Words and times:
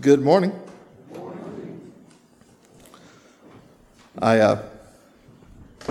Good 0.00 0.20
morning. 0.20 0.52
I 4.16 4.38
uh, 4.38 4.62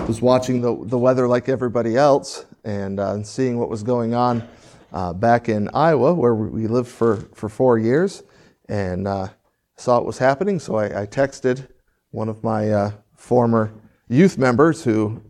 was 0.06 0.22
watching 0.22 0.62
the, 0.62 0.82
the 0.86 0.96
weather 0.96 1.28
like 1.28 1.50
everybody 1.50 1.94
else 1.94 2.46
and 2.64 2.98
uh, 2.98 3.22
seeing 3.22 3.58
what 3.58 3.68
was 3.68 3.82
going 3.82 4.14
on 4.14 4.48
uh, 4.94 5.12
back 5.12 5.50
in 5.50 5.68
Iowa, 5.74 6.14
where 6.14 6.34
we 6.34 6.68
lived 6.68 6.88
for, 6.88 7.16
for 7.34 7.50
four 7.50 7.78
years, 7.78 8.22
and 8.66 9.06
uh, 9.06 9.28
saw 9.76 9.96
what 9.98 10.06
was 10.06 10.16
happening. 10.16 10.58
So 10.58 10.76
I, 10.76 11.02
I 11.02 11.06
texted 11.06 11.68
one 12.10 12.30
of 12.30 12.42
my 12.42 12.70
uh, 12.70 12.92
former 13.14 13.74
youth 14.08 14.38
members, 14.38 14.84
who 14.84 15.20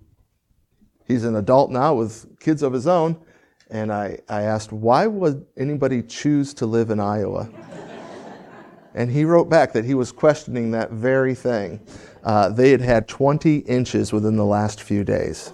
he's 1.05 1.25
an 1.25 1.35
adult 1.35 1.73
now 1.73 1.95
with 1.95 2.39
kids 2.39 2.63
of 2.63 2.73
his 2.73 2.87
own, 2.87 3.21
and 3.71 3.93
I, 3.93 4.21
I 4.29 4.43
asked, 4.43 4.71
why 4.71 5.09
would 5.09 5.47
anybody 5.57 6.01
choose 6.01 6.55
to 6.55 6.67
live 6.67 6.91
in 6.91 7.01
Iowa? 7.01 7.51
And 8.99 9.13
he 9.13 9.25
wrote 9.25 9.49
back 9.49 9.73
that 9.75 9.85
he 9.85 9.95
was 9.95 10.11
questioning 10.11 10.73
that 10.73 10.91
very 10.91 11.33
thing. 11.33 11.79
Uh, 12.25 12.49
they 12.49 12.73
had 12.73 12.81
had 12.81 13.07
20 13.07 13.59
inches 13.59 14.13
within 14.13 14.37
the 14.37 14.45
last 14.45 14.83
few 14.83 15.05
days. 15.05 15.53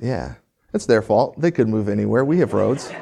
Yeah, 0.00 0.34
it's 0.72 0.86
their 0.86 1.02
fault. 1.02 1.40
They 1.40 1.50
could 1.50 1.66
move 1.66 1.88
anywhere. 1.88 2.24
We 2.24 2.38
have 2.38 2.54
roads. 2.54 2.92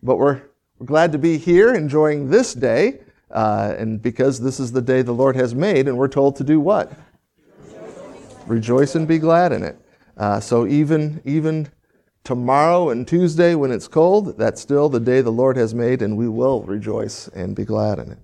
But 0.00 0.14
we're, 0.14 0.40
we're 0.78 0.86
glad 0.86 1.10
to 1.10 1.18
be 1.18 1.38
here 1.38 1.74
enjoying 1.74 2.30
this 2.30 2.54
day. 2.54 3.00
Uh, 3.32 3.74
and 3.76 4.00
because 4.00 4.38
this 4.38 4.60
is 4.60 4.70
the 4.70 4.80
day 4.80 5.02
the 5.02 5.10
Lord 5.10 5.34
has 5.34 5.52
made, 5.52 5.88
and 5.88 5.98
we're 5.98 6.06
told 6.06 6.36
to 6.36 6.44
do 6.44 6.60
what? 6.60 6.92
Rejoice 8.46 8.94
and 8.94 9.08
be 9.08 9.18
glad 9.18 9.50
in 9.50 9.64
it. 9.64 9.76
Uh, 10.16 10.38
so 10.38 10.68
even, 10.68 11.20
even 11.24 11.66
tomorrow 12.24 12.90
and 12.90 13.06
Tuesday 13.06 13.54
when 13.54 13.70
it's 13.70 13.88
cold, 13.88 14.38
that's 14.38 14.60
still 14.60 14.88
the 14.88 15.00
day 15.00 15.20
the 15.20 15.30
Lord 15.30 15.56
has 15.56 15.74
made, 15.74 16.02
and 16.02 16.16
we 16.16 16.28
will 16.28 16.62
rejoice 16.62 17.28
and 17.28 17.56
be 17.56 17.64
glad 17.64 17.98
in 17.98 18.12
it. 18.12 18.18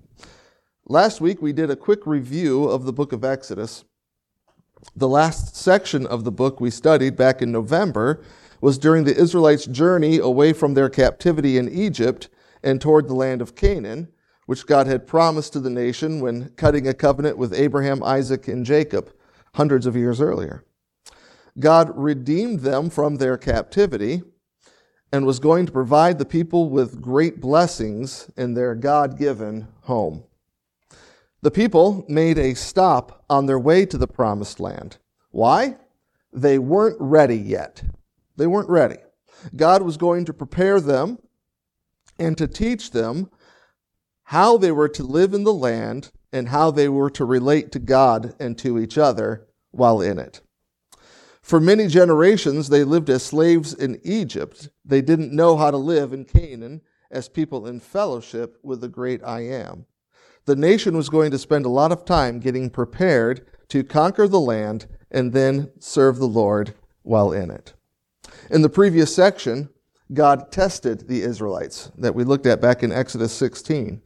Last 0.87 1.19
week, 1.21 1.41
we 1.41 1.53
did 1.53 1.71
a 1.71 1.75
quick 1.75 2.05
review 2.05 2.65
of 2.65 2.85
the 2.85 2.93
book 2.93 3.11
of 3.11 3.25
Exodus. 3.25 3.85
The 4.95 5.07
last 5.07 5.55
section 5.55 6.05
of 6.05 6.23
the 6.23 6.31
book 6.31 6.59
we 6.59 6.69
studied 6.69 7.15
back 7.15 7.41
in 7.41 7.51
November 7.51 8.21
was 8.61 8.77
during 8.77 9.03
the 9.03 9.15
Israelites' 9.15 9.65
journey 9.65 10.19
away 10.19 10.53
from 10.53 10.73
their 10.73 10.89
captivity 10.89 11.57
in 11.57 11.69
Egypt 11.69 12.29
and 12.63 12.79
toward 12.79 13.07
the 13.07 13.15
land 13.15 13.41
of 13.41 13.55
Canaan, 13.55 14.09
which 14.45 14.67
God 14.67 14.87
had 14.87 15.07
promised 15.07 15.53
to 15.53 15.59
the 15.59 15.69
nation 15.69 16.19
when 16.19 16.49
cutting 16.49 16.87
a 16.87 16.93
covenant 16.93 17.37
with 17.37 17.53
Abraham, 17.53 18.03
Isaac, 18.03 18.47
and 18.47 18.65
Jacob 18.65 19.11
hundreds 19.55 19.85
of 19.85 19.95
years 19.95 20.21
earlier. 20.21 20.63
God 21.59 21.91
redeemed 21.95 22.61
them 22.61 22.89
from 22.89 23.15
their 23.15 23.37
captivity 23.37 24.23
and 25.11 25.25
was 25.25 25.39
going 25.39 25.65
to 25.65 25.71
provide 25.71 26.19
the 26.19 26.25
people 26.25 26.69
with 26.69 27.01
great 27.01 27.39
blessings 27.39 28.29
in 28.35 28.53
their 28.53 28.75
God 28.75 29.17
given 29.17 29.67
home. 29.81 30.23
The 31.41 31.51
people 31.51 32.05
made 32.09 32.37
a 32.37 32.55
stop 32.55 33.23
on 33.29 33.45
their 33.45 33.59
way 33.59 33.85
to 33.85 33.97
the 33.97 34.07
promised 34.07 34.59
land. 34.59 34.97
Why? 35.31 35.77
They 36.33 36.59
weren't 36.59 36.97
ready 36.99 37.37
yet. 37.37 37.83
They 38.35 38.47
weren't 38.47 38.69
ready. 38.69 38.97
God 39.55 39.83
was 39.83 39.95
going 39.95 40.25
to 40.25 40.33
prepare 40.33 40.81
them 40.81 41.19
and 42.17 42.37
to 42.37 42.47
teach 42.47 42.91
them 42.91 43.29
how 44.23 44.57
they 44.57 44.71
were 44.71 44.89
to 44.89 45.03
live 45.03 45.33
in 45.33 45.43
the 45.43 45.53
land 45.53 46.11
and 46.33 46.49
how 46.49 46.71
they 46.71 46.89
were 46.89 47.09
to 47.11 47.23
relate 47.23 47.71
to 47.71 47.79
God 47.79 48.33
and 48.39 48.57
to 48.57 48.79
each 48.79 48.97
other 48.97 49.47
while 49.71 50.01
in 50.01 50.17
it. 50.17 50.41
For 51.45 51.59
many 51.59 51.85
generations, 51.85 52.69
they 52.69 52.83
lived 52.83 53.07
as 53.07 53.23
slaves 53.23 53.71
in 53.71 54.01
Egypt. 54.03 54.69
They 54.83 55.03
didn't 55.03 55.31
know 55.31 55.57
how 55.57 55.69
to 55.69 55.77
live 55.77 56.11
in 56.11 56.25
Canaan 56.25 56.81
as 57.11 57.29
people 57.29 57.67
in 57.67 57.79
fellowship 57.81 58.57
with 58.63 58.81
the 58.81 58.87
great 58.87 59.23
I 59.23 59.41
am. 59.41 59.85
The 60.45 60.55
nation 60.55 60.97
was 60.97 61.07
going 61.07 61.29
to 61.29 61.37
spend 61.37 61.67
a 61.67 61.69
lot 61.69 61.91
of 61.91 62.03
time 62.03 62.39
getting 62.39 62.71
prepared 62.71 63.45
to 63.67 63.83
conquer 63.83 64.27
the 64.27 64.39
land 64.39 64.87
and 65.11 65.33
then 65.33 65.71
serve 65.77 66.17
the 66.17 66.27
Lord 66.27 66.73
while 67.03 67.31
in 67.31 67.51
it. 67.51 67.75
In 68.49 68.63
the 68.63 68.67
previous 68.67 69.13
section, 69.13 69.69
God 70.11 70.51
tested 70.51 71.07
the 71.07 71.21
Israelites 71.21 71.91
that 71.95 72.15
we 72.15 72.23
looked 72.23 72.47
at 72.47 72.59
back 72.59 72.81
in 72.81 72.91
Exodus 72.91 73.33
16. 73.33 74.01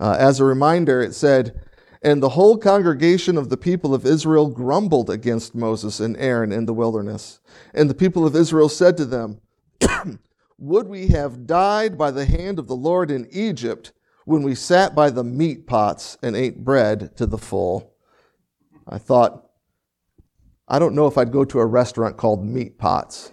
Uh, 0.00 0.16
as 0.18 0.40
a 0.40 0.44
reminder, 0.44 1.00
it 1.00 1.14
said, 1.14 1.60
and 2.02 2.22
the 2.22 2.30
whole 2.30 2.56
congregation 2.56 3.36
of 3.36 3.50
the 3.50 3.56
people 3.56 3.94
of 3.94 4.06
Israel 4.06 4.48
grumbled 4.48 5.10
against 5.10 5.54
Moses 5.54 6.00
and 6.00 6.16
Aaron 6.16 6.50
in 6.50 6.64
the 6.64 6.72
wilderness. 6.72 7.40
And 7.74 7.90
the 7.90 7.94
people 7.94 8.26
of 8.26 8.34
Israel 8.34 8.70
said 8.70 8.96
to 8.96 9.04
them, 9.04 9.40
Would 10.58 10.88
we 10.88 11.08
have 11.08 11.46
died 11.46 11.98
by 11.98 12.10
the 12.10 12.24
hand 12.24 12.58
of 12.58 12.68
the 12.68 12.76
Lord 12.76 13.10
in 13.10 13.28
Egypt 13.30 13.92
when 14.24 14.42
we 14.42 14.54
sat 14.54 14.94
by 14.94 15.10
the 15.10 15.24
meat 15.24 15.66
pots 15.66 16.16
and 16.22 16.34
ate 16.34 16.64
bread 16.64 17.16
to 17.16 17.26
the 17.26 17.38
full? 17.38 17.92
I 18.88 18.98
thought, 18.98 19.50
I 20.68 20.78
don't 20.78 20.94
know 20.94 21.06
if 21.06 21.18
I'd 21.18 21.32
go 21.32 21.44
to 21.44 21.58
a 21.58 21.66
restaurant 21.66 22.16
called 22.16 22.44
Meat 22.44 22.78
Pots. 22.78 23.32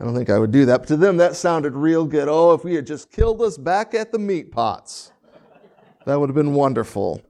I 0.00 0.04
don't 0.04 0.14
think 0.14 0.30
I 0.30 0.38
would 0.38 0.52
do 0.52 0.64
that. 0.66 0.80
But 0.80 0.88
to 0.88 0.96
them, 0.96 1.18
that 1.18 1.36
sounded 1.36 1.74
real 1.74 2.04
good. 2.04 2.28
Oh, 2.28 2.52
if 2.52 2.64
we 2.64 2.74
had 2.74 2.86
just 2.86 3.10
killed 3.10 3.40
us 3.42 3.56
back 3.56 3.94
at 3.94 4.10
the 4.10 4.18
meat 4.18 4.50
pots, 4.50 5.12
that 6.04 6.18
would 6.18 6.28
have 6.28 6.34
been 6.34 6.54
wonderful 6.54 7.22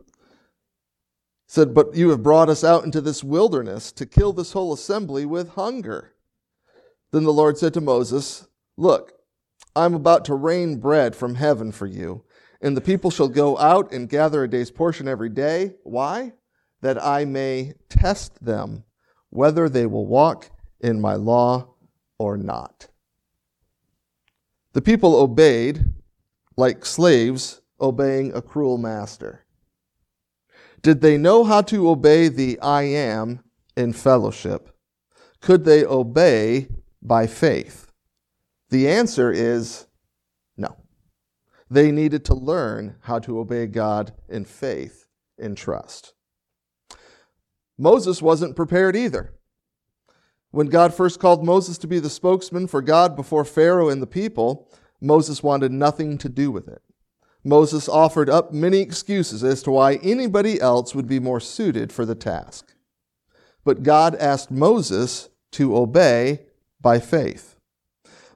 said, 1.46 1.74
But 1.74 1.94
you 1.94 2.10
have 2.10 2.22
brought 2.22 2.48
us 2.48 2.64
out 2.64 2.84
into 2.84 3.00
this 3.00 3.22
wilderness 3.24 3.92
to 3.92 4.06
kill 4.06 4.32
this 4.32 4.52
whole 4.52 4.72
assembly 4.72 5.24
with 5.26 5.50
hunger. 5.50 6.14
Then 7.12 7.24
the 7.24 7.32
Lord 7.32 7.58
said 7.58 7.74
to 7.74 7.80
Moses, 7.80 8.48
Look, 8.76 9.12
I'm 9.76 9.94
about 9.94 10.24
to 10.26 10.34
rain 10.34 10.76
bread 10.76 11.14
from 11.14 11.36
heaven 11.36 11.72
for 11.72 11.86
you, 11.86 12.24
and 12.60 12.76
the 12.76 12.80
people 12.80 13.10
shall 13.10 13.28
go 13.28 13.58
out 13.58 13.92
and 13.92 14.08
gather 14.08 14.42
a 14.42 14.50
day's 14.50 14.70
portion 14.70 15.06
every 15.06 15.28
day. 15.28 15.74
Why? 15.82 16.32
That 16.80 17.02
I 17.02 17.24
may 17.24 17.74
test 17.88 18.44
them 18.44 18.84
whether 19.30 19.68
they 19.68 19.86
will 19.86 20.06
walk 20.06 20.50
in 20.80 21.00
my 21.00 21.14
law 21.14 21.74
or 22.18 22.36
not. 22.36 22.88
The 24.72 24.82
people 24.82 25.16
obeyed 25.16 25.84
like 26.56 26.84
slaves 26.84 27.60
obeying 27.80 28.34
a 28.34 28.42
cruel 28.42 28.78
master. 28.78 29.43
Did 30.84 31.00
they 31.00 31.16
know 31.16 31.44
how 31.44 31.62
to 31.62 31.88
obey 31.88 32.28
the 32.28 32.60
I 32.60 32.82
am 32.82 33.42
in 33.74 33.94
fellowship? 33.94 34.68
Could 35.40 35.64
they 35.64 35.82
obey 35.82 36.68
by 37.00 37.26
faith? 37.26 37.90
The 38.68 38.86
answer 38.86 39.32
is 39.32 39.86
no. 40.58 40.76
They 41.70 41.90
needed 41.90 42.22
to 42.26 42.34
learn 42.34 42.96
how 43.00 43.18
to 43.20 43.38
obey 43.38 43.66
God 43.66 44.12
in 44.28 44.44
faith, 44.44 45.08
in 45.38 45.54
trust. 45.54 46.12
Moses 47.78 48.20
wasn't 48.20 48.54
prepared 48.54 48.94
either. 48.94 49.32
When 50.50 50.66
God 50.66 50.92
first 50.92 51.18
called 51.18 51.46
Moses 51.46 51.78
to 51.78 51.86
be 51.86 51.98
the 51.98 52.10
spokesman 52.10 52.66
for 52.66 52.82
God 52.82 53.16
before 53.16 53.46
Pharaoh 53.46 53.88
and 53.88 54.02
the 54.02 54.06
people, 54.06 54.70
Moses 55.00 55.42
wanted 55.42 55.72
nothing 55.72 56.18
to 56.18 56.28
do 56.28 56.50
with 56.50 56.68
it. 56.68 56.82
Moses 57.44 57.88
offered 57.88 58.30
up 58.30 58.52
many 58.52 58.78
excuses 58.78 59.44
as 59.44 59.62
to 59.62 59.70
why 59.70 59.96
anybody 59.96 60.60
else 60.60 60.94
would 60.94 61.06
be 61.06 61.20
more 61.20 61.40
suited 61.40 61.92
for 61.92 62.06
the 62.06 62.14
task. 62.14 62.74
But 63.64 63.82
God 63.82 64.14
asked 64.16 64.50
Moses 64.50 65.28
to 65.52 65.76
obey 65.76 66.46
by 66.80 66.98
faith. 66.98 67.58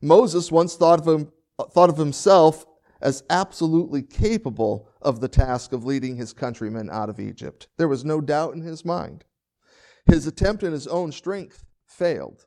Moses 0.03 0.53
once 0.53 0.77
thought 0.77 1.01
of, 1.01 1.09
him, 1.09 1.33
thought 1.71 1.91
of 1.91 1.97
himself 1.97 2.67
as 3.01 3.23
absolutely 3.31 4.03
capable 4.03 4.89
of 5.01 5.21
the 5.21 5.29
task 5.29 5.73
of 5.73 5.85
leading 5.85 6.17
his 6.17 6.33
countrymen 6.33 6.91
out 6.91 7.09
of 7.09 7.21
Egypt. 7.21 7.69
There 7.77 7.89
was 7.89 8.05
no 8.05 8.21
doubt 8.21 8.55
in 8.55 8.63
his 8.63 8.85
mind. 8.85 9.25
His 10.07 10.27
attempt 10.27 10.63
in 10.63 10.73
his 10.73 10.87
own 10.87 11.13
strength 11.13 11.65
failed. 11.87 12.47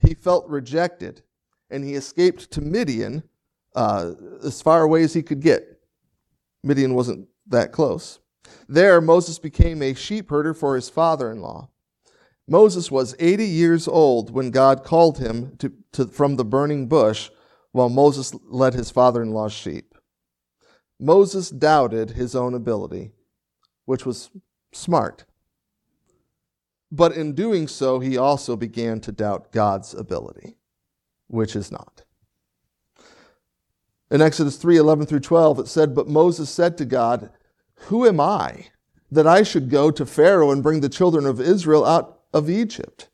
He 0.00 0.14
felt 0.14 0.48
rejected, 0.48 1.22
and 1.70 1.84
he 1.84 1.94
escaped 1.94 2.50
to 2.52 2.60
Midian 2.60 3.22
uh, 3.74 4.12
as 4.44 4.62
far 4.62 4.82
away 4.82 5.02
as 5.02 5.14
he 5.14 5.22
could 5.22 5.40
get. 5.40 5.69
Midian 6.62 6.94
wasn't 6.94 7.28
that 7.46 7.72
close. 7.72 8.20
There, 8.68 9.00
Moses 9.00 9.38
became 9.38 9.82
a 9.82 9.94
sheep 9.94 10.30
herder 10.30 10.54
for 10.54 10.74
his 10.74 10.88
father 10.88 11.30
in 11.30 11.40
law. 11.40 11.70
Moses 12.48 12.90
was 12.90 13.14
80 13.18 13.46
years 13.46 13.86
old 13.86 14.32
when 14.32 14.50
God 14.50 14.82
called 14.82 15.18
him 15.18 15.56
to, 15.58 15.72
to, 15.92 16.06
from 16.06 16.36
the 16.36 16.44
burning 16.44 16.88
bush 16.88 17.30
while 17.72 17.88
Moses 17.88 18.34
led 18.44 18.74
his 18.74 18.90
father 18.90 19.22
in 19.22 19.30
law's 19.30 19.52
sheep. 19.52 19.94
Moses 20.98 21.48
doubted 21.48 22.10
his 22.10 22.34
own 22.34 22.54
ability, 22.54 23.12
which 23.84 24.04
was 24.04 24.30
smart. 24.72 25.24
But 26.92 27.12
in 27.12 27.34
doing 27.34 27.68
so, 27.68 28.00
he 28.00 28.18
also 28.18 28.56
began 28.56 29.00
to 29.02 29.12
doubt 29.12 29.52
God's 29.52 29.94
ability, 29.94 30.56
which 31.28 31.54
is 31.54 31.70
not. 31.70 32.02
In 34.10 34.20
Exodus 34.20 34.56
3 34.56 34.76
11 34.76 35.06
through 35.06 35.20
12, 35.20 35.60
it 35.60 35.68
said, 35.68 35.94
But 35.94 36.08
Moses 36.08 36.50
said 36.50 36.76
to 36.78 36.84
God, 36.84 37.30
Who 37.74 38.06
am 38.06 38.20
I 38.20 38.66
that 39.10 39.26
I 39.26 39.42
should 39.42 39.70
go 39.70 39.90
to 39.90 40.04
Pharaoh 40.04 40.50
and 40.50 40.62
bring 40.62 40.80
the 40.80 40.88
children 40.88 41.26
of 41.26 41.40
Israel 41.40 41.84
out 41.84 42.20
of 42.32 42.50
Egypt? 42.50 43.08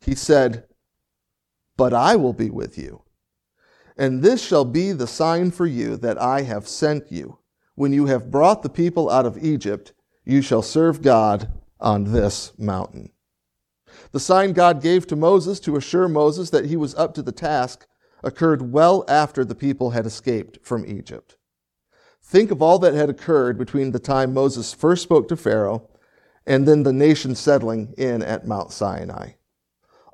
He 0.00 0.14
said, 0.14 0.64
But 1.76 1.94
I 1.94 2.16
will 2.16 2.34
be 2.34 2.50
with 2.50 2.76
you. 2.76 3.02
And 3.96 4.22
this 4.22 4.44
shall 4.44 4.64
be 4.64 4.92
the 4.92 5.06
sign 5.06 5.50
for 5.50 5.66
you 5.66 5.96
that 5.98 6.20
I 6.20 6.42
have 6.42 6.68
sent 6.68 7.10
you. 7.10 7.38
when 7.74 7.92
you 7.94 8.04
have 8.04 8.30
brought 8.30 8.62
the 8.62 8.68
people 8.68 9.08
out 9.08 9.24
of 9.24 9.42
Egypt, 9.42 9.94
you 10.26 10.42
shall 10.42 10.60
serve 10.60 11.00
God 11.00 11.50
on 11.80 12.12
this 12.12 12.52
mountain. 12.58 13.10
The 14.12 14.20
sign 14.20 14.52
God 14.52 14.82
gave 14.82 15.06
to 15.06 15.16
Moses 15.16 15.58
to 15.60 15.76
assure 15.76 16.06
Moses 16.06 16.50
that 16.50 16.66
he 16.66 16.76
was 16.76 16.94
up 16.94 17.14
to 17.14 17.22
the 17.22 17.32
task 17.32 17.86
occurred 18.22 18.72
well 18.72 19.04
after 19.08 19.44
the 19.44 19.54
people 19.54 19.90
had 19.90 20.06
escaped 20.06 20.58
from 20.62 20.86
Egypt. 20.86 21.36
Think 22.22 22.50
of 22.50 22.62
all 22.62 22.78
that 22.78 22.94
had 22.94 23.10
occurred 23.10 23.58
between 23.58 23.92
the 23.92 23.98
time 23.98 24.32
Moses 24.32 24.72
first 24.72 25.02
spoke 25.02 25.28
to 25.28 25.36
Pharaoh 25.36 25.88
and 26.46 26.66
then 26.66 26.82
the 26.82 26.92
nation 26.92 27.34
settling 27.34 27.94
in 27.96 28.22
at 28.22 28.46
Mount 28.46 28.72
Sinai. 28.72 29.32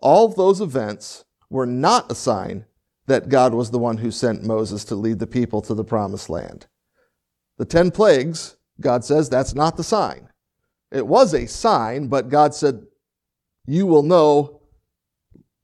All 0.00 0.26
of 0.26 0.36
those 0.36 0.60
events 0.60 1.24
were 1.50 1.66
not 1.66 2.10
a 2.10 2.14
sign 2.14 2.66
that 3.06 3.28
God 3.28 3.54
was 3.54 3.70
the 3.70 3.78
one 3.78 3.98
who 3.98 4.10
sent 4.10 4.44
Moses 4.44 4.84
to 4.86 4.94
lead 4.94 5.18
the 5.18 5.26
people 5.26 5.62
to 5.62 5.74
the 5.74 5.84
promised 5.84 6.28
land. 6.28 6.66
The 7.56 7.64
10 7.64 7.90
plagues, 7.90 8.56
God 8.80 9.04
says 9.04 9.28
that's 9.28 9.54
not 9.54 9.76
the 9.76 9.84
sign. 9.84 10.28
It 10.90 11.06
was 11.06 11.34
a 11.34 11.46
sign, 11.46 12.08
but 12.08 12.28
God 12.28 12.54
said, 12.54 12.86
You 13.66 13.86
will 13.86 14.02
know 14.02 14.60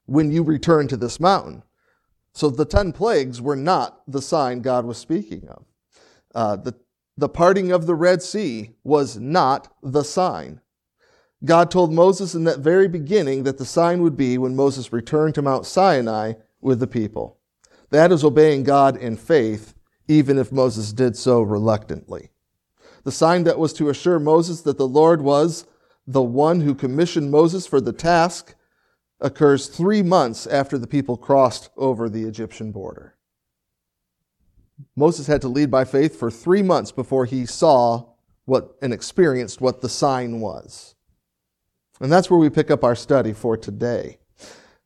when 0.06 0.32
you 0.32 0.42
return 0.42 0.88
to 0.88 0.96
this 0.96 1.20
mountain. 1.20 1.62
So 2.34 2.50
the 2.50 2.64
10 2.64 2.92
plagues 2.92 3.40
were 3.40 3.56
not 3.56 4.02
the 4.08 4.20
sign 4.20 4.60
God 4.60 4.84
was 4.84 4.98
speaking 4.98 5.48
of. 5.48 5.64
Uh, 6.34 6.56
the, 6.56 6.74
the 7.16 7.28
parting 7.28 7.70
of 7.70 7.86
the 7.86 7.94
Red 7.94 8.22
Sea 8.22 8.72
was 8.82 9.16
not 9.16 9.72
the 9.82 10.02
sign. 10.02 10.60
God 11.44 11.70
told 11.70 11.92
Moses 11.92 12.34
in 12.34 12.44
that 12.44 12.58
very 12.58 12.88
beginning 12.88 13.44
that 13.44 13.58
the 13.58 13.64
sign 13.64 14.02
would 14.02 14.16
be 14.16 14.36
when 14.36 14.56
Moses 14.56 14.92
returned 14.92 15.34
to 15.36 15.42
Mount 15.42 15.66
Sinai 15.66 16.34
with 16.60 16.80
the 16.80 16.86
people. 16.86 17.38
That 17.90 18.10
is 18.10 18.24
obeying 18.24 18.64
God 18.64 18.96
in 18.96 19.16
faith, 19.16 19.74
even 20.08 20.38
if 20.38 20.50
Moses 20.50 20.92
did 20.92 21.16
so 21.16 21.42
reluctantly. 21.42 22.30
The 23.04 23.12
sign 23.12 23.44
that 23.44 23.58
was 23.58 23.72
to 23.74 23.90
assure 23.90 24.18
Moses 24.18 24.62
that 24.62 24.78
the 24.78 24.88
Lord 24.88 25.20
was 25.20 25.66
the 26.06 26.22
one 26.22 26.62
who 26.62 26.74
commissioned 26.74 27.30
Moses 27.30 27.66
for 27.66 27.80
the 27.80 27.92
task 27.92 28.54
occurs 29.24 29.68
three 29.68 30.02
months 30.02 30.46
after 30.46 30.76
the 30.76 30.86
people 30.86 31.16
crossed 31.16 31.70
over 31.78 32.08
the 32.10 32.24
Egyptian 32.24 32.70
border. 32.70 33.16
Moses 34.94 35.26
had 35.26 35.40
to 35.40 35.48
lead 35.48 35.70
by 35.70 35.84
faith 35.84 36.18
for 36.18 36.30
three 36.30 36.62
months 36.62 36.92
before 36.92 37.24
he 37.24 37.46
saw 37.46 38.04
what 38.44 38.76
and 38.82 38.92
experienced 38.92 39.62
what 39.62 39.80
the 39.80 39.88
sign 39.88 40.40
was. 40.40 40.94
And 42.00 42.12
that's 42.12 42.30
where 42.30 42.38
we 42.38 42.50
pick 42.50 42.70
up 42.70 42.84
our 42.84 42.94
study 42.94 43.32
for 43.32 43.56
today. 43.56 44.18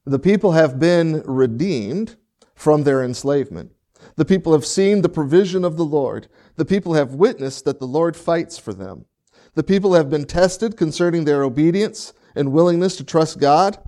The 0.04 0.20
people 0.20 0.52
have 0.52 0.78
been 0.78 1.22
redeemed 1.22 2.16
from 2.54 2.84
their 2.84 3.02
enslavement. 3.02 3.72
The 4.14 4.24
people 4.24 4.52
have 4.52 4.64
seen 4.64 5.02
the 5.02 5.08
provision 5.08 5.64
of 5.64 5.76
the 5.76 5.84
Lord. 5.84 6.28
The 6.56 6.64
people 6.64 6.94
have 6.94 7.14
witnessed 7.14 7.64
that 7.64 7.80
the 7.80 7.86
Lord 7.86 8.16
fights 8.16 8.56
for 8.56 8.72
them. 8.72 9.06
The 9.54 9.64
people 9.64 9.94
have 9.94 10.08
been 10.08 10.26
tested 10.26 10.76
concerning 10.76 11.24
their 11.24 11.42
obedience 11.42 12.12
and 12.36 12.52
willingness 12.52 12.94
to 12.96 13.04
trust 13.04 13.40
God, 13.40 13.78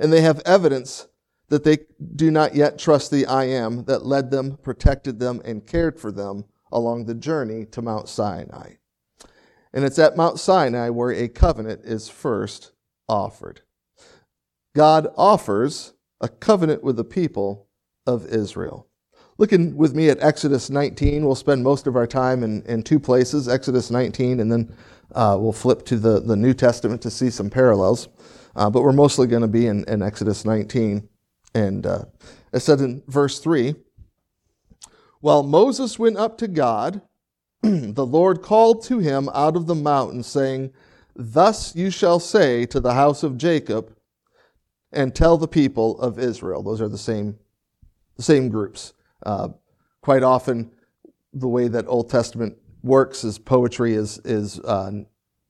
and 0.00 0.12
they 0.12 0.22
have 0.22 0.40
evidence 0.46 1.06
that 1.50 1.62
they 1.62 1.78
do 2.16 2.30
not 2.30 2.54
yet 2.54 2.78
trust 2.78 3.10
the 3.10 3.26
I 3.26 3.44
am 3.44 3.84
that 3.84 4.06
led 4.06 4.30
them, 4.30 4.56
protected 4.62 5.20
them, 5.20 5.42
and 5.44 5.66
cared 5.66 6.00
for 6.00 6.10
them 6.10 6.46
along 6.72 7.04
the 7.04 7.14
journey 7.14 7.66
to 7.66 7.82
Mount 7.82 8.08
Sinai. 8.08 8.74
And 9.72 9.84
it's 9.84 9.98
at 9.98 10.16
Mount 10.16 10.40
Sinai 10.40 10.88
where 10.88 11.12
a 11.12 11.28
covenant 11.28 11.82
is 11.84 12.08
first 12.08 12.72
offered. 13.08 13.60
God 14.74 15.08
offers 15.16 15.94
a 16.20 16.28
covenant 16.28 16.82
with 16.82 16.96
the 16.96 17.04
people 17.04 17.68
of 18.06 18.26
Israel. 18.26 18.88
Looking 19.38 19.76
with 19.76 19.94
me 19.94 20.08
at 20.08 20.22
Exodus 20.22 20.70
19, 20.70 21.24
we'll 21.24 21.34
spend 21.34 21.64
most 21.64 21.86
of 21.86 21.96
our 21.96 22.06
time 22.06 22.42
in, 22.42 22.62
in 22.62 22.82
two 22.82 23.00
places 23.00 23.48
Exodus 23.48 23.90
19, 23.90 24.40
and 24.40 24.52
then 24.52 24.74
uh, 25.14 25.36
we'll 25.40 25.52
flip 25.52 25.84
to 25.86 25.96
the, 25.96 26.20
the 26.20 26.36
New 26.36 26.54
Testament 26.54 27.02
to 27.02 27.10
see 27.10 27.30
some 27.30 27.50
parallels. 27.50 28.08
Uh, 28.60 28.68
but 28.68 28.82
we're 28.82 28.92
mostly 28.92 29.26
going 29.26 29.40
to 29.40 29.48
be 29.48 29.66
in, 29.66 29.84
in 29.88 30.02
Exodus 30.02 30.44
19. 30.44 31.08
And 31.54 31.86
uh, 31.86 32.04
it 32.52 32.60
said 32.60 32.80
in 32.80 33.02
verse 33.08 33.38
3 33.38 33.74
While 35.20 35.42
Moses 35.42 35.98
went 35.98 36.18
up 36.18 36.36
to 36.38 36.46
God, 36.46 37.00
the 37.62 38.04
Lord 38.04 38.42
called 38.42 38.84
to 38.84 38.98
him 38.98 39.30
out 39.32 39.56
of 39.56 39.66
the 39.66 39.74
mountain, 39.74 40.22
saying, 40.22 40.74
Thus 41.16 41.74
you 41.74 41.90
shall 41.90 42.20
say 42.20 42.66
to 42.66 42.80
the 42.80 42.92
house 42.92 43.22
of 43.22 43.38
Jacob, 43.38 43.96
and 44.92 45.14
tell 45.14 45.38
the 45.38 45.48
people 45.48 45.98
of 45.98 46.18
Israel. 46.18 46.62
Those 46.62 46.82
are 46.82 46.88
the 46.88 46.98
same, 46.98 47.38
the 48.16 48.22
same 48.22 48.50
groups. 48.50 48.92
Uh, 49.24 49.48
quite 50.02 50.22
often, 50.22 50.70
the 51.32 51.48
way 51.48 51.66
that 51.68 51.86
Old 51.86 52.10
Testament 52.10 52.58
works 52.82 53.24
is 53.24 53.38
poetry 53.38 53.94
is, 53.94 54.18
is 54.26 54.60
uh, 54.60 54.90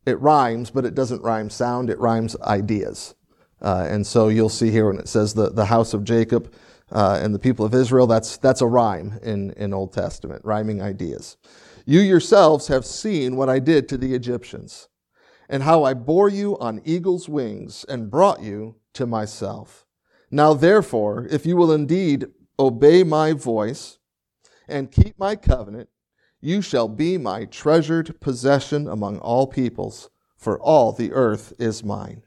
it 0.07 0.19
rhymes, 0.21 0.71
but 0.71 0.85
it 0.85 0.95
doesn't 0.95 1.23
rhyme 1.23 1.51
sound, 1.51 1.91
it 1.91 1.99
rhymes 1.99 2.37
ideas. 2.41 3.15
Uh, 3.61 3.87
and 3.89 4.07
so 4.07 4.29
you'll 4.29 4.49
see 4.49 4.71
here 4.71 4.87
when 4.87 4.99
it 4.99 5.09
says 5.09 5.35
the, 5.35 5.51
the 5.51 5.67
house 5.67 5.93
of 5.93 6.05
Jacob 6.05 6.53
uh, 6.91 7.21
and 7.23 7.35
the 7.35 7.39
people 7.39 7.65
of 7.65 7.75
Israel, 7.75 8.07
that's, 8.07 8.37
that's 8.39 8.63
a 8.63 8.67
rhyme 8.67 9.19
in, 9.23 9.53
in 9.53 9.75
Old 9.75 9.93
Testament, 9.93 10.43
rhyming 10.45 10.81
ideas. 10.83 11.37
You 11.85 12.01
yourselves 12.01 12.69
have 12.69 12.87
seen 12.87 13.37
what 13.37 13.49
I 13.49 13.59
did 13.59 13.89
to 13.89 13.99
the 13.99 14.15
Egyptians, 14.15 14.89
and 15.49 15.65
how 15.65 15.85
I 15.85 15.95
bore 15.95 16.29
you 16.29 16.57
on 16.59 16.81
eagle's 16.85 17.29
wings 17.29 17.85
and 17.89 18.11
brought 18.11 18.41
you 18.43 18.77
to 18.95 19.07
myself. 19.07 19.85
Now, 20.31 20.55
therefore, 20.55 21.27
if 21.31 21.45
you 21.45 21.57
will 21.57 21.73
indeed 21.73 22.27
obey 22.59 23.03
my 23.03 23.33
voice 23.33 23.99
and 24.69 24.93
keep 24.93 25.19
my 25.19 25.35
covenant, 25.35 25.89
you 26.41 26.63
shall 26.63 26.89
be 26.89 27.19
my 27.19 27.45
treasured 27.45 28.21
possession 28.21 28.89
among 28.89 29.19
all 29.19 29.47
peoples, 29.47 30.11
for 30.37 30.59
all 30.61 30.93
the 30.93 31.13
earth 31.13 31.53
is 31.59 31.85
mine 31.85 32.23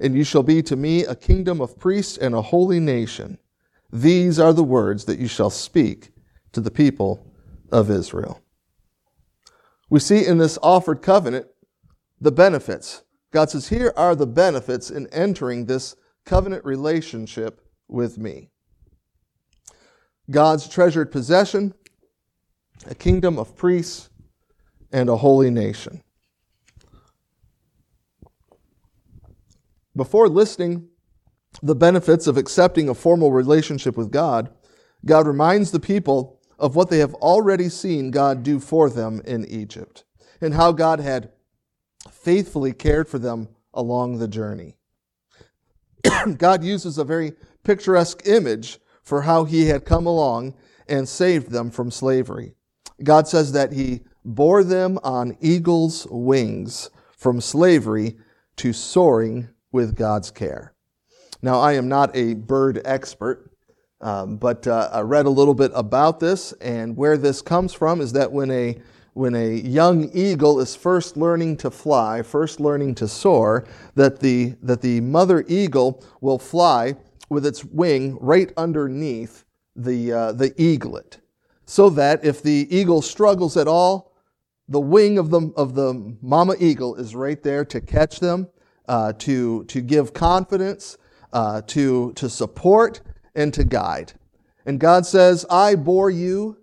and 0.00 0.16
you 0.16 0.24
shall 0.24 0.42
be 0.42 0.62
to 0.62 0.76
me 0.76 1.04
a 1.04 1.14
kingdom 1.14 1.60
of 1.60 1.78
priests 1.78 2.16
and 2.16 2.34
a 2.34 2.42
holy 2.42 2.80
nation. 2.80 3.38
These 3.90 4.38
are 4.38 4.52
the 4.52 4.64
words 4.64 5.04
that 5.06 5.18
you 5.18 5.28
shall 5.28 5.50
speak 5.50 6.10
to 6.52 6.60
the 6.60 6.70
people 6.70 7.32
of 7.72 7.90
Israel. 7.90 8.40
We 9.90 10.00
see 10.00 10.24
in 10.24 10.38
this 10.38 10.58
offered 10.62 11.02
covenant 11.02 11.46
the 12.20 12.32
benefits. 12.32 13.02
God 13.32 13.50
says, 13.50 13.68
Here 13.68 13.92
are 13.96 14.14
the 14.14 14.26
benefits 14.26 14.90
in 14.90 15.06
entering 15.08 15.66
this 15.66 15.96
covenant 16.24 16.64
relationship 16.64 17.60
with 17.88 18.18
me. 18.18 18.50
God's 20.30 20.68
treasured 20.68 21.10
possession, 21.10 21.72
a 22.86 22.94
kingdom 22.94 23.38
of 23.38 23.56
priests, 23.56 24.10
and 24.92 25.08
a 25.08 25.16
holy 25.16 25.50
nation. 25.50 26.02
Before 29.94 30.28
listing 30.28 30.88
the 31.62 31.74
benefits 31.74 32.26
of 32.26 32.36
accepting 32.36 32.88
a 32.88 32.94
formal 32.94 33.32
relationship 33.32 33.96
with 33.96 34.10
God, 34.10 34.50
God 35.04 35.26
reminds 35.26 35.70
the 35.70 35.80
people 35.80 36.40
of 36.58 36.76
what 36.76 36.90
they 36.90 36.98
have 36.98 37.14
already 37.14 37.68
seen 37.68 38.10
God 38.10 38.42
do 38.42 38.60
for 38.60 38.88
them 38.90 39.20
in 39.24 39.44
Egypt 39.46 40.04
and 40.40 40.54
how 40.54 40.72
God 40.72 41.00
had 41.00 41.32
faithfully 42.10 42.72
cared 42.72 43.08
for 43.08 43.18
them 43.18 43.48
along 43.74 44.18
the 44.18 44.28
journey. 44.28 44.76
God 46.36 46.62
uses 46.62 46.98
a 46.98 47.04
very 47.04 47.32
picturesque 47.64 48.22
image 48.26 48.78
for 49.02 49.22
how 49.22 49.44
he 49.44 49.66
had 49.66 49.84
come 49.84 50.06
along 50.06 50.54
and 50.88 51.08
saved 51.08 51.50
them 51.50 51.70
from 51.70 51.90
slavery. 51.90 52.54
God 53.02 53.28
says 53.28 53.52
that 53.52 53.72
he 53.72 54.00
bore 54.24 54.64
them 54.64 54.98
on 55.02 55.36
eagle's 55.40 56.06
wings 56.10 56.90
from 57.16 57.40
slavery 57.40 58.16
to 58.56 58.72
soaring 58.72 59.48
with 59.72 59.96
God's 59.96 60.30
care. 60.30 60.74
Now, 61.42 61.60
I 61.60 61.74
am 61.74 61.88
not 61.88 62.14
a 62.16 62.34
bird 62.34 62.80
expert, 62.84 63.50
um, 64.00 64.36
but 64.36 64.66
uh, 64.66 64.90
I 64.92 65.00
read 65.00 65.26
a 65.26 65.30
little 65.30 65.54
bit 65.54 65.70
about 65.74 66.20
this, 66.20 66.52
and 66.60 66.96
where 66.96 67.16
this 67.16 67.42
comes 67.42 67.72
from 67.72 68.00
is 68.00 68.12
that 68.12 68.32
when 68.32 68.50
a 68.50 68.80
when 69.14 69.34
a 69.34 69.52
young 69.52 70.08
eagle 70.12 70.60
is 70.60 70.76
first 70.76 71.16
learning 71.16 71.56
to 71.56 71.72
fly, 71.72 72.22
first 72.22 72.60
learning 72.60 72.94
to 72.94 73.08
soar, 73.08 73.66
that 73.96 74.20
the 74.20 74.54
that 74.62 74.80
the 74.80 75.00
mother 75.00 75.44
eagle 75.48 76.04
will 76.20 76.38
fly 76.38 76.94
with 77.28 77.44
its 77.44 77.64
wing 77.64 78.16
right 78.20 78.52
underneath 78.56 79.44
the 79.74 80.12
uh, 80.12 80.32
the 80.32 80.50
eaglet, 80.60 81.18
so 81.68 81.90
that 81.90 82.24
if 82.24 82.42
the 82.42 82.66
eagle 82.70 83.02
struggles 83.02 83.56
at 83.56 83.68
all, 83.68 84.14
the 84.68 84.80
wing 84.80 85.18
of 85.18 85.30
the 85.30 85.52
of 85.56 85.74
the 85.74 86.16
mama 86.22 86.54
eagle 86.58 86.96
is 86.96 87.14
right 87.14 87.42
there 87.42 87.64
to 87.66 87.80
catch 87.80 88.20
them 88.20 88.48
uh, 88.88 89.12
to, 89.18 89.64
to 89.64 89.80
give 89.80 90.14
confidence, 90.14 90.96
uh, 91.32 91.60
to, 91.66 92.12
to 92.14 92.28
support, 92.28 93.02
and 93.34 93.52
to 93.54 93.62
guide. 93.62 94.14
And 94.66 94.80
God 94.80 95.06
says, 95.06 95.44
I 95.50 95.74
bore 95.74 96.10
you, 96.10 96.56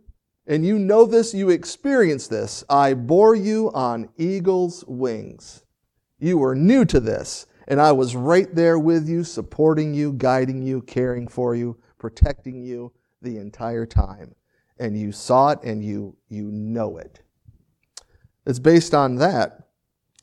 and 0.47 0.65
you 0.65 0.77
know 0.77 1.05
this, 1.05 1.33
you 1.33 1.49
experience 1.49 2.27
this. 2.27 2.63
I 2.69 2.93
bore 2.93 3.35
you 3.35 3.71
on 3.73 4.09
eagle's 4.17 4.83
wings. 4.87 5.63
You 6.19 6.39
were 6.39 6.55
new 6.55 6.85
to 6.85 6.99
this, 6.99 7.45
and 7.67 7.79
I 7.79 7.91
was 7.91 8.15
right 8.15 8.53
there 8.53 8.79
with 8.79 9.07
you, 9.07 9.23
supporting 9.23 9.93
you, 9.93 10.13
guiding 10.13 10.61
you, 10.61 10.81
caring 10.81 11.27
for 11.27 11.55
you, 11.55 11.77
protecting 11.97 12.63
you 12.63 12.91
the 13.21 13.37
entire 13.37 13.85
time. 13.85 14.35
And 14.77 14.99
you 14.99 15.11
saw 15.11 15.49
it 15.49 15.59
and 15.63 15.83
you, 15.83 16.17
you 16.27 16.51
know 16.51 16.97
it. 16.97 17.21
It's 18.45 18.59
based 18.59 18.93
on 18.93 19.15
that 19.15 19.65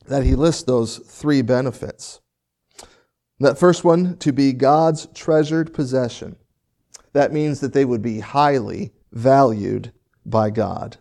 that 0.07 0.23
he 0.23 0.35
lists 0.35 0.63
those 0.63 0.97
three 0.97 1.41
benefits. 1.41 2.19
That 3.39 3.57
first 3.57 3.83
one, 3.83 4.17
to 4.17 4.31
be 4.31 4.53
God's 4.53 5.07
treasured 5.13 5.73
possession. 5.73 6.35
That 7.13 7.33
means 7.33 7.59
that 7.59 7.73
they 7.73 7.85
would 7.85 8.01
be 8.01 8.19
highly 8.19 8.93
valued 9.11 9.91
by 10.25 10.49
God. 10.49 10.97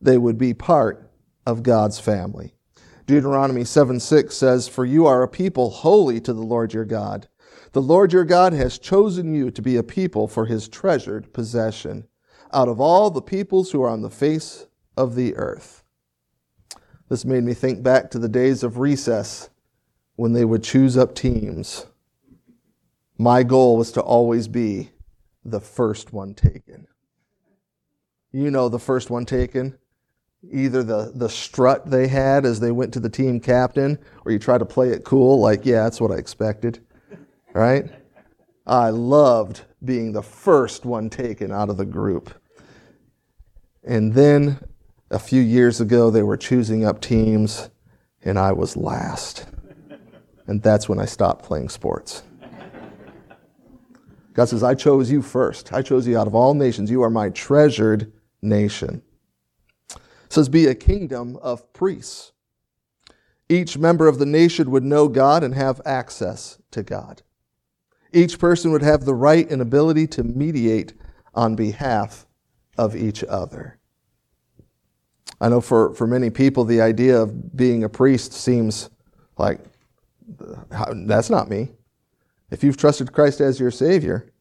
They 0.00 0.18
would 0.18 0.38
be 0.38 0.54
part 0.54 1.10
of 1.46 1.62
God's 1.62 1.98
family. 1.98 2.54
Deuteronomy 3.06 3.64
7 3.64 4.00
6 4.00 4.34
says, 4.34 4.68
For 4.68 4.84
you 4.84 5.06
are 5.06 5.22
a 5.22 5.28
people 5.28 5.70
holy 5.70 6.20
to 6.20 6.32
the 6.32 6.42
Lord 6.42 6.72
your 6.72 6.84
God. 6.84 7.28
The 7.72 7.82
Lord 7.82 8.12
your 8.12 8.24
God 8.24 8.52
has 8.52 8.78
chosen 8.78 9.34
you 9.34 9.50
to 9.50 9.62
be 9.62 9.76
a 9.76 9.82
people 9.82 10.28
for 10.28 10.46
his 10.46 10.68
treasured 10.68 11.32
possession 11.32 12.06
out 12.54 12.68
of 12.68 12.80
all 12.80 13.10
the 13.10 13.20
peoples 13.20 13.72
who 13.72 13.82
are 13.82 13.90
on 13.90 14.02
the 14.02 14.10
face 14.10 14.66
of 14.96 15.14
the 15.14 15.34
earth. 15.36 15.82
This 17.08 17.24
made 17.24 17.44
me 17.44 17.52
think 17.52 17.82
back 17.82 18.10
to 18.10 18.18
the 18.18 18.28
days 18.28 18.62
of 18.62 18.78
recess 18.78 19.50
when 20.16 20.32
they 20.32 20.44
would 20.44 20.62
choose 20.62 20.96
up 20.96 21.14
teams. 21.14 21.86
My 23.18 23.42
goal 23.42 23.76
was 23.76 23.92
to 23.92 24.00
always 24.00 24.48
be 24.48 24.90
the 25.44 25.60
first 25.60 26.12
one 26.12 26.34
taken. 26.34 26.86
You 28.32 28.50
know, 28.50 28.68
the 28.68 28.78
first 28.78 29.10
one 29.10 29.26
taken. 29.26 29.78
Either 30.50 30.82
the, 30.82 31.12
the 31.14 31.28
strut 31.28 31.90
they 31.90 32.08
had 32.08 32.44
as 32.44 32.60
they 32.60 32.70
went 32.70 32.92
to 32.92 33.00
the 33.00 33.08
team 33.08 33.40
captain, 33.40 33.98
or 34.24 34.32
you 34.32 34.38
try 34.38 34.58
to 34.58 34.64
play 34.64 34.90
it 34.90 35.04
cool, 35.04 35.40
like, 35.40 35.64
yeah, 35.64 35.84
that's 35.84 36.00
what 36.00 36.10
I 36.10 36.16
expected. 36.16 36.80
Right? 37.52 37.90
I 38.66 38.90
loved 38.90 39.62
being 39.84 40.12
the 40.12 40.22
first 40.22 40.84
one 40.84 41.10
taken 41.10 41.52
out 41.52 41.70
of 41.70 41.76
the 41.76 41.84
group. 41.84 42.34
And 43.86 44.14
then 44.14 44.58
a 45.10 45.18
few 45.18 45.42
years 45.42 45.80
ago, 45.80 46.10
they 46.10 46.22
were 46.22 46.36
choosing 46.36 46.84
up 46.84 47.00
teams, 47.00 47.70
and 48.22 48.38
I 48.38 48.52
was 48.52 48.76
last. 48.76 49.46
And 50.46 50.62
that's 50.62 50.88
when 50.88 50.98
I 50.98 51.04
stopped 51.04 51.44
playing 51.44 51.68
sports. 51.68 52.22
God 54.32 54.46
says, 54.46 54.62
I 54.62 54.74
chose 54.74 55.10
you 55.10 55.22
first. 55.22 55.72
I 55.72 55.82
chose 55.82 56.06
you 56.06 56.18
out 56.18 56.26
of 56.26 56.34
all 56.34 56.54
nations. 56.54 56.90
You 56.90 57.02
are 57.02 57.10
my 57.10 57.28
treasured 57.30 58.12
nation. 58.42 59.02
It 59.90 60.32
says, 60.32 60.48
Be 60.48 60.66
a 60.66 60.74
kingdom 60.74 61.36
of 61.36 61.72
priests. 61.72 62.32
Each 63.48 63.78
member 63.78 64.08
of 64.08 64.18
the 64.18 64.26
nation 64.26 64.70
would 64.70 64.82
know 64.82 65.06
God 65.06 65.44
and 65.44 65.54
have 65.54 65.80
access 65.84 66.58
to 66.72 66.82
God. 66.82 67.22
Each 68.12 68.38
person 68.38 68.72
would 68.72 68.82
have 68.82 69.04
the 69.04 69.14
right 69.14 69.48
and 69.50 69.60
ability 69.60 70.06
to 70.08 70.24
mediate 70.24 70.94
on 71.34 71.54
behalf 71.54 72.26
of 72.76 72.96
each 72.96 73.22
other. 73.24 73.78
I 75.40 75.48
know 75.48 75.60
for, 75.60 75.94
for 75.94 76.06
many 76.06 76.30
people, 76.30 76.64
the 76.64 76.80
idea 76.80 77.20
of 77.20 77.56
being 77.56 77.84
a 77.84 77.88
priest 77.88 78.32
seems 78.32 78.90
like 79.36 79.60
that's 80.94 81.30
not 81.30 81.50
me. 81.50 81.72
If 82.50 82.62
you've 82.62 82.76
trusted 82.76 83.12
Christ 83.12 83.40
as 83.40 83.60
your 83.60 83.70
Savior, 83.70 84.32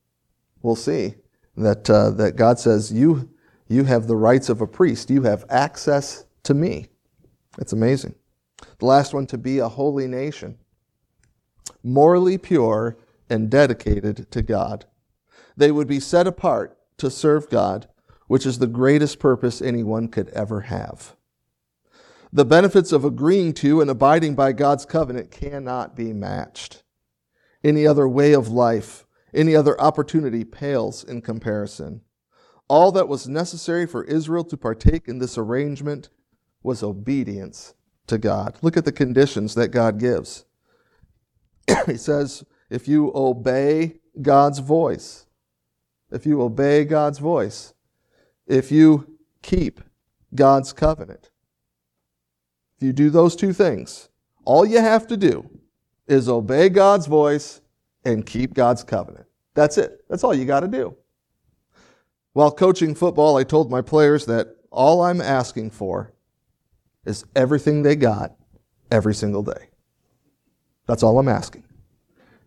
we'll 0.62 0.76
see 0.76 1.16
that, 1.58 1.90
uh, 1.90 2.12
that 2.12 2.36
God 2.36 2.60
says, 2.60 2.92
you, 2.92 3.30
you 3.68 3.84
have 3.84 4.08
the 4.08 4.16
rights 4.16 4.50
of 4.50 4.62
a 4.62 4.68
priest. 4.68 5.10
You 5.10 5.24
have 5.24 5.46
access 5.50 6.26
to 6.44 6.54
me. 6.54 6.88
It's 7.58 7.74
amazing. 7.74 8.16
The 8.80 8.86
last 8.86 9.14
one, 9.14 9.28
to 9.28 9.38
be 9.38 9.60
a 9.60 9.68
holy 9.68 10.08
nation, 10.08 10.58
morally 11.84 12.38
pure 12.38 12.98
and 13.30 13.50
dedicated 13.50 14.30
to 14.32 14.42
God. 14.42 14.86
They 15.58 15.72
would 15.72 15.88
be 15.88 16.00
set 16.00 16.28
apart 16.28 16.78
to 16.98 17.10
serve 17.10 17.50
God 17.50 17.88
which 18.28 18.46
is 18.46 18.60
the 18.60 18.68
greatest 18.68 19.20
purpose 19.20 19.62
anyone 19.62 20.08
could 20.08 20.30
ever 20.30 20.62
have. 20.62 21.16
The 22.32 22.46
benefits 22.46 22.92
of 22.92 23.06
agreeing 23.06 23.54
to 23.56 23.80
and 23.80 23.90
abiding 23.90 24.36
by 24.36 24.54
God's 24.54 24.86
covenant 24.86 25.30
cannot 25.30 25.96
be 25.96 26.14
matched. 26.14 26.84
Any 27.64 27.86
other 27.86 28.08
way 28.08 28.34
of 28.34 28.50
life, 28.50 29.06
any 29.34 29.56
other 29.56 29.80
opportunity 29.80 30.44
pales 30.44 31.04
in 31.04 31.22
comparison. 31.22 32.02
All 32.68 32.92
that 32.94 33.08
was 33.08 33.28
necessary 33.28 33.86
for 33.86 34.04
Israel 34.06 34.44
to 34.46 34.58
partake 34.58 35.08
in 35.08 35.20
this 35.20 35.38
arrangement 35.38 36.10
was 36.64 36.82
obedience 36.82 37.76
to 38.08 38.18
God. 38.18 38.58
Look 38.62 38.78
at 38.78 38.86
the 38.86 38.92
conditions 38.92 39.56
that 39.56 39.70
God 39.70 40.00
gives. 40.00 40.46
he 41.86 41.98
says, 41.98 42.44
if 42.70 42.88
you 42.88 43.12
obey 43.14 44.00
God's 44.22 44.60
voice, 44.60 45.28
if 46.12 46.26
you 46.26 46.42
obey 46.42 46.86
God's 46.86 47.20
voice, 47.20 47.73
if 48.48 48.72
you 48.72 49.18
keep 49.42 49.82
God's 50.36 50.74
covenant. 50.74 51.30
If 52.78 52.84
you 52.84 52.94
do 52.94 53.10
those 53.10 53.36
two 53.36 53.54
things, 53.54 54.10
all 54.46 54.66
you 54.66 54.80
have 54.80 55.08
to 55.08 55.18
do 55.18 55.50
is 56.08 56.28
obey 56.28 56.70
God's 56.70 57.08
voice 57.08 57.62
and 58.04 58.26
keep 58.26 58.54
God's 58.54 58.84
covenant. 58.84 59.26
That's 59.54 59.78
it. 59.78 60.04
That's 60.10 60.24
all 60.24 60.34
you 60.34 60.46
got 60.46 60.62
to 60.62 60.68
do. 60.68 60.96
While 62.34 62.52
coaching 62.52 62.96
football, 62.96 63.38
I 63.38 63.44
told 63.44 63.70
my 63.70 63.82
players 63.82 64.26
that 64.26 64.56
all 64.72 65.04
I'm 65.04 65.22
asking 65.22 65.70
for 65.70 66.14
is 67.06 67.26
everything 67.36 67.84
they 67.84 67.96
got 67.96 68.36
every 68.92 69.14
single 69.14 69.44
day. 69.44 69.70
That's 70.88 71.04
all 71.04 71.20
I'm 71.20 71.30
asking. 71.30 71.64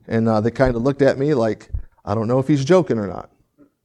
And 0.09 0.29
uh, 0.29 0.41
they 0.41 0.51
kind 0.51 0.75
of 0.75 0.83
looked 0.83 1.03
at 1.03 1.19
me 1.19 1.35
like, 1.35 1.71
I 2.05 2.15
don't 2.15 2.29
know 2.29 2.39
if 2.39 2.49
he's 2.49 2.65
joking 2.65 2.99
or 2.99 3.07
not. 3.07 3.31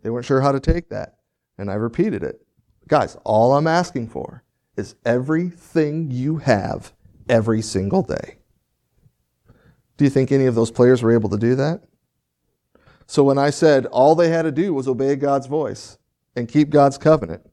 They 0.01 0.09
weren't 0.09 0.25
sure 0.25 0.41
how 0.41 0.51
to 0.51 0.59
take 0.59 0.89
that. 0.89 1.17
And 1.61 1.69
I 1.69 1.75
repeated 1.75 2.23
it. 2.23 2.41
Guys, 2.87 3.15
all 3.23 3.53
I'm 3.53 3.67
asking 3.67 4.07
for 4.07 4.43
is 4.75 4.95
everything 5.05 6.09
you 6.09 6.37
have 6.37 6.91
every 7.29 7.61
single 7.61 8.01
day. 8.01 8.39
Do 9.95 10.03
you 10.03 10.09
think 10.09 10.31
any 10.31 10.47
of 10.47 10.55
those 10.55 10.71
players 10.71 11.03
were 11.03 11.13
able 11.13 11.29
to 11.29 11.37
do 11.37 11.53
that? 11.53 11.83
So 13.05 13.23
when 13.23 13.37
I 13.37 13.51
said 13.51 13.85
all 13.85 14.15
they 14.15 14.29
had 14.29 14.41
to 14.41 14.51
do 14.51 14.73
was 14.73 14.87
obey 14.87 15.15
God's 15.15 15.45
voice 15.45 15.99
and 16.35 16.49
keep 16.49 16.71
God's 16.71 16.97
covenant, 16.97 17.47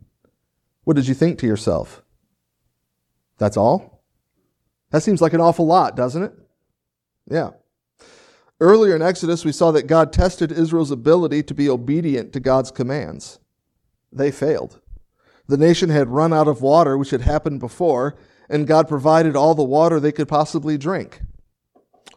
what 0.84 0.96
did 0.96 1.06
you 1.06 1.12
think 1.12 1.38
to 1.40 1.46
yourself? 1.46 2.02
That's 3.36 3.58
all? 3.58 4.02
That 4.90 5.02
seems 5.02 5.20
like 5.20 5.34
an 5.34 5.42
awful 5.42 5.66
lot, 5.66 5.96
doesn't 5.96 6.22
it? 6.22 6.32
Yeah. 7.30 7.50
Earlier 8.58 8.96
in 8.96 9.02
Exodus, 9.02 9.44
we 9.44 9.52
saw 9.52 9.70
that 9.72 9.86
God 9.86 10.14
tested 10.14 10.50
Israel's 10.50 10.90
ability 10.90 11.42
to 11.42 11.52
be 11.52 11.68
obedient 11.68 12.32
to 12.32 12.40
God's 12.40 12.70
commands 12.70 13.38
they 14.12 14.30
failed. 14.30 14.80
The 15.46 15.56
nation 15.56 15.88
had 15.88 16.08
run 16.08 16.32
out 16.32 16.48
of 16.48 16.62
water, 16.62 16.96
which 16.98 17.10
had 17.10 17.22
happened 17.22 17.60
before, 17.60 18.16
and 18.48 18.66
God 18.66 18.88
provided 18.88 19.36
all 19.36 19.54
the 19.54 19.62
water 19.62 19.98
they 19.98 20.12
could 20.12 20.28
possibly 20.28 20.76
drink. 20.76 21.22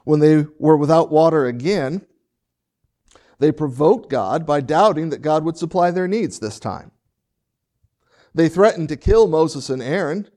When 0.03 0.19
they 0.19 0.45
were 0.59 0.77
without 0.77 1.11
water 1.11 1.45
again, 1.45 2.05
they 3.39 3.51
provoked 3.51 4.09
God 4.09 4.45
by 4.45 4.61
doubting 4.61 5.09
that 5.09 5.21
God 5.21 5.43
would 5.45 5.57
supply 5.57 5.91
their 5.91 6.07
needs 6.07 6.39
this 6.39 6.59
time. 6.59 6.91
They 8.33 8.49
threatened 8.49 8.89
to 8.89 8.97
kill 8.97 9.27
Moses 9.27 9.69
and 9.69 9.81
Aaron 9.81 10.29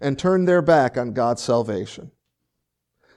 and 0.00 0.18
turned 0.18 0.48
their 0.48 0.62
back 0.62 0.96
on 0.96 1.12
God's 1.12 1.42
salvation. 1.42 2.10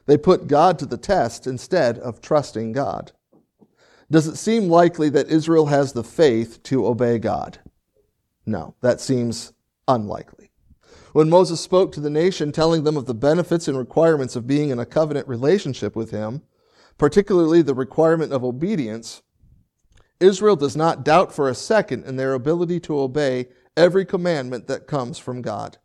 They 0.06 0.18
put 0.18 0.48
God 0.48 0.80
to 0.80 0.86
the 0.86 0.98
test 0.98 1.48
instead 1.48 1.98
of 2.00 2.22
trusting 2.22 2.72
God. 2.72 3.12
Does 4.10 4.28
it 4.28 4.36
seem 4.36 4.68
likely 4.68 5.10
that 5.10 5.30
Israel 5.30 5.68
has 5.68 5.94
the 5.94 6.04
faith 6.04 6.62
to 6.64 6.86
obey 6.86 7.18
God? 7.18 7.60
No, 8.52 8.76
that 8.82 9.00
seems 9.00 9.54
unlikely. 9.88 10.52
When 11.14 11.30
Moses 11.30 11.62
spoke 11.62 11.94
to 11.94 12.02
the 12.02 12.10
nation, 12.10 12.52
telling 12.52 12.84
them 12.84 12.98
of 12.98 13.06
the 13.06 13.14
benefits 13.14 13.70
and 13.70 13.78
requirements 13.78 14.36
of 14.36 14.46
being 14.46 14.72
in 14.72 14.78
a 14.78 14.86
covenant 14.86 15.26
relationship 15.30 15.96
with 15.96 16.12
him, 16.12 16.42
particularly 16.98 17.62
the 17.62 17.74
requirement 17.74 18.34
of 18.34 18.44
obedience, 18.44 19.22
Israel 20.20 20.58
does 20.58 20.76
not 20.76 21.06
doubt 21.06 21.34
for 21.34 21.48
a 21.48 21.56
second 21.56 22.04
in 22.04 22.18
their 22.18 22.34
ability 22.34 22.82
to 22.82 23.00
obey 23.00 23.48
every 23.78 24.04
commandment 24.04 24.68
that 24.68 24.86
comes 24.86 25.18
from 25.18 25.42
God. 25.42 25.78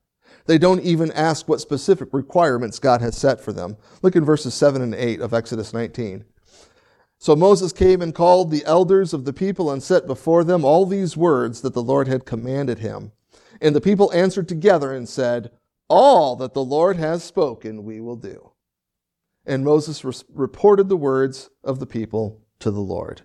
They 0.46 0.58
don't 0.58 0.82
even 0.82 1.12
ask 1.12 1.48
what 1.48 1.60
specific 1.60 2.08
requirements 2.10 2.80
God 2.80 3.00
has 3.00 3.16
set 3.16 3.40
for 3.40 3.52
them. 3.52 3.76
Look 4.02 4.16
in 4.16 4.24
verses 4.24 4.54
7 4.54 4.82
and 4.82 4.92
8 4.92 5.20
of 5.20 5.32
Exodus 5.32 5.72
19. 5.72 6.24
So 7.18 7.34
Moses 7.34 7.72
came 7.72 8.02
and 8.02 8.14
called 8.14 8.50
the 8.50 8.64
elders 8.64 9.14
of 9.14 9.24
the 9.24 9.32
people 9.32 9.70
and 9.70 9.82
set 9.82 10.06
before 10.06 10.44
them 10.44 10.64
all 10.64 10.84
these 10.84 11.16
words 11.16 11.62
that 11.62 11.74
the 11.74 11.82
Lord 11.82 12.08
had 12.08 12.26
commanded 12.26 12.78
him. 12.78 13.12
And 13.60 13.74
the 13.74 13.80
people 13.80 14.12
answered 14.12 14.48
together 14.48 14.92
and 14.92 15.08
said, 15.08 15.50
All 15.88 16.36
that 16.36 16.52
the 16.52 16.64
Lord 16.64 16.96
has 16.96 17.24
spoken 17.24 17.84
we 17.84 18.00
will 18.00 18.16
do. 18.16 18.52
And 19.46 19.64
Moses 19.64 20.04
re- 20.04 20.12
reported 20.32 20.88
the 20.88 20.96
words 20.96 21.50
of 21.64 21.80
the 21.80 21.86
people 21.86 22.42
to 22.58 22.70
the 22.70 22.80
Lord. 22.80 23.22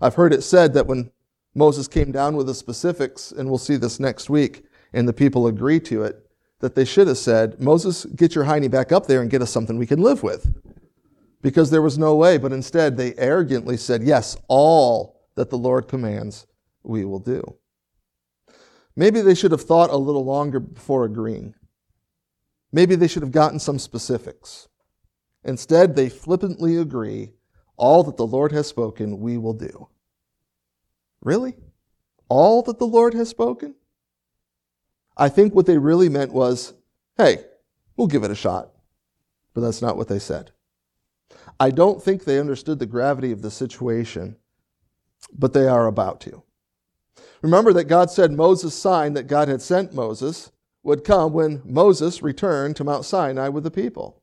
I've 0.00 0.16
heard 0.16 0.32
it 0.32 0.42
said 0.42 0.74
that 0.74 0.86
when 0.86 1.12
Moses 1.54 1.86
came 1.86 2.10
down 2.10 2.34
with 2.34 2.46
the 2.46 2.54
specifics, 2.54 3.30
and 3.30 3.48
we'll 3.48 3.58
see 3.58 3.76
this 3.76 4.00
next 4.00 4.28
week, 4.28 4.64
and 4.92 5.06
the 5.06 5.12
people 5.12 5.46
agree 5.46 5.78
to 5.80 6.02
it, 6.02 6.28
that 6.58 6.74
they 6.74 6.84
should 6.84 7.06
have 7.06 7.18
said, 7.18 7.60
Moses, 7.60 8.04
get 8.06 8.34
your 8.34 8.44
hiney 8.44 8.70
back 8.70 8.90
up 8.90 9.06
there 9.06 9.22
and 9.22 9.30
get 9.30 9.42
us 9.42 9.50
something 9.50 9.78
we 9.78 9.86
can 9.86 10.02
live 10.02 10.22
with 10.22 10.52
because 11.44 11.70
there 11.70 11.82
was 11.82 11.98
no 11.98 12.16
way, 12.16 12.38
but 12.38 12.54
instead 12.54 12.96
they 12.96 13.14
arrogantly 13.16 13.76
said, 13.76 14.02
Yes, 14.02 14.34
all 14.48 15.20
that 15.34 15.50
the 15.50 15.58
Lord 15.58 15.88
commands, 15.88 16.46
we 16.82 17.04
will 17.04 17.18
do. 17.18 17.56
Maybe 18.96 19.20
they 19.20 19.34
should 19.34 19.50
have 19.50 19.60
thought 19.60 19.90
a 19.90 19.96
little 19.96 20.24
longer 20.24 20.58
before 20.58 21.04
agreeing. 21.04 21.54
Maybe 22.72 22.96
they 22.96 23.06
should 23.06 23.22
have 23.22 23.30
gotten 23.30 23.58
some 23.58 23.78
specifics. 23.78 24.68
Instead, 25.44 25.94
they 25.94 26.08
flippantly 26.08 26.78
agree 26.78 27.34
all 27.76 28.02
that 28.04 28.16
the 28.16 28.26
Lord 28.26 28.50
has 28.52 28.66
spoken, 28.66 29.20
we 29.20 29.36
will 29.36 29.52
do. 29.52 29.88
Really? 31.20 31.56
All 32.30 32.62
that 32.62 32.78
the 32.78 32.86
Lord 32.86 33.12
has 33.12 33.28
spoken? 33.28 33.74
I 35.14 35.28
think 35.28 35.54
what 35.54 35.66
they 35.66 35.76
really 35.76 36.08
meant 36.08 36.32
was, 36.32 36.72
hey, 37.18 37.44
we'll 37.98 38.06
give 38.06 38.24
it 38.24 38.30
a 38.30 38.34
shot. 38.34 38.70
But 39.52 39.60
that's 39.60 39.82
not 39.82 39.98
what 39.98 40.08
they 40.08 40.18
said. 40.18 40.53
I 41.60 41.70
don't 41.70 42.02
think 42.02 42.24
they 42.24 42.40
understood 42.40 42.78
the 42.78 42.86
gravity 42.86 43.32
of 43.32 43.42
the 43.42 43.50
situation, 43.50 44.36
but 45.32 45.52
they 45.52 45.68
are 45.68 45.86
about 45.86 46.20
to. 46.22 46.42
Remember 47.42 47.72
that 47.74 47.84
God 47.84 48.10
said 48.10 48.32
Moses' 48.32 48.74
sign 48.74 49.12
that 49.14 49.26
God 49.26 49.48
had 49.48 49.62
sent 49.62 49.94
Moses 49.94 50.50
would 50.82 51.04
come 51.04 51.32
when 51.32 51.62
Moses 51.64 52.22
returned 52.22 52.76
to 52.76 52.84
Mount 52.84 53.04
Sinai 53.04 53.48
with 53.48 53.64
the 53.64 53.70
people. 53.70 54.22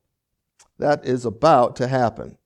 That 0.78 1.04
is 1.04 1.24
about 1.24 1.76
to 1.76 1.88
happen. 1.88 2.38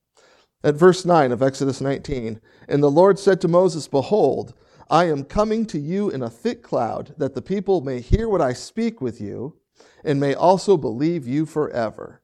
At 0.63 0.75
verse 0.75 1.05
9 1.05 1.31
of 1.31 1.41
Exodus 1.41 1.81
19, 1.81 2.41
and 2.67 2.83
the 2.83 2.91
Lord 2.91 3.19
said 3.19 3.41
to 3.41 3.47
Moses, 3.47 3.87
Behold, 3.87 4.53
I 4.89 5.05
am 5.05 5.23
coming 5.23 5.65
to 5.67 5.79
you 5.79 6.09
in 6.09 6.23
a 6.23 6.29
thick 6.29 6.63
cloud, 6.63 7.13
that 7.17 7.35
the 7.35 7.41
people 7.41 7.81
may 7.81 7.99
hear 7.99 8.27
what 8.27 8.41
I 8.41 8.53
speak 8.53 9.01
with 9.01 9.21
you, 9.21 9.57
and 10.03 10.19
may 10.19 10.33
also 10.33 10.77
believe 10.77 11.27
you 11.27 11.45
forever. 11.45 12.21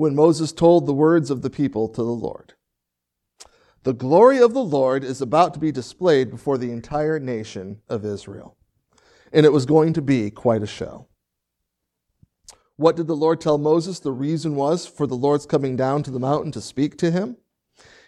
When 0.00 0.14
Moses 0.14 0.50
told 0.50 0.86
the 0.86 0.94
words 0.94 1.30
of 1.30 1.42
the 1.42 1.50
people 1.50 1.86
to 1.86 2.02
the 2.02 2.08
Lord. 2.08 2.54
The 3.82 3.92
glory 3.92 4.38
of 4.38 4.54
the 4.54 4.64
Lord 4.64 5.04
is 5.04 5.20
about 5.20 5.52
to 5.52 5.60
be 5.60 5.70
displayed 5.70 6.30
before 6.30 6.56
the 6.56 6.72
entire 6.72 7.20
nation 7.20 7.82
of 7.86 8.02
Israel. 8.02 8.56
And 9.30 9.44
it 9.44 9.52
was 9.52 9.66
going 9.66 9.92
to 9.92 10.00
be 10.00 10.30
quite 10.30 10.62
a 10.62 10.66
show. 10.66 11.08
What 12.76 12.96
did 12.96 13.08
the 13.08 13.14
Lord 13.14 13.42
tell 13.42 13.58
Moses 13.58 14.00
the 14.00 14.10
reason 14.10 14.54
was 14.54 14.86
for 14.86 15.06
the 15.06 15.14
Lord's 15.14 15.44
coming 15.44 15.76
down 15.76 16.02
to 16.04 16.10
the 16.10 16.18
mountain 16.18 16.52
to 16.52 16.62
speak 16.62 16.96
to 16.96 17.10
him? 17.10 17.36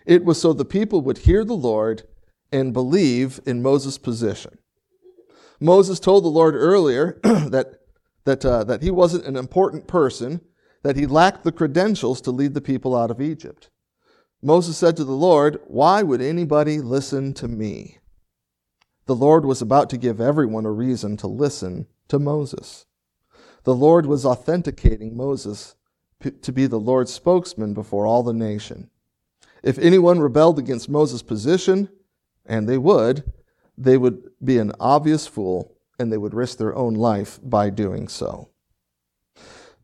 It 0.07 0.25
was 0.25 0.41
so 0.41 0.55
the 0.55 0.65
people 0.65 1.03
would 1.03 1.19
hear 1.19 1.45
the 1.45 1.53
Lord 1.53 2.05
and 2.51 2.73
believe 2.73 3.39
in 3.45 3.61
Moses' 3.61 3.99
position. 3.99 4.57
Moses 5.61 6.01
told 6.01 6.25
the 6.25 6.29
Lord 6.29 6.55
earlier 6.55 7.21
that, 7.23 7.81
that, 8.25 8.47
uh, 8.47 8.65
that 8.65 8.83
he 8.83 8.91
wasn't 8.91 9.27
an 9.27 9.37
important 9.37 9.87
person, 9.87 10.41
that 10.83 10.97
he 10.97 11.07
lacked 11.07 11.45
the 11.45 11.53
credentials 11.53 12.21
to 12.23 12.31
lead 12.31 12.55
the 12.55 12.61
people 12.61 12.97
out 12.97 13.11
of 13.11 13.21
Egypt. 13.21 13.71
Moses 14.43 14.77
said 14.77 14.97
to 14.97 15.05
the 15.05 15.13
Lord, 15.13 15.61
Why 15.67 16.03
would 16.03 16.21
anybody 16.21 16.81
listen 16.81 17.33
to 17.35 17.49
me? 17.49 17.99
The 19.07 19.15
Lord 19.15 19.45
was 19.45 19.63
about 19.63 19.91
to 19.91 19.97
give 19.97 20.21
everyone 20.21 20.67
a 20.67 20.73
reason 20.73 21.17
to 21.19 21.27
listen 21.27 21.87
to 22.09 22.19
Moses. 22.19 22.87
The 23.65 23.75
Lord 23.75 24.07
was 24.07 24.27
authenticating 24.27 25.17
Moses 25.17 25.77
to 26.43 26.53
be 26.53 26.67
the 26.67 26.81
Lord's 26.81 27.13
spokesman 27.13 27.75
before 27.75 28.07
all 28.07 28.23
the 28.23 28.33
nation. 28.33 28.91
If 29.63 29.79
anyone 29.79 30.21
rebelled 30.21 30.59
against 30.59 30.89
Moses' 30.89 31.23
position, 31.23 31.89
and 32.45 32.69
they 32.69 32.79
would, 32.79 33.33
they 33.79 33.97
would 33.97 34.31
be 34.43 34.59
an 34.59 34.73
obvious 34.81 35.27
fool 35.27 35.77
and 35.99 36.13
they 36.13 36.19
would 36.19 36.35
risk 36.35 36.59
their 36.59 36.75
own 36.75 36.95
life 36.95 37.39
by 37.43 37.71
doing 37.71 38.09
so. 38.09 38.49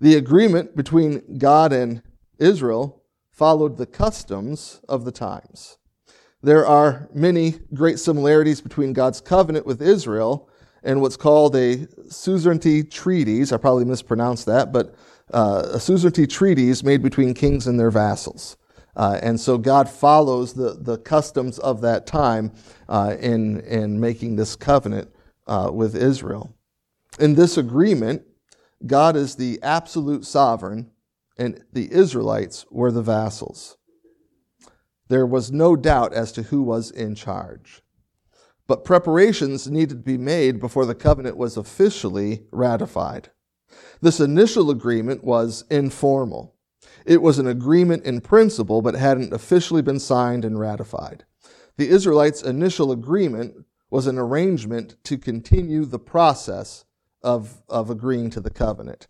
The 0.00 0.14
agreement 0.14 0.76
between 0.76 1.38
God 1.38 1.72
and 1.72 2.02
Israel 2.38 3.02
followed 3.30 3.76
the 3.76 3.86
customs 3.86 4.80
of 4.88 5.04
the 5.04 5.12
times. 5.12 5.78
There 6.42 6.66
are 6.66 7.08
many 7.12 7.56
great 7.74 7.98
similarities 7.98 8.60
between 8.60 8.92
God's 8.92 9.20
covenant 9.20 9.66
with 9.66 9.82
Israel 9.82 10.48
and 10.84 11.00
what's 11.00 11.16
called 11.16 11.56
a 11.56 11.88
suzerainty 12.08 12.84
treaties. 12.84 13.52
I 13.52 13.56
probably 13.56 13.84
mispronounced 13.84 14.46
that, 14.46 14.72
but 14.72 14.94
uh, 15.32 15.68
a 15.72 15.80
suzerainty 15.80 16.26
treaties 16.26 16.84
made 16.84 17.02
between 17.02 17.34
kings 17.34 17.66
and 17.66 17.78
their 17.78 17.90
vassals. 17.90 18.56
Uh, 18.96 19.18
and 19.22 19.38
so 19.40 19.58
God 19.58 19.88
follows 19.88 20.54
the, 20.54 20.74
the 20.80 20.98
customs 20.98 21.58
of 21.58 21.80
that 21.80 22.06
time 22.06 22.52
uh, 22.88 23.16
in, 23.20 23.60
in 23.60 23.98
making 24.00 24.36
this 24.36 24.56
covenant 24.56 25.08
uh, 25.46 25.70
with 25.72 25.96
Israel. 25.96 26.54
In 27.18 27.34
this 27.34 27.56
agreement, 27.56 28.22
God 28.86 29.16
is 29.16 29.36
the 29.36 29.58
absolute 29.62 30.24
sovereign 30.24 30.90
and 31.36 31.64
the 31.72 31.92
Israelites 31.92 32.66
were 32.70 32.90
the 32.90 33.02
vassals. 33.02 33.76
There 35.08 35.26
was 35.26 35.52
no 35.52 35.76
doubt 35.76 36.12
as 36.12 36.32
to 36.32 36.44
who 36.44 36.62
was 36.62 36.90
in 36.90 37.14
charge. 37.14 37.82
But 38.66 38.84
preparations 38.84 39.70
needed 39.70 39.88
to 39.90 40.02
be 40.02 40.18
made 40.18 40.60
before 40.60 40.84
the 40.84 40.94
covenant 40.94 41.36
was 41.36 41.56
officially 41.56 42.42
ratified. 42.52 43.30
This 44.02 44.20
initial 44.20 44.70
agreement 44.70 45.24
was 45.24 45.64
informal. 45.70 46.54
It 47.06 47.22
was 47.22 47.38
an 47.38 47.46
agreement 47.46 48.04
in 48.04 48.20
principle, 48.20 48.82
but 48.82 48.94
hadn't 48.94 49.32
officially 49.32 49.80
been 49.80 49.98
signed 49.98 50.44
and 50.44 50.58
ratified. 50.58 51.24
The 51.78 51.88
Israelites' 51.88 52.42
initial 52.42 52.92
agreement 52.92 53.64
was 53.90 54.06
an 54.06 54.18
arrangement 54.18 54.96
to 55.04 55.16
continue 55.16 55.86
the 55.86 55.98
process 55.98 56.84
of, 57.22 57.62
of 57.68 57.90
agreeing 57.90 58.30
to 58.30 58.40
the 58.40 58.50
covenant. 58.50 59.06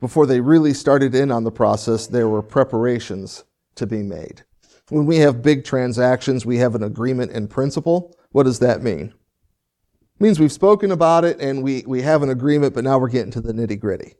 Before 0.00 0.26
they 0.26 0.40
really 0.40 0.74
started 0.74 1.14
in 1.14 1.30
on 1.30 1.44
the 1.44 1.50
process, 1.50 2.06
there 2.06 2.28
were 2.28 2.42
preparations 2.42 3.44
to 3.76 3.86
be 3.86 4.02
made. 4.02 4.44
When 4.88 5.06
we 5.06 5.18
have 5.18 5.42
big 5.42 5.64
transactions, 5.64 6.44
we 6.44 6.58
have 6.58 6.74
an 6.74 6.82
agreement 6.82 7.32
in 7.32 7.48
principle. 7.48 8.16
What 8.32 8.42
does 8.42 8.58
that 8.58 8.82
mean? 8.82 9.14
It 10.16 10.20
means 10.20 10.38
we've 10.38 10.52
spoken 10.52 10.92
about 10.92 11.24
it 11.24 11.40
and 11.40 11.62
we, 11.62 11.84
we 11.86 12.02
have 12.02 12.22
an 12.22 12.30
agreement, 12.30 12.74
but 12.74 12.84
now 12.84 12.98
we're 12.98 13.08
getting 13.08 13.32
to 13.32 13.40
the 13.40 13.52
nitty 13.52 13.80
gritty. 13.80 14.14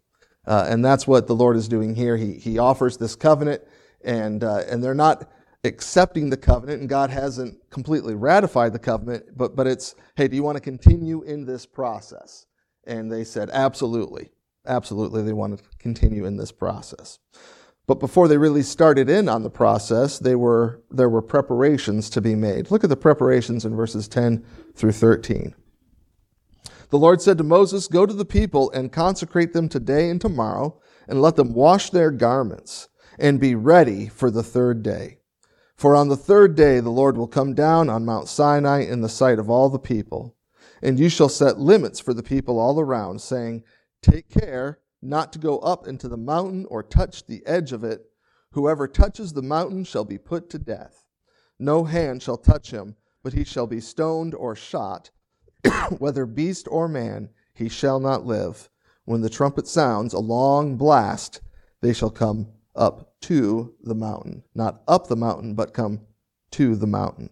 Uh, 0.46 0.66
and 0.68 0.85
that's 0.85 1.07
what 1.07 1.26
the 1.26 1.35
Lord 1.35 1.57
is 1.57 1.68
doing 1.68 1.94
here. 1.94 2.16
He, 2.16 2.35
he 2.35 2.59
offers 2.59 2.96
this 2.96 3.14
covenant, 3.14 3.62
and, 4.05 4.42
uh, 4.42 4.62
and 4.68 4.83
they're 4.83 4.94
not 4.94 5.31
accepting 5.62 6.31
the 6.31 6.37
covenant, 6.37 6.81
and 6.81 6.88
God 6.88 7.11
hasn't 7.11 7.59
completely 7.70 8.14
ratified 8.14 8.72
the 8.72 8.78
covenant, 8.78 9.26
but, 9.37 9.55
but 9.55 9.66
it's, 9.66 9.94
hey, 10.16 10.26
do 10.26 10.35
you 10.35 10.42
want 10.42 10.57
to 10.57 10.61
continue 10.61 11.22
in 11.22 11.44
this 11.44 11.66
process? 11.66 12.46
And 12.85 13.11
they 13.11 13.25
said, 13.25 13.51
absolutely 13.53 14.31
absolutely 14.66 15.23
they 15.23 15.33
want 15.33 15.59
to 15.59 15.64
continue 15.79 16.25
in 16.25 16.37
this 16.37 16.53
process. 16.53 17.18
But 17.87 17.99
before 17.99 18.29
they 18.29 18.38
really 18.38 18.62
started 18.62 19.11
in 19.11 19.29
on 19.29 19.42
the 19.42 19.51
process, 19.51 20.18
they 20.18 20.37
were, 20.37 20.83
there 20.90 21.09
were 21.09 21.23
preparations 21.23 22.09
to 22.11 22.21
be 22.21 22.35
made. 22.35 22.71
Look 22.71 22.85
at 22.85 22.90
the 22.90 22.97
preparations 22.97 23.64
in 23.64 23.75
verses 23.75 24.07
10 24.09 24.45
through 24.75 24.92
13. 24.92 25.55
The 26.90 26.99
Lord 26.99 27.21
said 27.21 27.38
to 27.38 27.45
Moses, 27.45 27.88
Go 27.88 28.07
to 28.07 28.12
the 28.12 28.25
people 28.25 28.71
and 28.71 28.92
consecrate 28.92 29.53
them 29.53 29.68
today 29.68 30.11
and 30.11 30.21
tomorrow, 30.21 30.81
and 31.09 31.21
let 31.21 31.37
them 31.37 31.55
wash 31.55 31.90
their 31.90 32.11
garments, 32.11 32.88
and 33.18 33.40
be 33.40 33.55
ready 33.55 34.07
for 34.07 34.31
the 34.31 34.42
third 34.42 34.83
day. 34.83 35.18
For 35.75 35.97
on 35.97 36.09
the 36.09 36.16
third 36.16 36.55
day 36.55 36.79
the 36.79 36.90
Lord 36.90 37.16
will 37.16 37.27
come 37.27 37.55
down 37.55 37.90
on 37.90 38.05
Mount 38.05 38.29
Sinai 38.29 38.83
in 38.83 39.01
the 39.01 39.09
sight 39.09 39.40
of 39.40 39.51
all 39.51 39.68
the 39.68 39.79
people. 39.79 40.37
And 40.83 40.99
you 40.99 41.09
shall 41.09 41.29
set 41.29 41.61
limits 41.61 42.01
for 42.01 42.12
the 42.12 42.23
people 42.23 42.59
all 42.59 42.81
around, 42.81 43.21
saying, 43.21 43.62
Take 44.03 44.29
care 44.29 44.81
not 45.01 45.33
to 45.33 45.38
go 45.38 45.59
up 45.59 45.87
into 45.87 46.09
the 46.09 46.16
mountain 46.16 46.66
or 46.68 46.83
touch 46.83 47.27
the 47.27 47.45
edge 47.47 47.73
of 47.73 47.85
it. 47.85 48.05
Whoever 48.51 48.88
touches 48.88 49.33
the 49.33 49.42
mountain 49.42 49.85
shall 49.85 50.05
be 50.05 50.18
put 50.18 50.51
to 50.51 50.59
death. 50.59 51.07
No 51.59 51.85
hand 51.85 52.23
shall 52.23 52.37
touch 52.37 52.73
him, 52.73 52.97
but 53.23 53.33
he 53.33 53.45
shall 53.45 53.66
be 53.66 53.81
stoned 53.81 54.35
or 54.35 54.57
shot. 54.57 55.11
Whether 55.99 56.27
beast 56.27 56.66
or 56.68 56.88
man, 56.88 57.31
he 57.55 57.68
shall 57.68 58.01
not 58.01 58.27
live. 58.27 58.68
When 59.05 59.21
the 59.21 59.31
trumpet 59.31 59.68
sounds 59.68 60.12
a 60.12 60.18
long 60.18 60.77
blast, 60.77 61.40
they 61.81 61.92
shall 61.92 62.11
come 62.11 62.49
up 62.75 63.21
to 63.23 63.75
the 63.83 63.95
mountain. 63.95 64.42
Not 64.55 64.83
up 64.88 65.07
the 65.07 65.16
mountain, 65.16 65.55
but 65.55 65.75
come 65.75 66.01
to 66.53 66.75
the 66.75 66.87
mountain. 66.87 67.31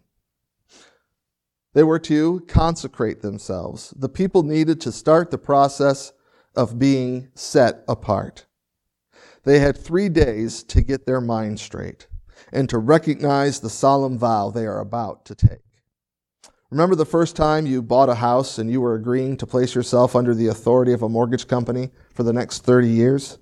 They 1.73 1.83
were 1.83 1.99
to 1.99 2.41
consecrate 2.47 3.21
themselves. 3.21 3.93
The 3.97 4.09
people 4.09 4.43
needed 4.43 4.81
to 4.81 4.91
start 4.91 5.31
the 5.31 5.37
process 5.37 6.11
of 6.55 6.77
being 6.77 7.29
set 7.33 7.83
apart. 7.87 8.45
They 9.43 9.59
had 9.59 9.77
three 9.77 10.09
days 10.09 10.63
to 10.63 10.81
get 10.81 11.05
their 11.05 11.21
mind 11.21 11.59
straight 11.59 12.07
and 12.51 12.69
to 12.69 12.77
recognize 12.77 13.59
the 13.59 13.69
solemn 13.69 14.17
vow 14.17 14.49
they 14.49 14.65
are 14.65 14.79
about 14.79 15.25
to 15.25 15.35
take. 15.35 15.59
Remember 16.69 16.95
the 16.95 17.05
first 17.05 17.35
time 17.35 17.65
you 17.65 17.81
bought 17.81 18.09
a 18.09 18.15
house 18.15 18.57
and 18.57 18.71
you 18.71 18.79
were 18.81 18.95
agreeing 18.95 19.35
to 19.37 19.47
place 19.47 19.75
yourself 19.75 20.15
under 20.15 20.33
the 20.33 20.47
authority 20.47 20.93
of 20.93 21.01
a 21.01 21.09
mortgage 21.09 21.47
company 21.47 21.91
for 22.13 22.23
the 22.23 22.33
next 22.33 22.63
30 22.63 22.87
years? 22.87 23.39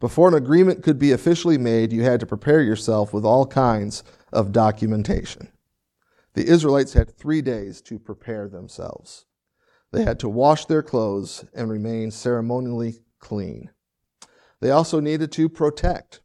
Before 0.00 0.26
an 0.26 0.34
agreement 0.34 0.82
could 0.82 0.98
be 0.98 1.12
officially 1.12 1.58
made, 1.58 1.92
you 1.92 2.02
had 2.02 2.18
to 2.18 2.26
prepare 2.26 2.60
yourself 2.60 3.12
with 3.12 3.24
all 3.24 3.46
kinds 3.46 4.02
of 4.32 4.50
documentation. 4.50 5.51
The 6.34 6.46
Israelites 6.46 6.94
had 6.94 7.10
three 7.10 7.42
days 7.42 7.82
to 7.82 7.98
prepare 7.98 8.48
themselves. 8.48 9.26
They 9.90 10.04
had 10.04 10.18
to 10.20 10.28
wash 10.28 10.64
their 10.64 10.82
clothes 10.82 11.44
and 11.54 11.70
remain 11.70 12.10
ceremonially 12.10 13.00
clean. 13.18 13.70
They 14.60 14.70
also 14.70 15.00
needed 15.00 15.30
to 15.32 15.48
protect. 15.48 16.20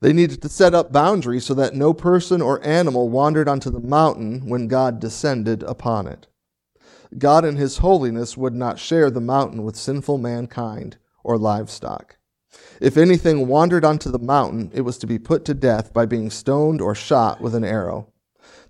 They 0.00 0.12
needed 0.12 0.40
to 0.42 0.48
set 0.48 0.74
up 0.74 0.92
boundaries 0.92 1.46
so 1.46 1.54
that 1.54 1.74
no 1.74 1.92
person 1.92 2.40
or 2.40 2.64
animal 2.64 3.08
wandered 3.08 3.48
onto 3.48 3.70
the 3.70 3.80
mountain 3.80 4.48
when 4.48 4.68
God 4.68 5.00
descended 5.00 5.64
upon 5.64 6.06
it. 6.06 6.28
God 7.16 7.44
in 7.44 7.56
his 7.56 7.78
holiness 7.78 8.36
would 8.36 8.54
not 8.54 8.78
share 8.78 9.10
the 9.10 9.20
mountain 9.20 9.64
with 9.64 9.74
sinful 9.74 10.18
mankind 10.18 10.98
or 11.24 11.36
livestock. 11.36 12.18
If 12.80 12.96
anything 12.96 13.48
wandered 13.48 13.84
onto 13.84 14.10
the 14.10 14.18
mountain, 14.18 14.70
it 14.72 14.82
was 14.82 14.98
to 14.98 15.06
be 15.06 15.18
put 15.18 15.44
to 15.46 15.54
death 15.54 15.92
by 15.92 16.06
being 16.06 16.30
stoned 16.30 16.80
or 16.80 16.94
shot 16.94 17.40
with 17.40 17.54
an 17.56 17.64
arrow. 17.64 18.12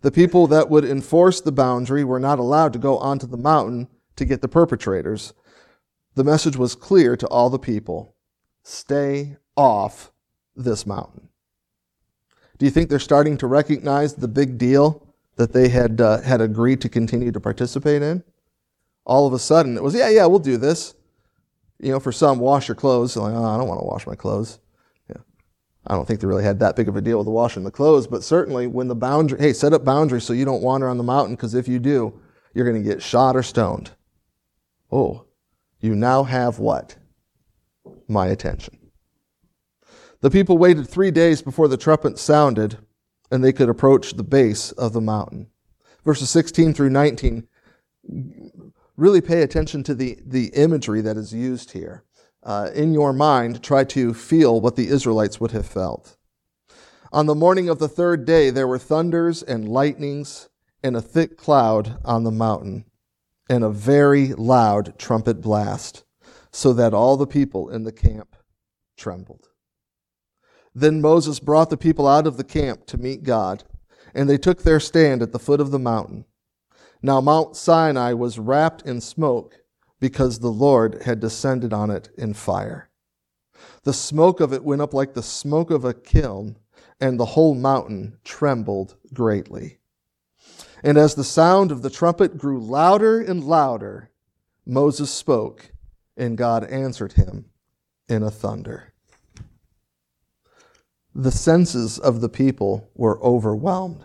The 0.01 0.13
people 0.13 0.47
that 0.47 0.71
would 0.71 0.85
enforce 0.85 1.41
the 1.41 1.53
boundary 1.53 2.05
were 2.05 2.21
not 2.21 2.39
allowed 2.39 2.73
to 2.75 2.79
go 2.79 2.99
onto 2.99 3.27
the 3.27 3.37
mountain 3.37 3.89
to 4.17 4.25
get 4.25 4.43
the 4.43 4.49
perpetrators. 4.49 5.33
The 6.15 6.25
message 6.25 6.57
was 6.57 6.75
clear 6.75 7.17
to 7.17 7.27
all 7.29 7.51
the 7.51 7.59
people 7.59 8.15
stay 8.63 9.37
off 9.57 10.13
this 10.55 10.87
mountain. 10.87 11.29
Do 12.59 12.67
you 12.67 12.71
think 12.71 12.91
they're 12.91 12.99
starting 12.99 13.37
to 13.39 13.47
recognize 13.47 14.15
the 14.15 14.29
big 14.29 14.59
deal 14.59 15.07
that 15.37 15.53
they 15.53 15.69
had, 15.69 16.01
uh, 16.01 16.21
had 16.21 16.41
agreed 16.41 16.81
to 16.83 16.89
continue 16.89 17.31
to 17.33 17.41
participate 17.41 18.03
in? 18.03 18.25
All 19.05 19.27
of 19.27 19.33
a 19.33 19.39
sudden, 19.39 19.77
it 19.77 19.83
was, 19.83 19.95
yeah, 19.95 20.09
yeah, 20.09 20.27
we'll 20.27 20.41
do 20.41 20.57
this. 20.57 20.95
You 21.81 21.93
know, 21.93 22.01
for 22.01 22.13
some, 22.13 22.41
wash 22.41 22.67
your 22.69 22.75
clothes. 22.75 23.17
Like, 23.17 23.33
oh, 23.33 23.45
I 23.45 23.57
don't 23.57 23.69
want 23.69 23.81
to 23.81 23.87
wash 23.87 24.07
my 24.07 24.17
clothes. 24.17 24.59
I 25.89 25.95
don't 25.95 26.07
think 26.07 26.21
they 26.21 26.27
really 26.27 26.45
had 26.45 26.61
that 26.61 26.77
big 26.77 26.89
of 26.89 26.97
a 26.97 27.01
deal 27.01 27.19
with 27.19 27.25
the 27.25 27.31
washing 27.31 27.65
the 27.65 27.71
clothes, 27.71 28.07
but 28.07 28.23
certainly 28.23 28.67
when 28.67 28.89
the 28.89 28.95
boundary, 28.95 29.39
hey, 29.41 29.53
set 29.53 29.73
up 29.73 29.85
boundaries 29.85 30.25
so 30.25 30.35
you 30.35 30.45
don't 30.45 30.63
wander 30.63 30.89
on 30.89 30.99
the 30.99 31.03
mountain, 31.03 31.35
because 31.35 31.55
if 31.55 31.67
you 31.67 31.79
do, 31.79 32.21
you're 32.53 32.71
going 32.71 32.83
to 32.83 32.89
get 32.89 33.03
shot 33.03 33.35
or 33.35 33.43
stoned. 33.43 33.93
Oh, 34.93 35.25
you 35.81 35.95
now 35.95 36.25
have 36.25 36.59
what? 36.59 36.97
My 38.07 38.27
attention. 38.27 38.79
The 40.21 40.31
people 40.31 40.59
waited 40.59 40.89
three 40.89 41.11
days 41.11 41.41
before 41.41 41.69
the 41.69 41.77
trumpet 41.77 42.19
sounded 42.19 42.79
and 43.31 43.43
they 43.43 43.53
could 43.53 43.69
approach 43.69 44.15
the 44.15 44.25
base 44.25 44.73
of 44.73 44.93
the 44.93 45.01
mountain. 45.01 45.49
Verses 46.05 46.31
16 46.31 46.75
through 46.75 46.91
19 46.91 47.47
really 48.97 49.21
pay 49.21 49.43
attention 49.43 49.83
to 49.85 49.95
the, 49.95 50.19
the 50.27 50.47
imagery 50.49 51.01
that 51.01 51.17
is 51.17 51.33
used 51.33 51.71
here. 51.73 52.03
Uh, 52.49 52.71
in 52.75 52.95
your 52.95 53.13
mind, 53.13 53.63
try 53.63 53.85
to 53.85 54.15
feel 54.15 54.59
what 54.59 54.75
the 54.75 54.89
Israelites 54.89 55.39
would 55.39 55.51
have 55.51 55.67
felt. 55.67 56.17
On 57.13 57.27
the 57.27 57.35
morning 57.35 57.69
of 57.69 57.79
the 57.79 57.91
third 57.91 58.25
day, 58.25 58.49
there 58.49 58.67
were 58.67 58.79
thunders 58.79 59.43
and 59.43 59.69
lightnings 59.69 60.49
and 60.83 60.97
a 60.97 61.03
thick 61.03 61.37
cloud 61.37 61.99
on 62.07 62.25
the 62.25 62.31
mountain 62.31 62.87
and 63.51 63.63
a 63.63 63.69
very 63.69 64.29
loud 64.29 64.99
trumpet 64.99 65.43
blast, 65.43 66.05
so 66.51 66.73
that 66.73 66.95
all 66.95 67.19
the 67.19 67.27
people 67.27 67.69
in 67.69 67.83
the 67.85 67.93
camp 67.93 68.35
trembled. 68.97 69.49
Then 70.75 71.03
Moses 71.03 71.41
brought 71.41 71.69
the 71.69 71.77
people 71.77 72.09
out 72.09 72.27
of 72.27 72.39
the 72.39 72.45
camp 72.45 72.87
to 72.87 72.97
meet 72.97 73.25
God, 73.25 73.65
and 74.15 74.27
they 74.27 74.39
took 74.39 74.63
their 74.63 74.81
stand 74.81 75.21
at 75.21 75.33
the 75.33 75.39
foot 75.39 75.61
of 75.61 75.71
the 75.71 75.79
mountain. 75.79 76.25
Now 77.03 77.21
Mount 77.21 77.57
Sinai 77.57 78.15
was 78.15 78.39
wrapped 78.39 78.81
in 78.87 79.03
smoke 79.03 79.59
because 80.01 80.39
the 80.39 80.53
Lord 80.53 81.03
had 81.03 81.21
descended 81.21 81.73
on 81.73 81.91
it 81.91 82.11
in 82.17 82.35
fire. 82.35 82.89
The 83.83 83.93
smoke 83.93 84.41
of 84.41 84.53
it 84.53 84.65
went 84.65 84.83
up 84.83 84.95
like 84.95 85.15
the 85.15 85.23
smoke 85.23 85.71
of 85.71 85.85
a 85.85 85.95
kiln, 85.95 86.57
and 87.01 87.19
the 87.19 87.25
whole 87.25 87.55
mountain 87.55 88.19
trembled 88.25 88.97
greatly. 89.13 89.79
And 90.83 90.97
as 90.97 91.15
the 91.15 91.25
sound 91.25 91.73
of 91.73 91.83
the 91.83 91.91
trumpet 91.91 92.39
grew 92.39 92.61
louder 92.61 93.21
and 93.21 93.43
louder, 93.43 94.11
Moses 94.65 95.11
spoke, 95.11 95.73
and 96.17 96.39
God 96.39 96.65
answered 96.65 97.15
him 97.15 97.47
in 98.09 98.23
a 98.23 98.31
thunder. 98.31 98.93
The 101.15 101.33
senses 101.33 101.99
of 101.99 102.21
the 102.21 102.29
people 102.29 102.91
were 102.95 103.21
overwhelmed. 103.23 104.05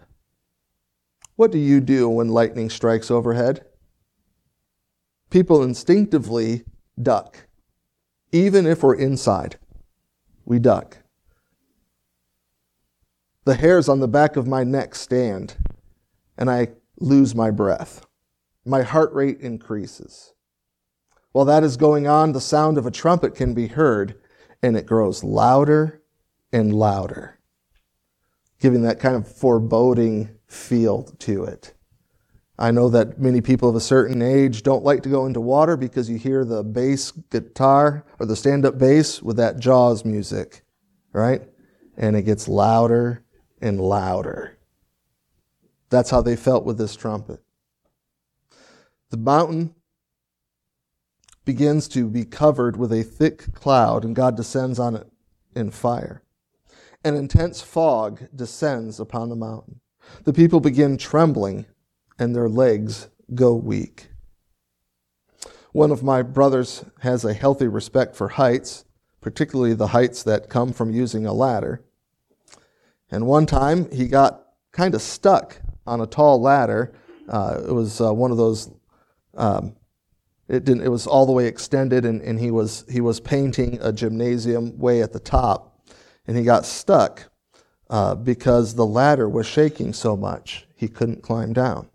What 1.35 1.51
do 1.51 1.59
you 1.59 1.79
do 1.79 2.09
when 2.09 2.29
lightning 2.29 2.69
strikes 2.69 3.11
overhead? 3.11 3.65
People 5.33 5.63
instinctively 5.63 6.63
duck. 7.01 7.47
Even 8.31 8.67
if 8.67 8.83
we're 8.83 8.93
inside, 8.93 9.57
we 10.45 10.59
duck. 10.59 10.99
The 13.45 13.55
hairs 13.55 13.89
on 13.89 13.99
the 13.99 14.07
back 14.07 14.35
of 14.35 14.45
my 14.45 14.63
neck 14.63 14.93
stand, 14.93 15.57
and 16.37 16.51
I 16.51 16.73
lose 16.99 17.33
my 17.33 17.49
breath. 17.49 18.05
My 18.63 18.83
heart 18.83 19.11
rate 19.11 19.39
increases. 19.39 20.35
While 21.31 21.45
that 21.45 21.63
is 21.63 21.77
going 21.77 22.05
on, 22.05 22.33
the 22.33 22.39
sound 22.39 22.77
of 22.77 22.85
a 22.85 22.91
trumpet 22.91 23.33
can 23.33 23.55
be 23.55 23.65
heard, 23.65 24.13
and 24.61 24.77
it 24.77 24.85
grows 24.85 25.23
louder 25.23 26.03
and 26.51 26.75
louder, 26.75 27.39
giving 28.59 28.83
that 28.83 28.99
kind 28.99 29.15
of 29.15 29.27
foreboding 29.27 30.37
feel 30.45 31.05
to 31.05 31.43
it. 31.45 31.73
I 32.57 32.71
know 32.71 32.89
that 32.89 33.19
many 33.19 33.41
people 33.41 33.69
of 33.69 33.75
a 33.75 33.81
certain 33.81 34.21
age 34.21 34.61
don't 34.61 34.83
like 34.83 35.01
to 35.03 35.09
go 35.09 35.25
into 35.25 35.41
water 35.41 35.75
because 35.75 36.09
you 36.09 36.17
hear 36.17 36.45
the 36.45 36.63
bass 36.63 37.11
guitar 37.11 38.05
or 38.19 38.25
the 38.25 38.35
stand 38.35 38.65
up 38.65 38.77
bass 38.77 39.21
with 39.21 39.37
that 39.37 39.59
Jaws 39.59 40.05
music, 40.05 40.63
right? 41.13 41.41
And 41.97 42.15
it 42.15 42.23
gets 42.23 42.47
louder 42.47 43.23
and 43.61 43.81
louder. 43.81 44.57
That's 45.89 46.11
how 46.11 46.21
they 46.21 46.35
felt 46.35 46.65
with 46.65 46.77
this 46.77 46.95
trumpet. 46.95 47.41
The 49.09 49.17
mountain 49.17 49.75
begins 51.45 51.87
to 51.89 52.07
be 52.07 52.25
covered 52.25 52.77
with 52.77 52.91
a 52.91 53.03
thick 53.03 53.53
cloud, 53.53 54.05
and 54.05 54.15
God 54.15 54.35
descends 54.35 54.79
on 54.79 54.95
it 54.95 55.07
in 55.55 55.71
fire. 55.71 56.23
An 57.03 57.15
intense 57.15 57.61
fog 57.61 58.27
descends 58.35 58.99
upon 58.99 59.29
the 59.29 59.35
mountain. 59.35 59.81
The 60.23 60.33
people 60.33 60.59
begin 60.59 60.97
trembling, 60.97 61.65
and 62.17 62.35
their 62.35 62.49
legs 62.49 63.07
go 63.33 63.55
weak. 63.55 64.09
One 65.71 65.91
of 65.91 66.03
my 66.03 66.21
brothers 66.21 66.85
has 66.99 67.25
a 67.25 67.33
healthy 67.33 67.67
respect 67.67 68.15
for 68.15 68.29
heights, 68.29 68.85
particularly 69.21 69.73
the 69.73 69.87
heights 69.87 70.21
that 70.23 70.49
come 70.49 70.71
from 70.71 70.91
using 70.91 71.25
a 71.25 71.33
ladder. 71.33 71.83
And 73.09 73.25
one 73.25 73.45
time 73.45 73.89
he 73.91 74.07
got 74.07 74.43
kind 74.71 74.93
of 74.93 75.01
stuck 75.01 75.61
on 75.85 76.01
a 76.01 76.07
tall 76.07 76.41
ladder. 76.41 76.93
Uh, 77.27 77.61
it 77.67 77.71
was 77.71 78.01
uh, 78.01 78.13
one 78.13 78.31
of 78.31 78.37
those. 78.37 78.69
Um, 79.35 79.75
it 80.47 80.65
didn't. 80.65 80.83
It 80.83 80.89
was 80.89 81.07
all 81.07 81.25
the 81.25 81.31
way 81.31 81.47
extended, 81.47 82.05
and, 82.05 82.21
and 82.21 82.39
he 82.39 82.51
was 82.51 82.85
he 82.89 83.01
was 83.01 83.19
painting 83.19 83.79
a 83.81 83.91
gymnasium 83.91 84.77
way 84.77 85.01
at 85.01 85.13
the 85.13 85.19
top, 85.19 85.79
and 86.27 86.35
he 86.35 86.43
got 86.43 86.65
stuck 86.65 87.31
uh, 87.89 88.15
because 88.15 88.75
the 88.75 88.85
ladder 88.85 89.29
was 89.29 89.47
shaking 89.47 89.93
so 89.93 90.17
much 90.17 90.67
he 90.75 90.87
couldn't 90.87 91.23
climb 91.23 91.53
down. 91.53 91.89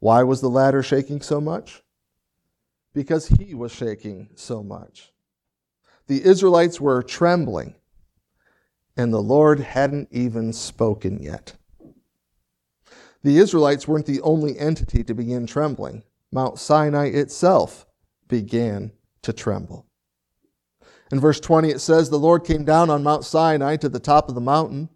Why 0.00 0.22
was 0.22 0.40
the 0.40 0.50
ladder 0.50 0.82
shaking 0.82 1.20
so 1.20 1.40
much? 1.40 1.82
Because 2.92 3.28
he 3.28 3.54
was 3.54 3.72
shaking 3.72 4.30
so 4.34 4.62
much. 4.62 5.12
The 6.08 6.24
Israelites 6.24 6.80
were 6.80 7.02
trembling, 7.02 7.76
and 8.96 9.12
the 9.12 9.22
Lord 9.22 9.60
hadn't 9.60 10.08
even 10.10 10.52
spoken 10.52 11.22
yet. 11.22 11.54
The 13.22 13.38
Israelites 13.38 13.86
weren't 13.86 14.06
the 14.06 14.22
only 14.22 14.58
entity 14.58 15.04
to 15.04 15.14
begin 15.14 15.46
trembling. 15.46 16.02
Mount 16.32 16.58
Sinai 16.58 17.06
itself 17.06 17.86
began 18.26 18.92
to 19.22 19.32
tremble. 19.32 19.86
In 21.12 21.20
verse 21.20 21.38
20, 21.38 21.70
it 21.70 21.80
says, 21.80 22.08
The 22.08 22.18
Lord 22.18 22.44
came 22.44 22.64
down 22.64 22.90
on 22.90 23.02
Mount 23.02 23.24
Sinai 23.24 23.76
to 23.76 23.88
the 23.88 24.00
top 24.00 24.28
of 24.28 24.34
the 24.34 24.40
mountain 24.40 24.88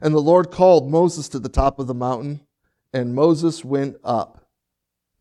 and 0.00 0.14
the 0.14 0.20
Lord 0.20 0.50
called 0.50 0.90
Moses 0.90 1.28
to 1.30 1.38
the 1.38 1.48
top 1.48 1.78
of 1.78 1.86
the 1.86 1.94
mountain, 1.94 2.40
and 2.92 3.14
Moses 3.14 3.64
went 3.64 3.96
up. 4.04 4.46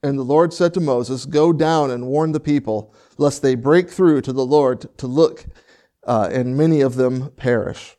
And 0.04 0.20
the 0.20 0.24
Lord 0.24 0.54
said 0.54 0.74
to 0.76 0.80
Moses, 0.80 1.26
Go 1.26 1.52
down 1.52 1.90
and 1.90 2.08
warn 2.08 2.32
the 2.32 2.40
people, 2.40 2.94
lest 3.18 3.42
they 3.42 3.56
break 3.56 3.90
through 3.90 4.22
to 4.22 4.34
the 4.34 4.46
Lord 4.46 4.86
to 4.98 5.08
look, 5.08 5.46
uh, 6.06 6.30
and 6.32 6.56
many 6.56 6.82
of 6.82 6.96
them 6.96 7.32
perish. 7.32 7.98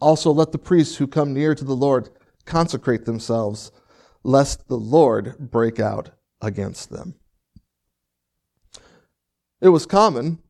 Also, 0.00 0.30
let 0.30 0.52
the 0.52 0.58
priests 0.58 0.96
who 0.96 1.06
come 1.06 1.32
near 1.32 1.54
to 1.54 1.64
the 1.64 1.76
Lord 1.76 2.10
consecrate 2.44 3.04
themselves, 3.04 3.70
lest 4.24 4.68
the 4.68 4.76
Lord 4.76 5.36
break 5.38 5.78
out 5.78 6.10
against 6.40 6.90
them. 6.90 7.14
It 9.60 9.68
was 9.68 9.86
common 9.86 10.40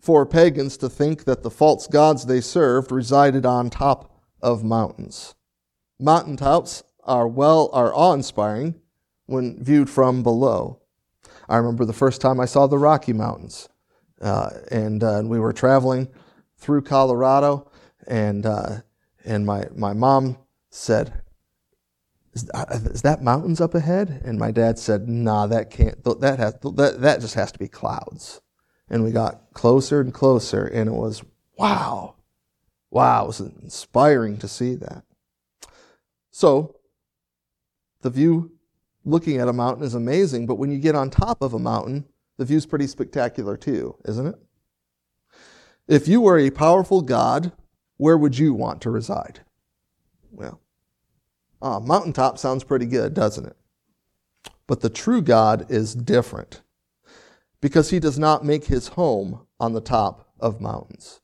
for 0.00 0.26
pagans 0.26 0.76
to 0.78 0.88
think 0.88 1.24
that 1.24 1.42
the 1.42 1.50
false 1.50 1.86
gods 1.86 2.26
they 2.26 2.40
served 2.40 2.90
resided 2.90 3.46
on 3.46 3.70
top 3.70 4.20
of 4.42 4.64
mountains. 4.64 5.34
Mountaintops 5.98 6.82
are 7.10 7.26
well 7.26 7.68
are 7.72 7.92
awe-inspiring 7.92 8.76
when 9.26 9.62
viewed 9.62 9.90
from 9.90 10.22
below. 10.22 10.80
I 11.48 11.56
remember 11.56 11.84
the 11.84 11.92
first 11.92 12.20
time 12.20 12.38
I 12.38 12.44
saw 12.44 12.68
the 12.68 12.78
Rocky 12.78 13.12
Mountains, 13.12 13.68
uh, 14.20 14.50
and, 14.70 15.02
uh, 15.02 15.22
we 15.24 15.40
were 15.40 15.52
traveling 15.52 16.08
through 16.56 16.82
Colorado, 16.82 17.68
and 18.06 18.46
uh, 18.46 18.82
and 19.24 19.44
my 19.44 19.64
my 19.74 19.92
mom 19.92 20.38
said, 20.70 21.22
is, 22.32 22.48
is, 22.70 23.02
that 23.02 23.22
mountains 23.22 23.60
up 23.60 23.74
ahead?" 23.74 24.22
And 24.24 24.38
my 24.38 24.52
dad 24.52 24.78
said, 24.78 25.08
"Nah, 25.08 25.48
that 25.48 25.70
can't. 25.70 26.02
That 26.04 26.38
has 26.38 26.54
that 26.60 27.00
that 27.00 27.20
just 27.20 27.34
has 27.34 27.50
to 27.50 27.58
be 27.58 27.68
clouds." 27.68 28.40
And 28.88 29.02
we 29.02 29.10
got 29.10 29.52
closer 29.52 30.00
and 30.00 30.14
closer, 30.14 30.64
and 30.64 30.88
it 30.88 30.94
was 30.94 31.24
wow. 31.56 32.14
Wow, 32.90 33.24
it 33.24 33.26
was 33.28 33.40
inspiring 33.40 34.38
to 34.38 34.48
see 34.48 34.74
that. 34.76 35.04
So, 36.30 36.79
the 38.02 38.10
view 38.10 38.52
looking 39.04 39.38
at 39.38 39.48
a 39.48 39.52
mountain 39.52 39.84
is 39.84 39.94
amazing, 39.94 40.46
but 40.46 40.56
when 40.56 40.70
you 40.70 40.78
get 40.78 40.94
on 40.94 41.10
top 41.10 41.42
of 41.42 41.54
a 41.54 41.58
mountain, 41.58 42.06
the 42.38 42.44
view's 42.44 42.66
pretty 42.66 42.86
spectacular 42.86 43.56
too, 43.56 43.96
isn't 44.04 44.26
it? 44.26 44.36
If 45.88 46.06
you 46.06 46.20
were 46.20 46.38
a 46.38 46.50
powerful 46.50 47.02
God, 47.02 47.52
where 47.96 48.16
would 48.16 48.38
you 48.38 48.54
want 48.54 48.80
to 48.82 48.90
reside? 48.90 49.40
Well, 50.30 50.60
uh, 51.60 51.80
mountaintop 51.80 52.38
sounds 52.38 52.64
pretty 52.64 52.86
good, 52.86 53.12
doesn't 53.12 53.46
it? 53.46 53.56
But 54.66 54.80
the 54.80 54.88
true 54.88 55.20
God 55.20 55.66
is 55.70 55.94
different 55.94 56.62
because 57.60 57.90
he 57.90 57.98
does 57.98 58.18
not 58.18 58.44
make 58.44 58.66
his 58.66 58.88
home 58.88 59.46
on 59.58 59.72
the 59.72 59.80
top 59.80 60.32
of 60.38 60.60
mountains. 60.60 61.20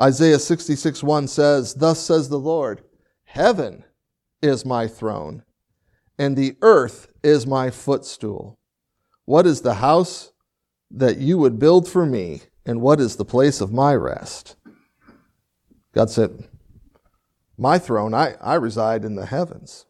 Isaiah 0.00 0.38
66 0.38 1.02
1 1.02 1.26
says, 1.28 1.74
Thus 1.74 1.98
says 1.98 2.28
the 2.28 2.38
Lord, 2.38 2.82
Heaven 3.24 3.84
is 4.42 4.64
my 4.64 4.86
throne, 4.86 5.42
and 6.18 6.36
the 6.36 6.56
earth 6.62 7.08
is 7.22 7.46
my 7.46 7.70
footstool. 7.70 8.58
What 9.24 9.46
is 9.46 9.60
the 9.60 9.74
house 9.74 10.32
that 10.90 11.18
you 11.18 11.38
would 11.38 11.58
build 11.58 11.88
for 11.88 12.06
me, 12.06 12.42
and 12.64 12.80
what 12.80 13.00
is 13.00 13.16
the 13.16 13.24
place 13.24 13.60
of 13.60 13.72
my 13.72 13.94
rest? 13.94 14.56
God 15.92 16.10
said, 16.10 16.48
My 17.58 17.78
throne, 17.78 18.14
I, 18.14 18.34
I 18.40 18.54
reside 18.54 19.04
in 19.04 19.16
the 19.16 19.26
heavens. 19.26 19.86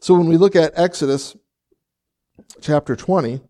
So 0.00 0.14
when 0.14 0.28
we 0.28 0.36
look 0.36 0.56
at 0.56 0.72
Exodus 0.76 1.36
chapter 2.60 2.96
20, 2.96 3.40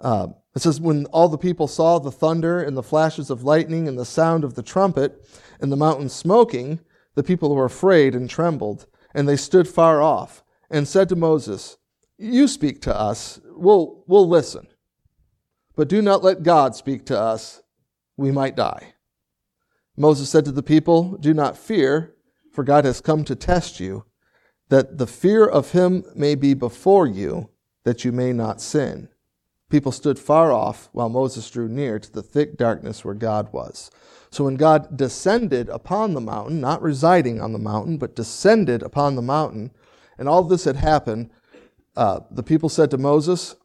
uh, 0.00 0.28
it 0.54 0.62
says, 0.62 0.80
When 0.80 1.06
all 1.06 1.28
the 1.28 1.38
people 1.38 1.66
saw 1.66 1.98
the 1.98 2.12
thunder 2.12 2.62
and 2.62 2.76
the 2.76 2.82
flashes 2.82 3.30
of 3.30 3.42
lightning 3.42 3.88
and 3.88 3.98
the 3.98 4.04
sound 4.04 4.44
of 4.44 4.54
the 4.54 4.62
trumpet 4.62 5.26
and 5.60 5.72
the 5.72 5.76
mountain 5.76 6.08
smoking, 6.08 6.80
the 7.14 7.24
people 7.24 7.54
were 7.54 7.64
afraid 7.64 8.14
and 8.14 8.30
trembled, 8.30 8.86
and 9.14 9.28
they 9.28 9.36
stood 9.36 9.66
far 9.66 10.00
off 10.00 10.44
and 10.70 10.86
said 10.86 11.08
to 11.08 11.16
Moses, 11.16 11.76
You 12.18 12.48
speak 12.48 12.80
to 12.82 12.96
us, 12.96 13.40
we'll, 13.44 14.04
we'll 14.06 14.28
listen. 14.28 14.66
But 15.76 15.88
do 15.88 16.02
not 16.02 16.24
let 16.24 16.42
God 16.42 16.74
speak 16.74 17.06
to 17.06 17.18
us, 17.18 17.62
we 18.16 18.32
might 18.32 18.56
die. 18.56 18.94
Moses 19.96 20.28
said 20.28 20.44
to 20.44 20.52
the 20.52 20.62
people, 20.62 21.16
Do 21.18 21.32
not 21.34 21.56
fear, 21.56 22.14
for 22.52 22.64
God 22.64 22.84
has 22.84 23.00
come 23.00 23.24
to 23.24 23.36
test 23.36 23.80
you, 23.80 24.04
that 24.68 24.98
the 24.98 25.06
fear 25.06 25.44
of 25.46 25.72
him 25.72 26.04
may 26.14 26.34
be 26.34 26.54
before 26.54 27.06
you, 27.06 27.50
that 27.84 28.04
you 28.04 28.12
may 28.12 28.32
not 28.32 28.60
sin. 28.60 29.08
People 29.70 29.92
stood 29.92 30.18
far 30.18 30.50
off 30.50 30.88
while 30.92 31.08
Moses 31.08 31.50
drew 31.50 31.68
near 31.68 31.98
to 31.98 32.12
the 32.12 32.22
thick 32.22 32.56
darkness 32.56 33.04
where 33.04 33.14
God 33.14 33.52
was. 33.52 33.90
So 34.30 34.44
when 34.44 34.56
God 34.56 34.96
descended 34.96 35.68
upon 35.68 36.14
the 36.14 36.20
mountain, 36.20 36.60
not 36.60 36.82
residing 36.82 37.40
on 37.40 37.52
the 37.52 37.58
mountain, 37.58 37.98
but 37.98 38.16
descended 38.16 38.82
upon 38.82 39.14
the 39.14 39.22
mountain, 39.22 39.72
and 40.18 40.28
all 40.28 40.42
this 40.42 40.64
had 40.64 40.76
happened, 40.76 41.30
uh, 41.96 42.20
the 42.30 42.42
people 42.42 42.68
said 42.68 42.90
to 42.90 42.98
Moses, 42.98 43.56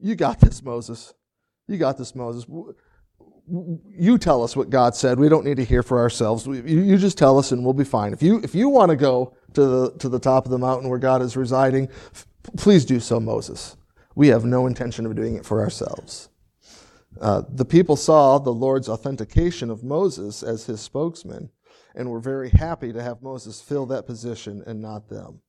You 0.00 0.14
got 0.14 0.40
this, 0.40 0.62
Moses. 0.62 1.14
You 1.66 1.76
got 1.76 1.98
this, 1.98 2.14
Moses. 2.14 2.46
You 3.50 4.18
tell 4.18 4.42
us 4.42 4.54
what 4.54 4.70
God 4.70 4.94
said. 4.94 5.18
We 5.18 5.28
don't 5.28 5.44
need 5.44 5.56
to 5.56 5.64
hear 5.64 5.82
for 5.82 5.98
ourselves. 5.98 6.46
You 6.46 6.96
just 6.98 7.16
tell 7.16 7.38
us, 7.38 7.52
and 7.52 7.64
we'll 7.64 7.74
be 7.74 7.84
fine. 7.84 8.12
If 8.12 8.22
you 8.22 8.40
if 8.42 8.54
you 8.54 8.68
want 8.68 8.90
to 8.90 8.96
go 8.96 9.34
to 9.54 9.64
the 9.64 9.90
to 9.98 10.08
the 10.08 10.18
top 10.18 10.44
of 10.44 10.50
the 10.50 10.58
mountain 10.58 10.88
where 10.88 10.98
God 10.98 11.22
is 11.22 11.36
residing, 11.36 11.88
please 12.56 12.84
do 12.84 13.00
so, 13.00 13.18
Moses. 13.18 13.76
We 14.14 14.28
have 14.28 14.44
no 14.44 14.66
intention 14.66 15.06
of 15.06 15.14
doing 15.14 15.36
it 15.36 15.46
for 15.46 15.60
ourselves. 15.60 16.28
Uh, 17.20 17.42
the 17.48 17.64
people 17.64 17.96
saw 17.96 18.38
the 18.38 18.52
Lord's 18.52 18.88
authentication 18.88 19.70
of 19.70 19.82
Moses 19.82 20.42
as 20.42 20.66
his 20.66 20.80
spokesman 20.80 21.50
and 21.98 22.08
were 22.08 22.20
very 22.20 22.48
happy 22.50 22.92
to 22.92 23.02
have 23.02 23.20
Moses 23.22 23.60
fill 23.60 23.84
that 23.86 24.06
position 24.06 24.62
and 24.66 24.80
not 24.80 25.08
them. 25.08 25.40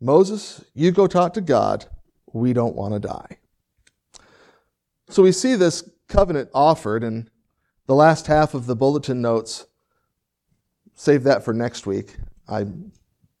Moses, 0.00 0.64
you 0.72 0.92
go 0.92 1.08
talk 1.08 1.34
to 1.34 1.40
God. 1.40 1.86
We 2.32 2.52
don't 2.52 2.76
want 2.76 2.94
to 2.94 3.00
die. 3.00 3.38
So 5.08 5.24
we 5.24 5.32
see 5.32 5.56
this 5.56 5.90
covenant 6.08 6.48
offered, 6.54 7.02
and 7.02 7.28
the 7.86 7.94
last 7.94 8.28
half 8.28 8.54
of 8.54 8.66
the 8.66 8.76
bulletin 8.76 9.20
notes, 9.20 9.66
save 10.94 11.24
that 11.24 11.44
for 11.44 11.52
next 11.52 11.86
week. 11.86 12.16
I, 12.48 12.66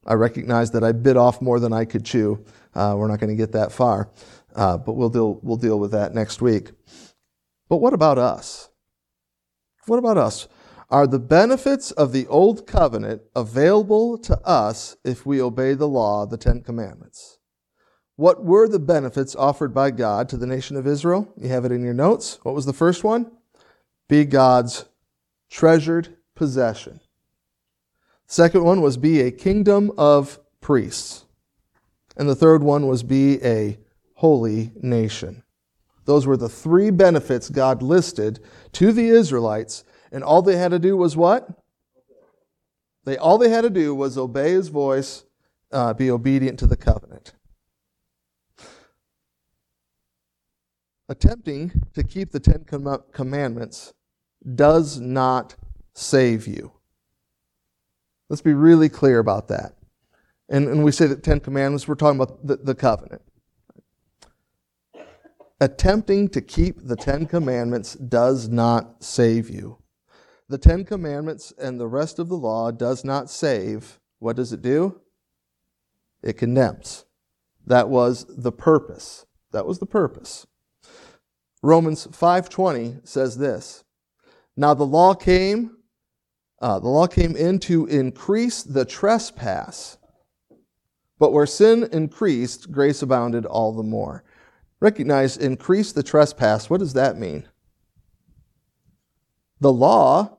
I 0.04 0.14
recognize 0.14 0.72
that 0.72 0.82
I 0.82 0.90
bit 0.90 1.16
off 1.16 1.40
more 1.40 1.60
than 1.60 1.72
I 1.72 1.84
could 1.84 2.04
chew. 2.04 2.44
Uh, 2.74 2.96
we're 2.98 3.08
not 3.08 3.20
going 3.20 3.30
to 3.30 3.36
get 3.36 3.52
that 3.52 3.70
far. 3.70 4.10
Uh, 4.56 4.76
but 4.76 4.94
we'll 4.94 5.08
deal, 5.08 5.38
we'll 5.42 5.56
deal 5.56 5.78
with 5.78 5.92
that 5.92 6.14
next 6.14 6.42
week. 6.42 6.72
But 7.68 7.76
what 7.76 7.92
about 7.92 8.18
us? 8.18 8.70
What 9.86 9.98
about 9.98 10.18
us? 10.18 10.48
Are 10.90 11.06
the 11.06 11.18
benefits 11.18 11.90
of 11.92 12.12
the 12.12 12.26
Old 12.26 12.66
Covenant 12.66 13.22
available 13.34 14.18
to 14.18 14.38
us 14.46 14.96
if 15.04 15.24
we 15.24 15.40
obey 15.40 15.74
the 15.74 15.88
law, 15.88 16.26
the 16.26 16.36
Ten 16.36 16.60
Commandments? 16.60 17.38
What 18.16 18.44
were 18.44 18.68
the 18.68 18.78
benefits 18.78 19.34
offered 19.34 19.74
by 19.74 19.90
God 19.90 20.28
to 20.28 20.36
the 20.36 20.46
nation 20.46 20.76
of 20.76 20.86
Israel? 20.86 21.32
You 21.36 21.48
have 21.48 21.64
it 21.64 21.72
in 21.72 21.82
your 21.82 21.94
notes. 21.94 22.38
What 22.42 22.54
was 22.54 22.66
the 22.66 22.72
first 22.72 23.02
one? 23.02 23.32
Be 24.08 24.24
God's 24.24 24.84
treasured 25.50 26.16
possession. 26.34 27.00
second 28.26 28.64
one 28.64 28.80
was 28.80 28.96
be 28.96 29.20
a 29.20 29.30
kingdom 29.30 29.90
of 29.96 30.38
priests. 30.60 31.24
And 32.16 32.28
the 32.28 32.34
third 32.34 32.62
one 32.62 32.86
was 32.86 33.02
be 33.02 33.42
a 33.44 33.78
holy 34.14 34.72
nation. 34.80 35.42
Those 36.04 36.26
were 36.26 36.36
the 36.36 36.48
three 36.48 36.90
benefits 36.90 37.48
God 37.48 37.82
listed 37.82 38.40
to 38.72 38.92
the 38.92 39.08
Israelites, 39.08 39.84
and 40.12 40.22
all 40.22 40.42
they 40.42 40.56
had 40.56 40.70
to 40.70 40.78
do 40.78 40.96
was 40.96 41.16
what? 41.16 41.48
They 43.04 43.16
all 43.16 43.38
they 43.38 43.50
had 43.50 43.62
to 43.62 43.70
do 43.70 43.94
was 43.94 44.16
obey 44.16 44.52
His 44.52 44.68
voice, 44.68 45.24
uh, 45.72 45.92
be 45.94 46.10
obedient 46.10 46.58
to 46.60 46.66
the 46.66 46.76
covenant. 46.76 47.34
Attempting 51.08 51.82
to 51.92 52.02
keep 52.02 52.32
the 52.32 52.40
Ten 52.40 52.64
Commandments 53.12 53.92
does 54.54 54.98
not 54.98 55.54
save 55.92 56.46
you. 56.46 56.72
Let's 58.30 58.40
be 58.40 58.54
really 58.54 58.88
clear 58.88 59.18
about 59.18 59.48
that. 59.48 59.76
And, 60.48 60.66
and 60.66 60.82
we 60.82 60.92
say 60.92 61.06
that 61.06 61.22
Ten 61.22 61.40
Commandments, 61.40 61.86
we're 61.86 61.94
talking 61.94 62.20
about 62.20 62.46
the, 62.46 62.56
the 62.56 62.74
covenant 62.74 63.20
attempting 65.60 66.28
to 66.28 66.40
keep 66.40 66.76
the 66.82 66.96
Ten 66.96 67.26
Commandments 67.26 67.94
does 67.94 68.48
not 68.48 69.02
save 69.02 69.48
you. 69.48 69.78
The 70.54 70.58
Ten 70.58 70.84
Commandments 70.84 71.52
and 71.58 71.80
the 71.80 71.88
rest 71.88 72.20
of 72.20 72.28
the 72.28 72.36
law 72.36 72.70
does 72.70 73.04
not 73.04 73.28
save. 73.28 73.98
What 74.20 74.36
does 74.36 74.52
it 74.52 74.62
do? 74.62 75.00
It 76.22 76.34
condemns. 76.34 77.06
That 77.66 77.88
was 77.88 78.24
the 78.28 78.52
purpose. 78.52 79.26
That 79.50 79.66
was 79.66 79.80
the 79.80 79.86
purpose. 79.86 80.46
Romans 81.60 82.06
5:20 82.06 83.04
says 83.04 83.36
this. 83.36 83.82
Now 84.56 84.74
the 84.74 84.86
law 84.86 85.14
came 85.14 85.78
uh, 86.60 86.78
the 86.78 86.88
law 86.88 87.08
came 87.08 87.34
in 87.34 87.58
to 87.58 87.86
increase 87.86 88.62
the 88.62 88.84
trespass. 88.84 89.98
But 91.18 91.32
where 91.32 91.46
sin 91.46 91.88
increased, 91.90 92.70
grace 92.70 93.02
abounded 93.02 93.44
all 93.44 93.72
the 93.72 93.82
more. 93.82 94.22
Recognize, 94.78 95.36
increase 95.36 95.90
the 95.90 96.04
trespass. 96.04 96.70
What 96.70 96.78
does 96.78 96.92
that 96.92 97.18
mean? 97.18 97.48
The 99.60 99.72
law, 99.72 100.38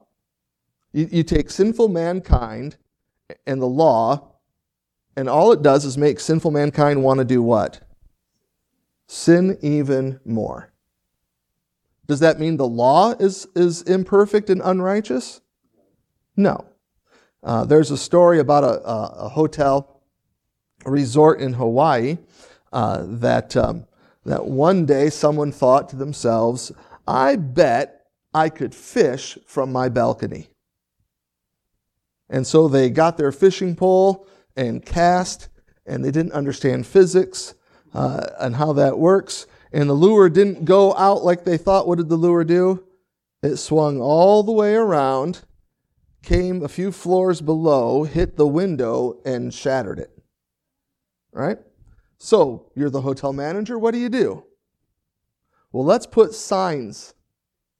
you, 0.95 1.09
you 1.11 1.23
take 1.23 1.49
sinful 1.49 1.89
mankind 1.89 2.77
and 3.45 3.61
the 3.61 3.67
law, 3.67 4.31
and 5.17 5.27
all 5.27 5.51
it 5.51 5.61
does 5.61 5.83
is 5.83 5.97
make 5.97 6.19
sinful 6.19 6.51
mankind 6.51 7.03
want 7.03 7.17
to 7.17 7.25
do 7.25 7.41
what? 7.41 7.81
Sin 9.07 9.57
even 9.61 10.21
more. 10.23 10.71
Does 12.07 12.21
that 12.21 12.39
mean 12.39 12.55
the 12.55 12.67
law 12.67 13.11
is, 13.11 13.45
is 13.55 13.81
imperfect 13.81 14.49
and 14.49 14.61
unrighteous? 14.63 15.41
No. 16.37 16.65
Uh, 17.43 17.65
there's 17.65 17.91
a 17.91 17.97
story 17.97 18.39
about 18.39 18.63
a, 18.63 18.87
a, 18.87 19.25
a, 19.25 19.29
hotel, 19.29 20.01
a 20.85 20.91
resort 20.91 21.41
in 21.41 21.53
Hawaii, 21.53 22.17
uh, 22.71 23.03
that 23.05 23.55
um, 23.57 23.85
that 24.25 24.45
one 24.45 24.85
day 24.85 25.09
someone 25.09 25.51
thought 25.51 25.89
to 25.89 25.95
themselves, 25.95 26.71
I 27.07 27.35
bet 27.35 28.07
I 28.33 28.49
could 28.49 28.73
fish 28.73 29.37
from 29.45 29.71
my 29.71 29.87
balcony. 29.87 30.49
And 32.29 32.45
so 32.45 32.67
they 32.67 32.89
got 32.89 33.17
their 33.17 33.31
fishing 33.31 33.75
pole 33.75 34.27
and 34.55 34.85
cast, 34.85 35.49
and 35.85 36.03
they 36.03 36.11
didn't 36.11 36.31
understand 36.31 36.87
physics 36.87 37.55
uh, 37.93 38.27
and 38.39 38.55
how 38.55 38.73
that 38.73 38.97
works. 38.97 39.47
And 39.71 39.89
the 39.89 39.93
lure 39.93 40.29
didn't 40.29 40.65
go 40.65 40.95
out 40.95 41.23
like 41.23 41.43
they 41.43 41.57
thought. 41.57 41.87
What 41.87 41.97
did 41.97 42.09
the 42.09 42.15
lure 42.15 42.43
do? 42.43 42.83
It 43.43 43.57
swung 43.57 44.01
all 44.01 44.41
the 44.41 44.51
way 44.51 44.73
around, 44.73 45.43
came 46.23 46.63
a 46.63 46.67
few 46.67 46.91
floors 46.91 47.41
below, 47.41 48.03
hit 48.03 48.37
the 48.37 48.47
window, 48.47 49.21
and 49.25 49.53
shattered 49.53 49.99
it. 49.99 50.11
Right? 51.31 51.59
So, 52.17 52.71
you're 52.75 52.89
the 52.89 53.01
hotel 53.01 53.33
manager. 53.33 53.77
What 53.77 53.91
do 53.91 53.99
you 53.99 54.09
do? 54.09 54.45
Well, 55.71 55.83
let's 55.83 56.07
put 56.07 56.33
signs 56.33 57.13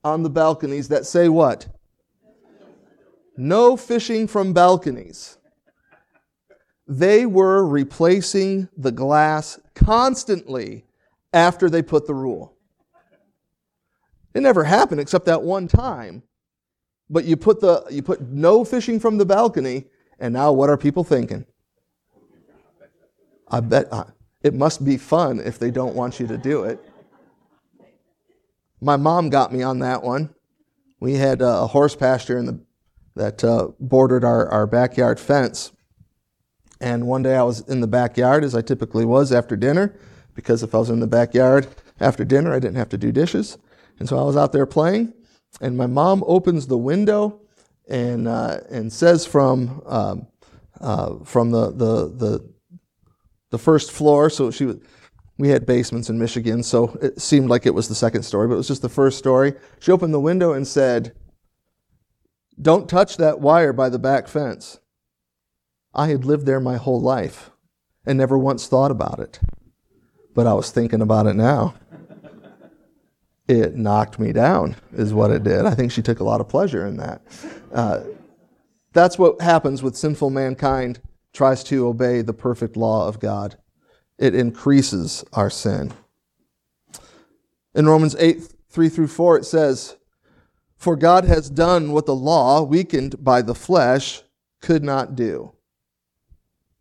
on 0.03 0.21
the 0.21 0.29
balconies 0.29 0.89
that 0.89 1.05
say 1.05 1.29
what? 1.29 1.67
No 3.37 3.75
fishing 3.77 4.27
from 4.27 4.53
balconies. 4.53 5.37
they 6.87 7.25
were 7.25 7.65
replacing 7.65 8.69
the 8.77 8.91
glass 8.91 9.59
constantly 9.73 10.85
after 11.33 11.69
they 11.69 11.81
put 11.81 12.05
the 12.07 12.13
rule. 12.13 12.53
It 14.33 14.41
never 14.41 14.63
happened 14.63 15.01
except 15.01 15.25
that 15.25 15.41
one 15.41 15.67
time. 15.67 16.23
But 17.09 17.25
you 17.25 17.37
put 17.37 17.61
the 17.61 17.83
you 17.89 18.01
put 18.01 18.21
no 18.21 18.65
fishing 18.65 18.99
from 18.99 19.17
the 19.17 19.25
balcony, 19.25 19.85
and 20.19 20.33
now 20.33 20.51
what 20.51 20.69
are 20.69 20.77
people 20.77 21.03
thinking? 21.03 21.45
I 23.47 23.59
bet 23.59 23.87
uh, 23.91 24.05
it 24.41 24.53
must 24.53 24.83
be 24.83 24.97
fun 24.97 25.39
if 25.39 25.59
they 25.59 25.71
don't 25.71 25.95
want 25.95 26.19
you 26.19 26.27
to 26.27 26.37
do 26.37 26.63
it. 26.63 26.79
My 28.81 28.97
mom 28.97 29.29
got 29.29 29.53
me 29.53 29.61
on 29.61 29.79
that 29.79 30.03
one. 30.03 30.33
We 30.99 31.13
had 31.13 31.41
a 31.41 31.67
horse 31.67 31.95
pasture 31.95 32.37
in 32.37 32.45
the, 32.45 32.59
that 33.15 33.43
uh, 33.43 33.69
bordered 33.79 34.23
our, 34.23 34.49
our 34.49 34.67
backyard 34.67 35.19
fence. 35.19 35.71
And 36.81 37.07
one 37.07 37.23
day 37.23 37.35
I 37.35 37.43
was 37.43 37.61
in 37.61 37.81
the 37.81 37.87
backyard, 37.87 38.43
as 38.43 38.53
I 38.53 38.61
typically 38.61 39.05
was 39.05 39.31
after 39.31 39.55
dinner, 39.55 39.97
because 40.33 40.63
if 40.63 40.75
I 40.75 40.79
was 40.79 40.89
in 40.89 40.99
the 40.99 41.07
backyard 41.07 41.67
after 41.99 42.25
dinner, 42.25 42.53
I 42.53 42.59
didn't 42.59 42.75
have 42.75 42.89
to 42.89 42.97
do 42.97 43.11
dishes. 43.11 43.57
And 43.99 44.09
so 44.09 44.17
I 44.17 44.23
was 44.23 44.35
out 44.35 44.51
there 44.51 44.65
playing, 44.65 45.13
and 45.61 45.77
my 45.77 45.87
mom 45.87 46.23
opens 46.27 46.67
the 46.67 46.77
window 46.77 47.39
and, 47.87 48.27
uh, 48.27 48.59
and 48.69 48.91
says 48.91 49.25
from, 49.25 49.81
um, 49.85 50.27
uh, 50.81 51.15
from 51.23 51.51
the, 51.51 51.71
the, 51.71 52.09
the, 52.09 52.53
the 53.51 53.57
first 53.57 53.91
floor, 53.91 54.29
so 54.29 54.51
she 54.51 54.65
was, 54.65 54.77
we 55.37 55.49
had 55.49 55.65
basements 55.65 56.09
in 56.09 56.19
Michigan, 56.19 56.63
so 56.63 56.97
it 57.01 57.21
seemed 57.21 57.49
like 57.49 57.65
it 57.65 57.73
was 57.73 57.87
the 57.87 57.95
second 57.95 58.23
story, 58.23 58.47
but 58.47 58.55
it 58.55 58.57
was 58.57 58.67
just 58.67 58.81
the 58.81 58.89
first 58.89 59.17
story. 59.17 59.53
She 59.79 59.91
opened 59.91 60.13
the 60.13 60.19
window 60.19 60.53
and 60.53 60.67
said, 60.67 61.13
Don't 62.61 62.89
touch 62.89 63.17
that 63.17 63.39
wire 63.39 63.73
by 63.73 63.89
the 63.89 63.99
back 63.99 64.27
fence. 64.27 64.79
I 65.93 66.07
had 66.07 66.25
lived 66.25 66.45
there 66.45 66.59
my 66.59 66.77
whole 66.77 67.01
life 67.01 67.51
and 68.05 68.17
never 68.17 68.37
once 68.37 68.67
thought 68.67 68.91
about 68.91 69.19
it. 69.19 69.39
But 70.33 70.47
I 70.47 70.53
was 70.53 70.71
thinking 70.71 71.01
about 71.01 71.27
it 71.27 71.35
now. 71.35 71.75
It 73.47 73.75
knocked 73.75 74.17
me 74.17 74.33
down, 74.33 74.75
is 74.91 75.13
what 75.13 75.31
it 75.31 75.43
did. 75.43 75.65
I 75.65 75.75
think 75.75 75.91
she 75.91 76.01
took 76.01 76.19
a 76.19 76.23
lot 76.23 76.41
of 76.41 76.49
pleasure 76.49 76.87
in 76.87 76.97
that. 76.97 77.21
Uh, 77.71 78.01
that's 78.91 79.19
what 79.19 79.41
happens 79.41 79.83
with 79.83 79.95
sinful 79.95 80.31
mankind 80.31 80.99
tries 81.31 81.63
to 81.65 81.87
obey 81.87 82.21
the 82.21 82.33
perfect 82.33 82.75
law 82.75 83.07
of 83.07 83.19
God 83.19 83.57
it 84.17 84.33
increases 84.33 85.23
our 85.33 85.49
sin. 85.49 85.93
In 87.73 87.87
Romans 87.87 88.15
8, 88.17 88.41
3 88.69 88.89
through 88.89 89.07
4, 89.07 89.39
it 89.39 89.45
says, 89.45 89.97
For 90.77 90.95
God 90.95 91.25
has 91.25 91.49
done 91.49 91.91
what 91.91 92.05
the 92.05 92.15
law, 92.15 92.61
weakened 92.61 93.23
by 93.23 93.41
the 93.41 93.55
flesh, 93.55 94.21
could 94.61 94.83
not 94.83 95.15
do. 95.15 95.53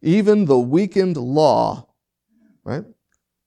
Even 0.02 0.44
the 0.44 0.59
weakened 0.59 1.16
law, 1.16 1.87
right, 2.64 2.85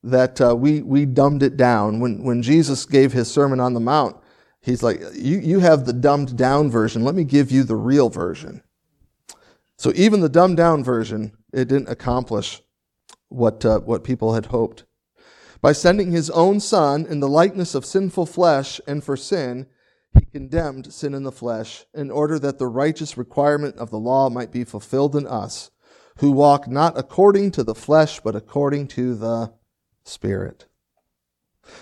that 0.03 0.39
uh, 0.41 0.55
we, 0.55 0.81
we 0.81 1.05
dumbed 1.05 1.43
it 1.43 1.57
down. 1.57 1.99
When, 1.99 2.23
when 2.23 2.41
Jesus 2.41 2.85
gave 2.85 3.13
his 3.13 3.29
Sermon 3.29 3.59
on 3.59 3.73
the 3.73 3.79
Mount, 3.79 4.15
he's 4.61 4.81
like, 4.81 4.99
you, 5.13 5.39
you 5.39 5.59
have 5.59 5.85
the 5.85 5.93
dumbed 5.93 6.37
down 6.37 6.71
version. 6.71 7.03
Let 7.03 7.15
me 7.15 7.23
give 7.23 7.51
you 7.51 7.63
the 7.63 7.75
real 7.75 8.09
version. 8.09 8.63
So 9.77 9.91
even 9.95 10.21
the 10.21 10.29
dumbed 10.29 10.57
down 10.57 10.83
version, 10.83 11.33
it 11.53 11.67
didn't 11.67 11.89
accomplish 11.89 12.61
what, 13.29 13.63
uh, 13.65 13.79
what 13.79 14.03
people 14.03 14.33
had 14.33 14.47
hoped. 14.47 14.85
By 15.61 15.71
sending 15.73 16.11
his 16.11 16.29
own 16.29 16.59
Son 16.59 17.05
in 17.05 17.19
the 17.19 17.29
likeness 17.29 17.75
of 17.75 17.85
sinful 17.85 18.27
flesh 18.27 18.79
and 18.87 19.03
for 19.03 19.17
sin, 19.17 19.67
he 20.19 20.25
condemned 20.25 20.91
sin 20.93 21.13
in 21.13 21.23
the 21.23 21.31
flesh 21.31 21.85
in 21.93 22.11
order 22.11 22.39
that 22.39 22.57
the 22.57 22.67
righteous 22.67 23.17
requirement 23.17 23.75
of 23.77 23.89
the 23.89 23.99
law 23.99 24.29
might 24.29 24.51
be 24.51 24.63
fulfilled 24.63 25.15
in 25.15 25.27
us, 25.27 25.71
who 26.17 26.31
walk 26.31 26.67
not 26.67 26.97
according 26.97 27.51
to 27.51 27.63
the 27.63 27.75
flesh, 27.75 28.19
but 28.19 28.35
according 28.35 28.87
to 28.87 29.15
the 29.15 29.53
Spirit. 30.03 30.65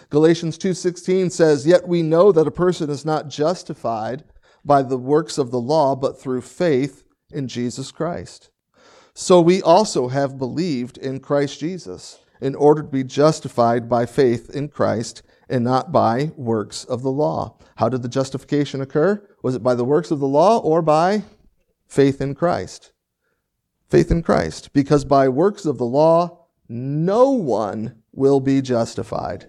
Galatians 0.09 0.57
2:16 0.57 1.29
says, 1.29 1.67
"Yet 1.67 1.87
we 1.87 2.01
know 2.01 2.31
that 2.31 2.47
a 2.47 2.51
person 2.51 2.89
is 2.89 3.05
not 3.05 3.29
justified 3.29 4.23
by 4.63 4.81
the 4.81 4.97
works 4.97 5.37
of 5.37 5.51
the 5.51 5.59
law, 5.59 5.95
but 5.95 6.19
through 6.19 6.41
faith 6.41 7.03
in 7.31 7.47
Jesus 7.47 7.91
Christ." 7.91 8.49
So 9.13 9.39
we 9.39 9.61
also 9.61 10.07
have 10.07 10.37
believed 10.37 10.97
in 10.97 11.19
Christ 11.19 11.59
Jesus 11.59 12.17
in 12.41 12.55
order 12.55 12.81
to 12.81 12.87
be 12.87 13.03
justified 13.03 13.87
by 13.87 14.05
faith 14.05 14.49
in 14.49 14.67
Christ 14.67 15.21
and 15.49 15.63
not 15.63 15.91
by 15.91 16.31
works 16.35 16.83
of 16.85 17.01
the 17.01 17.11
law. 17.11 17.57
How 17.75 17.89
did 17.89 18.01
the 18.01 18.09
justification 18.09 18.81
occur? 18.81 19.27
Was 19.43 19.55
it 19.55 19.63
by 19.63 19.75
the 19.75 19.85
works 19.85 20.11
of 20.11 20.19
the 20.19 20.27
law 20.27 20.59
or 20.59 20.81
by 20.81 21.23
faith 21.87 22.21
in 22.21 22.35
Christ? 22.35 22.91
Faith 23.87 24.11
in 24.11 24.23
Christ. 24.23 24.73
Because 24.73 25.05
by 25.05 25.29
works 25.29 25.65
of 25.65 25.77
the 25.77 25.85
law, 25.85 26.45
no 26.67 27.31
one 27.31 28.01
will 28.11 28.39
be 28.39 28.61
justified. 28.61 29.47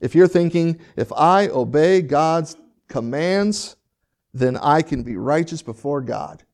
If 0.00 0.14
you're 0.14 0.28
thinking, 0.28 0.80
if 0.96 1.12
I 1.12 1.48
obey 1.48 2.02
God's 2.02 2.56
commands, 2.88 3.76
then 4.32 4.56
I 4.56 4.82
can 4.82 5.02
be 5.02 5.16
righteous 5.16 5.62
before 5.62 6.00
God. 6.00 6.44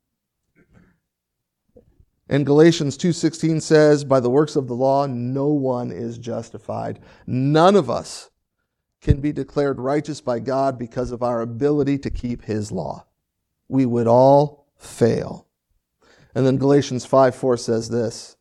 And 2.29 2.45
Galatians 2.45 2.97
2:16 2.97 3.61
says, 3.61 4.03
"By 4.03 4.19
the 4.19 4.31
works 4.31 4.57
of 4.57 4.67
the 4.67 4.75
law 4.75 5.07
no 5.07 5.47
one 5.49 5.93
is 5.93 6.19
justified. 6.19 6.99
None 7.27 7.77
of 7.77 7.89
us 7.89 8.31
can 9.01 9.21
be 9.21 9.33
declared 9.33 9.79
righteous 9.79 10.21
by 10.21 10.39
God 10.39 10.79
because 10.79 11.11
of 11.13 11.23
our 11.23 11.41
ability 11.41 11.99
to 11.99 12.11
keep 12.11 12.45
his 12.45 12.73
law. 12.73 13.07
We 13.69 13.87
would 13.87 14.07
all 14.07 14.67
fail." 14.77 15.47
And 16.35 16.47
then 16.47 16.59
Galatians 16.59 17.05
5 17.05 17.35
4 17.35 17.57
says 17.57 17.89
this, 17.89 18.37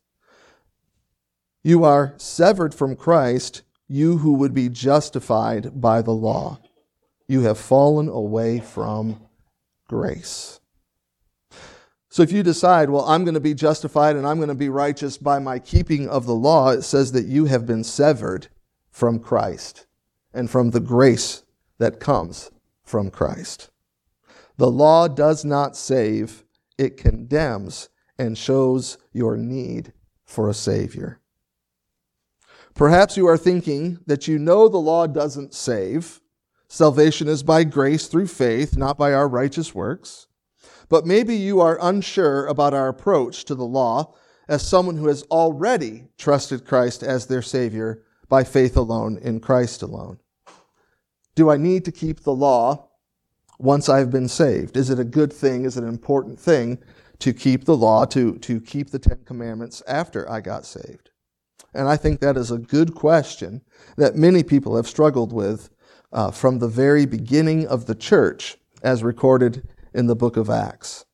"You 1.62 1.84
are 1.84 2.14
severed 2.16 2.74
from 2.74 2.96
Christ, 2.96 3.62
you 3.88 4.18
who 4.18 4.34
would 4.34 4.54
be 4.54 4.68
justified 4.68 5.80
by 5.80 6.02
the 6.02 6.14
law. 6.14 6.58
You 7.28 7.42
have 7.42 7.58
fallen 7.58 8.08
away 8.08 8.60
from 8.60 9.20
grace." 9.88 10.60
So 12.16 12.22
if 12.22 12.32
you 12.32 12.42
decide, 12.42 12.88
well, 12.88 13.04
I'm 13.04 13.24
going 13.24 13.34
to 13.34 13.40
be 13.40 13.52
justified 13.52 14.16
and 14.16 14.26
I'm 14.26 14.38
going 14.38 14.48
to 14.48 14.54
be 14.54 14.70
righteous 14.70 15.18
by 15.18 15.38
my 15.38 15.58
keeping 15.58 16.08
of 16.08 16.24
the 16.24 16.34
law, 16.34 16.70
it 16.70 16.80
says 16.80 17.12
that 17.12 17.26
you 17.26 17.44
have 17.44 17.66
been 17.66 17.84
severed 17.84 18.48
from 18.90 19.18
Christ 19.18 19.84
and 20.36 20.50
from 20.50 20.70
the 20.70 20.80
grace 20.80 21.42
that 21.78 21.98
comes 21.98 22.50
from 22.84 23.10
Christ. 23.10 23.70
The 24.58 24.70
law 24.70 25.08
does 25.08 25.44
not 25.44 25.76
save, 25.76 26.44
it 26.78 26.96
condemns 26.96 27.88
and 28.18 28.38
shows 28.38 28.98
your 29.12 29.36
need 29.36 29.92
for 30.24 30.48
a 30.48 30.54
Savior. 30.54 31.20
Perhaps 32.74 33.16
you 33.16 33.26
are 33.26 33.38
thinking 33.38 33.98
that 34.06 34.28
you 34.28 34.38
know 34.38 34.68
the 34.68 34.76
law 34.76 35.06
doesn't 35.06 35.54
save. 35.54 36.20
Salvation 36.68 37.28
is 37.28 37.42
by 37.42 37.64
grace 37.64 38.06
through 38.06 38.26
faith, 38.26 38.76
not 38.76 38.98
by 38.98 39.14
our 39.14 39.28
righteous 39.28 39.74
works. 39.74 40.26
But 40.88 41.06
maybe 41.06 41.34
you 41.34 41.60
are 41.60 41.78
unsure 41.80 42.46
about 42.46 42.74
our 42.74 42.88
approach 42.88 43.44
to 43.46 43.54
the 43.54 43.64
law 43.64 44.14
as 44.48 44.66
someone 44.66 44.96
who 44.96 45.08
has 45.08 45.22
already 45.24 46.08
trusted 46.18 46.64
Christ 46.64 47.02
as 47.02 47.26
their 47.26 47.42
Savior 47.42 48.02
by 48.28 48.44
faith 48.44 48.76
alone 48.76 49.18
in 49.18 49.40
Christ 49.40 49.82
alone. 49.82 50.18
Do 51.36 51.50
I 51.50 51.58
need 51.58 51.84
to 51.84 51.92
keep 51.92 52.20
the 52.20 52.34
law 52.34 52.88
once 53.58 53.88
I've 53.88 54.10
been 54.10 54.26
saved? 54.26 54.76
Is 54.76 54.90
it 54.90 54.98
a 54.98 55.04
good 55.04 55.32
thing? 55.32 55.64
Is 55.64 55.76
it 55.76 55.82
an 55.82 55.88
important 55.88 56.40
thing 56.40 56.78
to 57.18 57.32
keep 57.32 57.66
the 57.66 57.76
law, 57.76 58.06
to, 58.06 58.38
to 58.38 58.60
keep 58.60 58.90
the 58.90 58.98
Ten 58.98 59.20
Commandments 59.24 59.82
after 59.86 60.28
I 60.30 60.40
got 60.40 60.64
saved? 60.64 61.10
And 61.74 61.88
I 61.88 61.98
think 61.98 62.20
that 62.20 62.38
is 62.38 62.50
a 62.50 62.58
good 62.58 62.94
question 62.94 63.60
that 63.96 64.16
many 64.16 64.42
people 64.42 64.76
have 64.76 64.86
struggled 64.86 65.32
with 65.32 65.68
uh, 66.10 66.30
from 66.30 66.58
the 66.58 66.68
very 66.68 67.04
beginning 67.04 67.66
of 67.66 67.84
the 67.84 67.94
church, 67.94 68.56
as 68.82 69.02
recorded 69.02 69.68
in 69.92 70.06
the 70.06 70.16
book 70.16 70.38
of 70.38 70.48
Acts. 70.48 71.04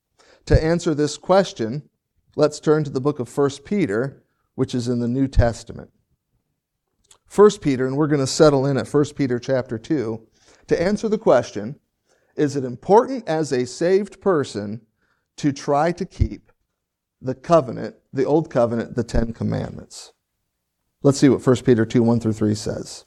To 0.47 0.65
answer 0.65 0.95
this 0.95 1.17
question, 1.17 1.89
let's 2.37 2.61
turn 2.61 2.85
to 2.85 2.91
the 2.91 3.01
book 3.01 3.19
of 3.19 3.37
1 3.37 3.51
Peter, 3.65 4.23
which 4.55 4.73
is 4.73 4.87
in 4.87 5.01
the 5.01 5.09
New 5.09 5.27
Testament. 5.27 5.91
1 7.35 7.51
Peter, 7.61 7.87
and 7.87 7.97
we're 7.97 8.09
going 8.09 8.21
to 8.21 8.27
settle 8.27 8.67
in 8.67 8.77
at 8.77 8.89
1 8.89 9.05
Peter 9.17 9.39
chapter 9.39 9.79
2, 9.79 10.21
to 10.67 10.83
answer 10.83 11.09
the 11.09 11.19
question 11.19 11.79
is 12.35 12.57
it 12.57 12.65
important 12.65 13.27
as 13.29 13.53
a 13.53 13.67
saved 13.67 14.21
person 14.21 14.81
to 15.37 15.53
try 15.53 15.93
to 15.93 16.07
keep 16.07 16.51
the 17.21 17.35
covenant, 17.35 17.95
the 18.13 18.25
old 18.25 18.49
covenant, 18.49 18.97
the 18.97 19.05
Ten 19.05 19.33
Commandments? 19.33 20.13
Let's 21.03 21.19
see 21.19 21.29
what 21.29 21.47
1 21.47 21.57
Peter 21.57 21.85
2 21.85 22.03
1 22.03 22.21
through 22.21 22.33
3 22.33 22.55
says. 22.55 23.05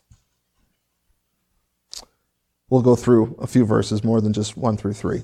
We'll 2.70 2.82
go 2.82 2.96
through 2.96 3.36
a 3.40 3.48
few 3.48 3.66
verses 3.66 4.04
more 4.04 4.22
than 4.22 4.34
just 4.34 4.58
1 4.58 4.78
through 4.78 4.94
3. 4.94 5.24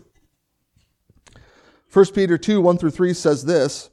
1 1.91 2.05
Peter 2.13 2.37
2 2.37 2.61
1 2.61 2.77
through 2.77 2.91
3 2.91 3.13
says 3.13 3.45
this 3.45 3.89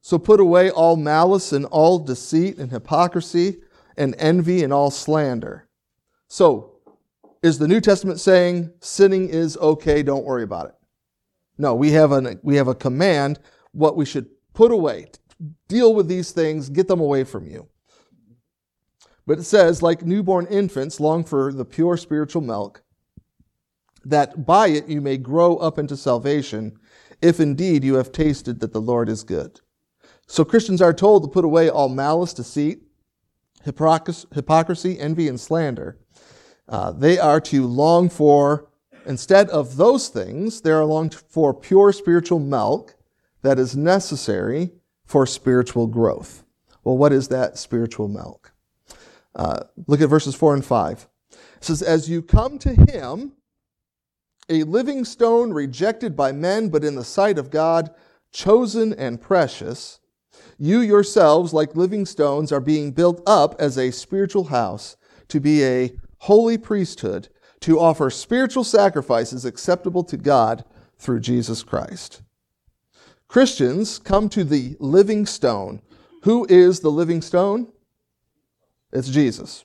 So 0.00 0.18
put 0.18 0.40
away 0.40 0.70
all 0.70 0.96
malice 0.96 1.52
and 1.52 1.64
all 1.66 1.98
deceit 1.98 2.58
and 2.58 2.70
hypocrisy 2.70 3.58
and 3.98 4.14
envy 4.18 4.62
and 4.64 4.72
all 4.72 4.90
slander. 4.90 5.68
So, 6.28 6.76
is 7.42 7.58
the 7.58 7.68
New 7.68 7.80
Testament 7.80 8.20
saying 8.20 8.72
sinning 8.80 9.28
is 9.28 9.56
okay, 9.58 10.02
don't 10.02 10.24
worry 10.24 10.42
about 10.42 10.68
it? 10.68 10.74
No, 11.58 11.74
we 11.74 11.90
have, 11.92 12.12
an, 12.12 12.40
we 12.42 12.56
have 12.56 12.68
a 12.68 12.74
command 12.74 13.38
what 13.72 13.96
we 13.96 14.04
should 14.04 14.28
put 14.54 14.70
away, 14.72 15.10
deal 15.68 15.94
with 15.94 16.08
these 16.08 16.32
things, 16.32 16.68
get 16.68 16.88
them 16.88 17.00
away 17.00 17.24
from 17.24 17.46
you. 17.46 17.68
But 19.26 19.38
it 19.38 19.44
says, 19.44 19.82
like 19.82 20.04
newborn 20.04 20.46
infants, 20.46 21.00
long 21.00 21.22
for 21.22 21.52
the 21.52 21.64
pure 21.64 21.96
spiritual 21.96 22.42
milk, 22.42 22.82
that 24.04 24.46
by 24.46 24.68
it 24.68 24.88
you 24.88 25.00
may 25.00 25.18
grow 25.18 25.56
up 25.56 25.78
into 25.78 25.96
salvation, 25.96 26.78
if 27.20 27.40
indeed 27.40 27.84
you 27.84 27.94
have 27.94 28.10
tasted 28.10 28.60
that 28.60 28.72
the 28.72 28.80
Lord 28.80 29.08
is 29.08 29.24
good. 29.24 29.60
So 30.26 30.44
Christians 30.44 30.80
are 30.80 30.94
told 30.94 31.22
to 31.22 31.28
put 31.28 31.44
away 31.44 31.68
all 31.68 31.88
malice, 31.88 32.32
deceit, 32.32 32.87
hypocrisy, 33.64 34.98
envy, 34.98 35.28
and 35.28 35.38
slander. 35.40 35.98
Uh, 36.68 36.92
they 36.92 37.18
are 37.18 37.40
to 37.40 37.66
long 37.66 38.08
for, 38.08 38.68
instead 39.06 39.48
of 39.50 39.76
those 39.76 40.08
things, 40.08 40.60
they 40.60 40.70
are 40.70 40.84
longed 40.84 41.14
for 41.14 41.54
pure 41.54 41.92
spiritual 41.92 42.38
milk 42.38 42.96
that 43.42 43.58
is 43.58 43.76
necessary 43.76 44.70
for 45.04 45.26
spiritual 45.26 45.86
growth. 45.86 46.44
Well, 46.84 46.98
what 46.98 47.12
is 47.12 47.28
that 47.28 47.58
spiritual 47.58 48.08
milk? 48.08 48.52
Uh, 49.34 49.60
look 49.86 50.00
at 50.00 50.08
verses 50.08 50.34
4 50.34 50.54
and 50.54 50.64
5. 50.64 51.08
It 51.30 51.38
says, 51.60 51.82
As 51.82 52.10
you 52.10 52.22
come 52.22 52.58
to 52.58 52.74
him, 52.74 53.32
a 54.48 54.62
living 54.64 55.04
stone 55.04 55.52
rejected 55.52 56.16
by 56.16 56.32
men, 56.32 56.68
but 56.68 56.84
in 56.84 56.94
the 56.94 57.04
sight 57.04 57.38
of 57.38 57.50
God, 57.50 57.94
chosen 58.32 58.92
and 58.94 59.20
precious, 59.20 59.97
you 60.58 60.80
yourselves, 60.80 61.52
like 61.52 61.76
living 61.76 62.04
stones, 62.04 62.50
are 62.50 62.60
being 62.60 62.90
built 62.92 63.22
up 63.26 63.54
as 63.60 63.78
a 63.78 63.92
spiritual 63.92 64.44
house 64.44 64.96
to 65.28 65.40
be 65.40 65.64
a 65.64 65.92
holy 66.18 66.58
priesthood, 66.58 67.28
to 67.60 67.78
offer 67.78 68.10
spiritual 68.10 68.64
sacrifices 68.64 69.44
acceptable 69.44 70.02
to 70.04 70.16
God 70.16 70.64
through 70.98 71.20
Jesus 71.20 71.62
Christ. 71.62 72.22
Christians 73.28 73.98
come 73.98 74.28
to 74.30 74.42
the 74.42 74.76
living 74.80 75.26
stone. 75.26 75.80
Who 76.22 76.46
is 76.48 76.80
the 76.80 76.90
living 76.90 77.22
stone? 77.22 77.70
It's 78.92 79.08
Jesus. 79.08 79.64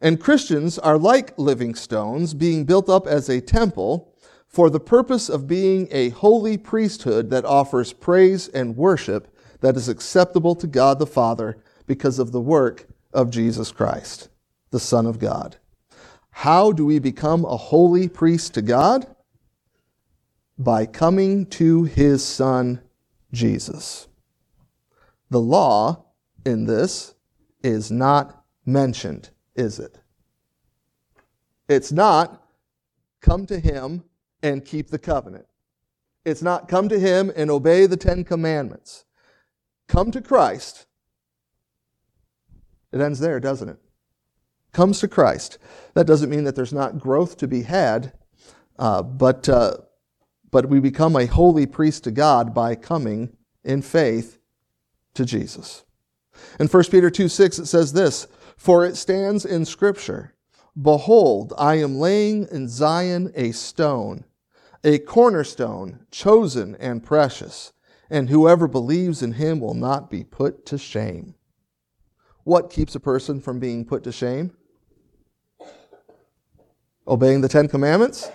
And 0.00 0.20
Christians 0.20 0.78
are 0.78 0.98
like 0.98 1.36
living 1.38 1.74
stones 1.74 2.34
being 2.34 2.64
built 2.64 2.88
up 2.88 3.06
as 3.06 3.28
a 3.28 3.40
temple 3.40 4.14
for 4.46 4.70
the 4.70 4.80
purpose 4.80 5.28
of 5.28 5.48
being 5.48 5.88
a 5.90 6.10
holy 6.10 6.56
priesthood 6.56 7.30
that 7.30 7.44
offers 7.44 7.92
praise 7.92 8.48
and 8.48 8.76
worship 8.76 9.33
that 9.64 9.78
is 9.78 9.88
acceptable 9.88 10.54
to 10.54 10.66
God 10.66 10.98
the 10.98 11.06
Father 11.06 11.56
because 11.86 12.18
of 12.18 12.32
the 12.32 12.40
work 12.40 12.86
of 13.14 13.30
Jesus 13.30 13.72
Christ, 13.72 14.28
the 14.70 14.78
Son 14.78 15.06
of 15.06 15.18
God. 15.18 15.56
How 16.32 16.70
do 16.70 16.84
we 16.84 16.98
become 16.98 17.46
a 17.46 17.56
holy 17.56 18.06
priest 18.06 18.52
to 18.54 18.60
God? 18.60 19.06
By 20.58 20.84
coming 20.84 21.46
to 21.46 21.84
his 21.84 22.22
Son, 22.22 22.82
Jesus. 23.32 24.06
The 25.30 25.40
law 25.40 26.04
in 26.44 26.66
this 26.66 27.14
is 27.62 27.90
not 27.90 28.44
mentioned, 28.66 29.30
is 29.54 29.78
it? 29.78 29.98
It's 31.70 31.90
not 31.90 32.46
come 33.22 33.46
to 33.46 33.58
him 33.58 34.04
and 34.42 34.62
keep 34.62 34.90
the 34.90 34.98
covenant. 34.98 35.46
It's 36.26 36.42
not 36.42 36.68
come 36.68 36.90
to 36.90 37.00
him 37.00 37.32
and 37.34 37.50
obey 37.50 37.86
the 37.86 37.96
Ten 37.96 38.24
Commandments 38.24 39.06
come 39.88 40.10
to 40.10 40.20
Christ, 40.20 40.86
it 42.92 43.00
ends 43.00 43.18
there, 43.18 43.40
doesn't 43.40 43.68
it? 43.68 43.78
Comes 44.72 45.00
to 45.00 45.08
Christ. 45.08 45.58
That 45.94 46.06
doesn't 46.06 46.30
mean 46.30 46.44
that 46.44 46.54
there's 46.54 46.72
not 46.72 46.98
growth 46.98 47.36
to 47.38 47.48
be 47.48 47.62
had, 47.62 48.12
uh, 48.78 49.02
but, 49.02 49.48
uh, 49.48 49.78
but 50.50 50.68
we 50.68 50.80
become 50.80 51.16
a 51.16 51.26
holy 51.26 51.66
priest 51.66 52.04
to 52.04 52.10
God 52.10 52.54
by 52.54 52.76
coming 52.76 53.36
in 53.64 53.82
faith 53.82 54.38
to 55.14 55.24
Jesus. 55.24 55.84
In 56.58 56.68
1 56.68 56.84
Peter 56.84 57.10
2 57.10 57.28
6, 57.28 57.58
it 57.58 57.66
says 57.66 57.92
this 57.92 58.26
For 58.56 58.84
it 58.84 58.96
stands 58.96 59.44
in 59.44 59.64
Scripture 59.64 60.34
Behold, 60.80 61.52
I 61.56 61.76
am 61.76 61.98
laying 61.98 62.48
in 62.50 62.68
Zion 62.68 63.32
a 63.34 63.52
stone, 63.52 64.24
a 64.82 64.98
cornerstone, 64.98 66.06
chosen 66.10 66.76
and 66.76 67.04
precious 67.04 67.72
and 68.14 68.30
whoever 68.30 68.68
believes 68.68 69.24
in 69.24 69.32
him 69.32 69.58
will 69.58 69.74
not 69.74 70.08
be 70.08 70.22
put 70.22 70.64
to 70.64 70.78
shame. 70.78 71.34
What 72.44 72.70
keeps 72.70 72.94
a 72.94 73.00
person 73.00 73.40
from 73.40 73.58
being 73.58 73.84
put 73.84 74.04
to 74.04 74.12
shame? 74.12 74.52
Obeying 77.08 77.40
the 77.40 77.48
Ten 77.48 77.66
Commandments? 77.66 78.30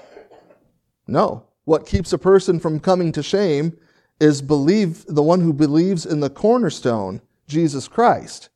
No. 1.07 1.45
What 1.63 1.88
keeps 1.88 2.11
a 2.11 2.17
person 2.17 2.59
from 2.59 2.82
coming 2.82 3.13
to 3.13 3.23
shame 3.23 3.77
is 4.19 4.41
believe 4.41 5.05
the 5.05 5.23
one 5.23 5.39
who 5.39 5.53
believes 5.53 6.05
in 6.05 6.19
the 6.19 6.30
cornerstone, 6.30 7.21
Jesus 7.47 7.88
Christ. 7.88 8.49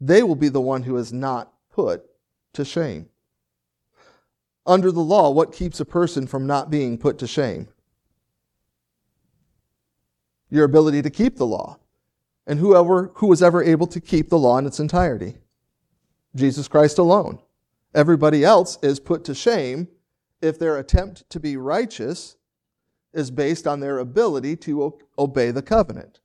They 0.00 0.22
will 0.22 0.36
be 0.36 0.48
the 0.48 0.60
one 0.60 0.84
who 0.84 0.96
is 0.96 1.12
not 1.12 1.52
put 1.72 2.04
to 2.52 2.64
shame. 2.64 3.08
Under 4.64 4.92
the 4.92 5.00
law, 5.00 5.28
what 5.32 5.52
keeps 5.52 5.80
a 5.80 5.84
person 5.84 6.28
from 6.28 6.46
not 6.46 6.70
being 6.70 6.98
put 6.98 7.18
to 7.18 7.26
shame? 7.26 7.66
Your 10.52 10.64
ability 10.64 11.00
to 11.00 11.08
keep 11.08 11.36
the 11.36 11.46
law. 11.46 11.78
And 12.46 12.58
whoever 12.58 13.10
who 13.14 13.26
was 13.26 13.42
ever 13.42 13.64
able 13.64 13.86
to 13.86 14.00
keep 14.00 14.28
the 14.28 14.38
law 14.38 14.58
in 14.58 14.66
its 14.66 14.78
entirety? 14.78 15.38
Jesus 16.36 16.68
Christ 16.68 16.98
alone. 16.98 17.38
Everybody 17.94 18.44
else 18.44 18.78
is 18.82 19.00
put 19.00 19.24
to 19.24 19.34
shame 19.34 19.88
if 20.42 20.58
their 20.58 20.76
attempt 20.76 21.28
to 21.30 21.40
be 21.40 21.56
righteous 21.56 22.36
is 23.14 23.30
based 23.30 23.66
on 23.66 23.80
their 23.80 23.98
ability 23.98 24.56
to 24.56 24.98
obey 25.18 25.50
the 25.50 25.62
covenant. 25.62 26.20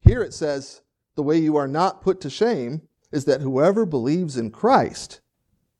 Here 0.00 0.22
it 0.22 0.34
says, 0.34 0.82
the 1.14 1.22
way 1.22 1.38
you 1.38 1.56
are 1.56 1.68
not 1.68 2.02
put 2.02 2.20
to 2.22 2.30
shame 2.30 2.82
is 3.12 3.24
that 3.26 3.40
whoever 3.40 3.86
believes 3.86 4.36
in 4.36 4.50
Christ 4.50 5.20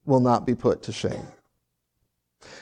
will 0.05 0.21
not 0.21 0.47
be 0.47 0.55
put 0.55 0.83
to 0.83 0.93
shame. 0.93 1.27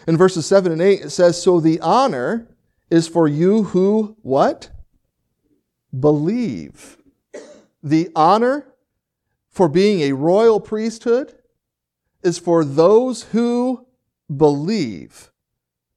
In 0.07 0.17
verses 0.17 0.47
7 0.47 0.73
and 0.73 0.81
8, 0.81 1.03
it 1.03 1.11
says, 1.11 1.41
So 1.41 1.61
the 1.61 1.81
honor 1.81 2.49
is 2.91 3.09
for 3.09 3.29
you 3.29 3.65
who 3.65 4.17
what? 4.23 4.71
Believe. 5.99 6.99
The 7.83 8.11
honor 8.15 8.67
for 9.51 9.69
being 9.69 10.01
a 10.01 10.13
royal 10.13 10.61
priesthood 10.61 11.35
is 12.23 12.39
for 12.39 12.65
those 12.65 13.25
who 13.25 13.87
believe. 14.35 15.31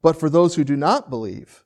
But 0.01 0.19
for 0.19 0.29
those 0.29 0.55
who 0.55 0.63
do 0.63 0.75
not 0.75 1.09
believe, 1.09 1.63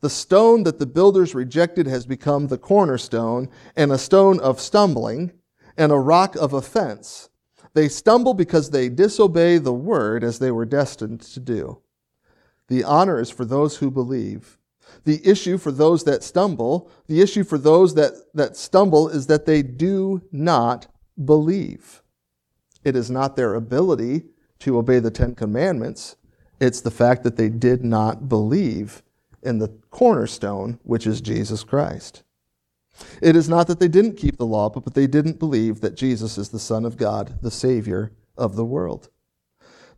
the 0.00 0.10
stone 0.10 0.62
that 0.64 0.78
the 0.78 0.86
builders 0.86 1.34
rejected 1.34 1.86
has 1.86 2.06
become 2.06 2.46
the 2.46 2.58
cornerstone 2.58 3.48
and 3.76 3.90
a 3.90 3.98
stone 3.98 4.38
of 4.40 4.60
stumbling 4.60 5.32
and 5.76 5.90
a 5.90 5.98
rock 5.98 6.36
of 6.36 6.52
offense. 6.52 7.30
They 7.74 7.88
stumble 7.88 8.34
because 8.34 8.70
they 8.70 8.88
disobey 8.88 9.58
the 9.58 9.72
word 9.72 10.22
as 10.24 10.38
they 10.38 10.50
were 10.50 10.64
destined 10.64 11.20
to 11.22 11.40
do. 11.40 11.80
The 12.68 12.84
honor 12.84 13.20
is 13.20 13.30
for 13.30 13.44
those 13.44 13.78
who 13.78 13.90
believe 13.90 14.57
the 15.04 15.26
issue 15.26 15.58
for 15.58 15.72
those 15.72 16.04
that 16.04 16.22
stumble, 16.22 16.90
the 17.06 17.20
issue 17.20 17.44
for 17.44 17.58
those 17.58 17.94
that, 17.94 18.12
that 18.34 18.56
stumble 18.56 19.08
is 19.08 19.26
that 19.26 19.46
they 19.46 19.62
do 19.62 20.22
not 20.32 20.86
believe. 21.24 22.02
It 22.84 22.96
is 22.96 23.10
not 23.10 23.36
their 23.36 23.54
ability 23.54 24.24
to 24.60 24.78
obey 24.78 24.98
the 24.98 25.10
Ten 25.10 25.34
Commandments, 25.34 26.16
it's 26.60 26.80
the 26.80 26.90
fact 26.90 27.22
that 27.22 27.36
they 27.36 27.48
did 27.48 27.84
not 27.84 28.28
believe 28.28 29.02
in 29.42 29.58
the 29.58 29.68
cornerstone, 29.90 30.80
which 30.82 31.06
is 31.06 31.20
Jesus 31.20 31.62
Christ. 31.62 32.24
It 33.22 33.36
is 33.36 33.48
not 33.48 33.68
that 33.68 33.78
they 33.78 33.88
didn't 33.88 34.16
keep 34.16 34.36
the 34.36 34.46
law, 34.46 34.68
but 34.68 34.94
they 34.94 35.06
didn't 35.06 35.38
believe 35.38 35.80
that 35.80 35.94
Jesus 35.94 36.36
is 36.36 36.48
the 36.48 36.58
Son 36.58 36.84
of 36.84 36.96
God, 36.96 37.38
the 37.42 37.50
Savior 37.50 38.12
of 38.36 38.56
the 38.56 38.64
world. 38.64 39.08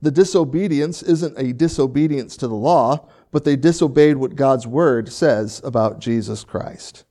The 0.03 0.11
disobedience 0.11 1.03
isn't 1.03 1.39
a 1.39 1.53
disobedience 1.53 2.37
to 2.39 2.49
the 2.49 2.55
law, 2.55 3.09
but 3.31 3.45
they 3.45 3.57
disobeyed 3.57 4.17
what 4.17 4.35
God's 4.35 4.67
word 4.67 5.13
says 5.13 5.61
about 5.63 6.01
Jesus 6.01 6.43
Christ. 6.43 7.05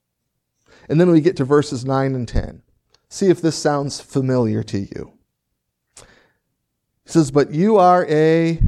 And 0.88 1.00
then 1.00 1.12
we 1.12 1.22
get 1.22 1.38
to 1.38 1.46
verses 1.46 1.86
9 1.86 2.16
and 2.16 2.28
10. 2.28 2.64
See 3.08 3.28
if 3.28 3.42
this 3.42 3.56
sounds 3.56 4.02
familiar 4.02 4.64
to 4.64 4.80
you. 4.80 5.14
He 5.96 7.12
says, 7.12 7.32
But 7.32 7.52
you 7.52 7.78
are 7.78 8.08
a 8.10 8.60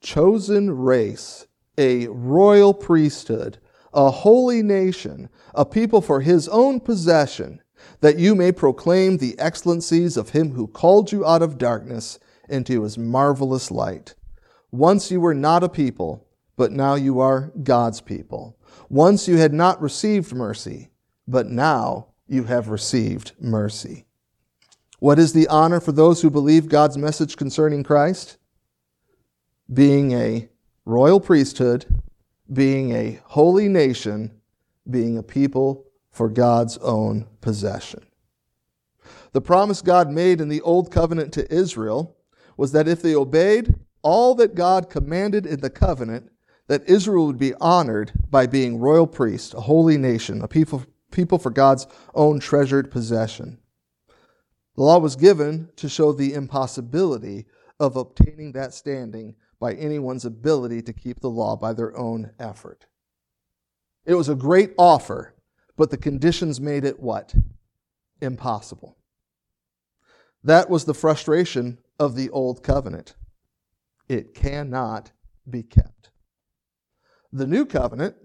chosen 0.00 0.76
race, 0.76 1.46
a 1.78 2.08
royal 2.08 2.74
priesthood, 2.74 3.58
a 3.94 4.10
holy 4.10 4.62
nation, 4.62 5.28
a 5.54 5.64
people 5.64 6.00
for 6.00 6.20
his 6.20 6.48
own 6.48 6.80
possession, 6.80 7.60
that 8.00 8.18
you 8.18 8.34
may 8.34 8.50
proclaim 8.50 9.18
the 9.18 9.38
excellencies 9.38 10.16
of 10.16 10.30
him 10.30 10.52
who 10.52 10.66
called 10.66 11.12
you 11.12 11.24
out 11.24 11.42
of 11.42 11.58
darkness 11.58 12.18
into 12.52 12.82
his 12.82 12.98
marvelous 12.98 13.70
light. 13.70 14.14
Once 14.70 15.10
you 15.10 15.20
were 15.20 15.34
not 15.34 15.64
a 15.64 15.68
people, 15.68 16.26
but 16.56 16.70
now 16.70 16.94
you 16.94 17.18
are 17.20 17.52
God's 17.62 18.00
people. 18.00 18.56
Once 18.88 19.26
you 19.26 19.38
had 19.38 19.52
not 19.52 19.80
received 19.80 20.34
mercy, 20.34 20.90
but 21.26 21.46
now 21.46 22.08
you 22.26 22.44
have 22.44 22.68
received 22.68 23.32
mercy. 23.40 24.04
What 24.98 25.18
is 25.18 25.32
the 25.32 25.48
honor 25.48 25.80
for 25.80 25.92
those 25.92 26.22
who 26.22 26.30
believe 26.30 26.68
God's 26.68 26.96
message 26.96 27.36
concerning 27.36 27.82
Christ? 27.82 28.36
Being 29.72 30.12
a 30.12 30.48
royal 30.84 31.20
priesthood, 31.20 31.86
being 32.52 32.92
a 32.92 33.20
holy 33.24 33.68
nation, 33.68 34.30
being 34.88 35.16
a 35.18 35.22
people 35.22 35.86
for 36.10 36.28
God's 36.28 36.76
own 36.78 37.26
possession. 37.40 38.04
The 39.32 39.40
promise 39.40 39.80
God 39.80 40.10
made 40.10 40.40
in 40.40 40.48
the 40.48 40.60
Old 40.60 40.90
Covenant 40.90 41.32
to 41.32 41.52
Israel 41.52 42.16
was 42.56 42.72
that 42.72 42.88
if 42.88 43.02
they 43.02 43.14
obeyed 43.14 43.74
all 44.02 44.34
that 44.34 44.54
God 44.54 44.90
commanded 44.90 45.46
in 45.46 45.60
the 45.60 45.70
covenant, 45.70 46.30
that 46.68 46.88
Israel 46.88 47.26
would 47.26 47.38
be 47.38 47.54
honored 47.54 48.12
by 48.30 48.46
being 48.46 48.78
royal 48.78 49.06
priests, 49.06 49.54
a 49.54 49.60
holy 49.60 49.98
nation, 49.98 50.42
a 50.42 50.48
people, 50.48 50.84
people 51.10 51.38
for 51.38 51.50
God's 51.50 51.86
own 52.14 52.40
treasured 52.40 52.90
possession. 52.90 53.58
The 54.76 54.82
law 54.82 54.98
was 54.98 55.16
given 55.16 55.68
to 55.76 55.88
show 55.88 56.12
the 56.12 56.34
impossibility 56.34 57.46
of 57.78 57.96
obtaining 57.96 58.52
that 58.52 58.72
standing 58.74 59.34
by 59.60 59.74
anyone's 59.74 60.24
ability 60.24 60.82
to 60.82 60.92
keep 60.92 61.20
the 61.20 61.30
law 61.30 61.56
by 61.56 61.72
their 61.72 61.96
own 61.96 62.30
effort. 62.38 62.86
It 64.04 64.14
was 64.14 64.28
a 64.28 64.34
great 64.34 64.72
offer, 64.78 65.34
but 65.76 65.90
the 65.90 65.96
conditions 65.96 66.60
made 66.60 66.84
it 66.84 66.98
what? 66.98 67.34
Impossible. 68.20 68.96
That 70.42 70.68
was 70.68 70.84
the 70.84 70.94
frustration 70.94 71.78
of 71.98 72.14
the 72.14 72.30
old 72.30 72.62
covenant. 72.62 73.14
It 74.08 74.34
cannot 74.34 75.12
be 75.48 75.62
kept. 75.62 76.10
The 77.32 77.46
new 77.46 77.64
covenant 77.64 78.16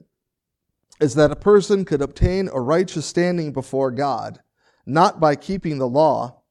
is 1.00 1.16
that 1.16 1.32
a 1.32 1.36
person 1.36 1.86
could 1.86 2.02
obtain 2.02 2.50
a 2.52 2.60
righteous 2.60 3.06
standing 3.06 3.54
before 3.54 3.92
God, 3.92 4.40
not 4.86 5.20
by 5.20 5.36
keeping 5.36 5.78
the 5.78 5.88
law, 5.88 6.42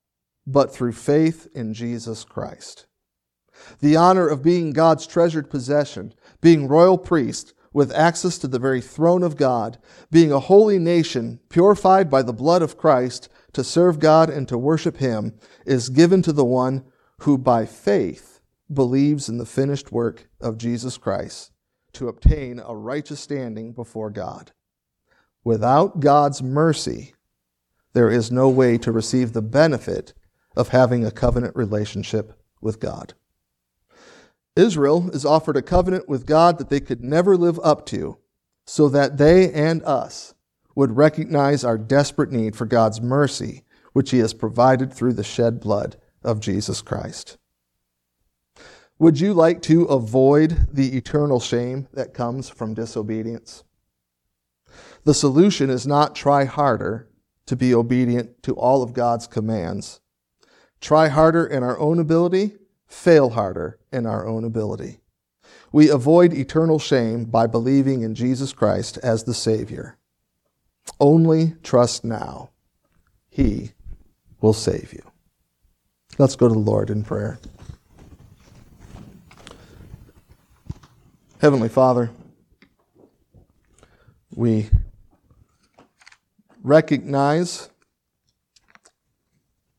but 0.47 0.73
through 0.73 0.93
faith 0.93 1.49
in 1.55 1.75
Jesus 1.75 2.25
Christ. 2.25 2.87
The 3.81 3.97
honor 3.97 4.29
of 4.29 4.43
being 4.43 4.73
God's 4.73 5.07
treasured 5.07 5.51
possession, 5.51 6.15
being 6.41 6.69
royal 6.69 6.99
priest 6.99 7.55
with 7.73 7.93
access 7.93 8.39
to 8.39 8.49
the 8.49 8.59
very 8.59 8.81
throne 8.81 9.23
of 9.23 9.37
God, 9.37 9.79
being 10.11 10.33
a 10.33 10.41
holy 10.41 10.79
nation 10.79 11.41
purified 11.49 12.09
by 12.09 12.23
the 12.23 12.33
blood 12.33 12.63
of 12.63 12.79
Christ 12.79 13.29
to 13.53 13.65
serve 13.65 13.99
God 13.99 14.31
and 14.31 14.47
to 14.49 14.57
worship 14.57 14.99
Him, 14.99 15.35
is 15.67 15.89
given 15.89 16.23
to 16.23 16.33
the 16.33 16.45
one 16.45 16.85
who 17.21 17.39
by 17.39 17.67
faith 17.67 18.41
believes 18.73 19.29
in 19.29 19.39
the 19.39 19.47
finished 19.47 19.93
work 19.93 20.29
of 20.41 20.59
Jesus 20.59 20.99
Christ 20.99 21.53
to 21.93 22.09
obtain 22.09 22.61
a 22.61 22.77
righteous 22.77 23.21
standing 23.21 23.73
before 23.73 24.11
God. 24.11 24.53
Without 25.45 26.01
God's 26.01 26.43
mercy, 26.43 27.15
there 27.93 28.11
is 28.11 28.31
no 28.31 28.49
way 28.49 28.77
to 28.79 28.93
receive 28.93 29.33
the 29.33 29.43
benefit 29.43 30.13
of 30.57 30.69
having 30.69 31.05
a 31.05 31.11
covenant 31.11 31.57
relationship 31.57 32.39
with 32.61 32.81
God. 32.81 33.15
Israel 34.57 35.11
is 35.11 35.25
offered 35.25 35.57
a 35.57 35.63
covenant 35.63 36.09
with 36.09 36.27
God 36.27 36.59
that 36.59 36.71
they 36.71 36.81
could 36.81 37.03
never 37.03 37.37
live 37.37 37.61
up 37.63 37.87
to, 37.87 38.19
so 38.67 38.89
that 38.89 39.17
they 39.17 39.53
and 39.53 39.83
us 39.85 40.35
would 40.75 40.97
recognize 40.97 41.63
our 41.65 41.79
desperate 41.79 42.33
need 42.33 42.57
for 42.57 42.67
God's 42.67 43.01
mercy, 43.01 43.65
which 43.93 44.11
He 44.11 44.19
has 44.19 44.35
provided 44.35 44.93
through 44.93 45.13
the 45.13 45.25
shed 45.25 45.61
blood 45.61 45.97
of 46.27 46.41
Jesus 46.41 46.83
Christ. 46.83 47.39
Would 48.99 49.21
you 49.21 49.33
like 49.33 49.63
to 49.63 49.85
avoid 49.85 50.69
the 50.73 50.97
eternal 50.97 51.41
shame 51.41 51.89
that 51.93 52.15
comes 52.15 52.49
from 52.49 52.75
disobedience? 52.75 53.65
The 55.05 55.15
solution 55.15 55.71
is 55.71 55.87
not 55.87 56.15
try 56.15 56.45
harder 56.45 57.09
to 57.47 57.57
be 57.57 57.75
obedient 57.75 58.43
to 58.43 58.55
all 58.55 58.83
of 58.83 58.93
God's 58.93 59.27
commands. 59.27 60.01
Try 60.81 61.09
harder 61.09 61.47
in 61.47 61.63
our 61.63 61.79
own 61.79 61.99
ability 61.99 62.57
fail 62.87 63.31
harder 63.31 63.79
in 63.93 64.07
our 64.07 64.27
own 64.27 64.45
ability. 64.45 65.01
We 65.73 65.91
avoid 65.91 66.33
eternal 66.33 66.79
shame 66.79 67.25
by 67.25 67.47
believing 67.47 68.03
in 68.03 68.15
Jesus 68.15 68.53
Christ 68.53 68.99
as 68.99 69.25
the 69.25 69.35
Savior. 69.35 69.99
Only 71.01 71.55
trust 71.63 72.05
now. 72.05 72.51
He 73.29 73.73
will 74.41 74.53
save 74.53 74.93
you. 74.93 75.03
Let's 76.19 76.35
go 76.35 76.49
to 76.49 76.55
the 76.55 76.59
Lord 76.59 76.89
in 76.89 77.05
prayer. 77.05 77.39
Heavenly 81.43 81.69
Father, 81.69 82.11
we 84.35 84.71
recognize 86.63 87.69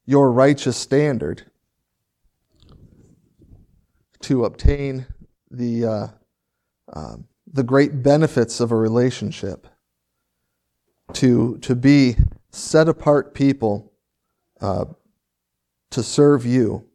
your 0.06 0.32
righteous 0.32 0.78
standard 0.78 1.44
to 4.22 4.46
obtain 4.46 5.08
the, 5.50 5.86
uh, 5.86 6.08
uh, 6.94 7.16
the 7.52 7.64
great 7.64 8.04
benefits 8.04 8.60
of 8.60 8.72
a 8.72 8.76
relationship, 8.76 9.66
to, 11.14 11.58
to 11.60 11.76
be 11.76 12.16
set 12.52 12.88
apart 12.88 13.34
people 13.34 13.92
uh, 14.62 14.86
to 15.92 16.04
serve 16.04 16.46
you, 16.46 16.86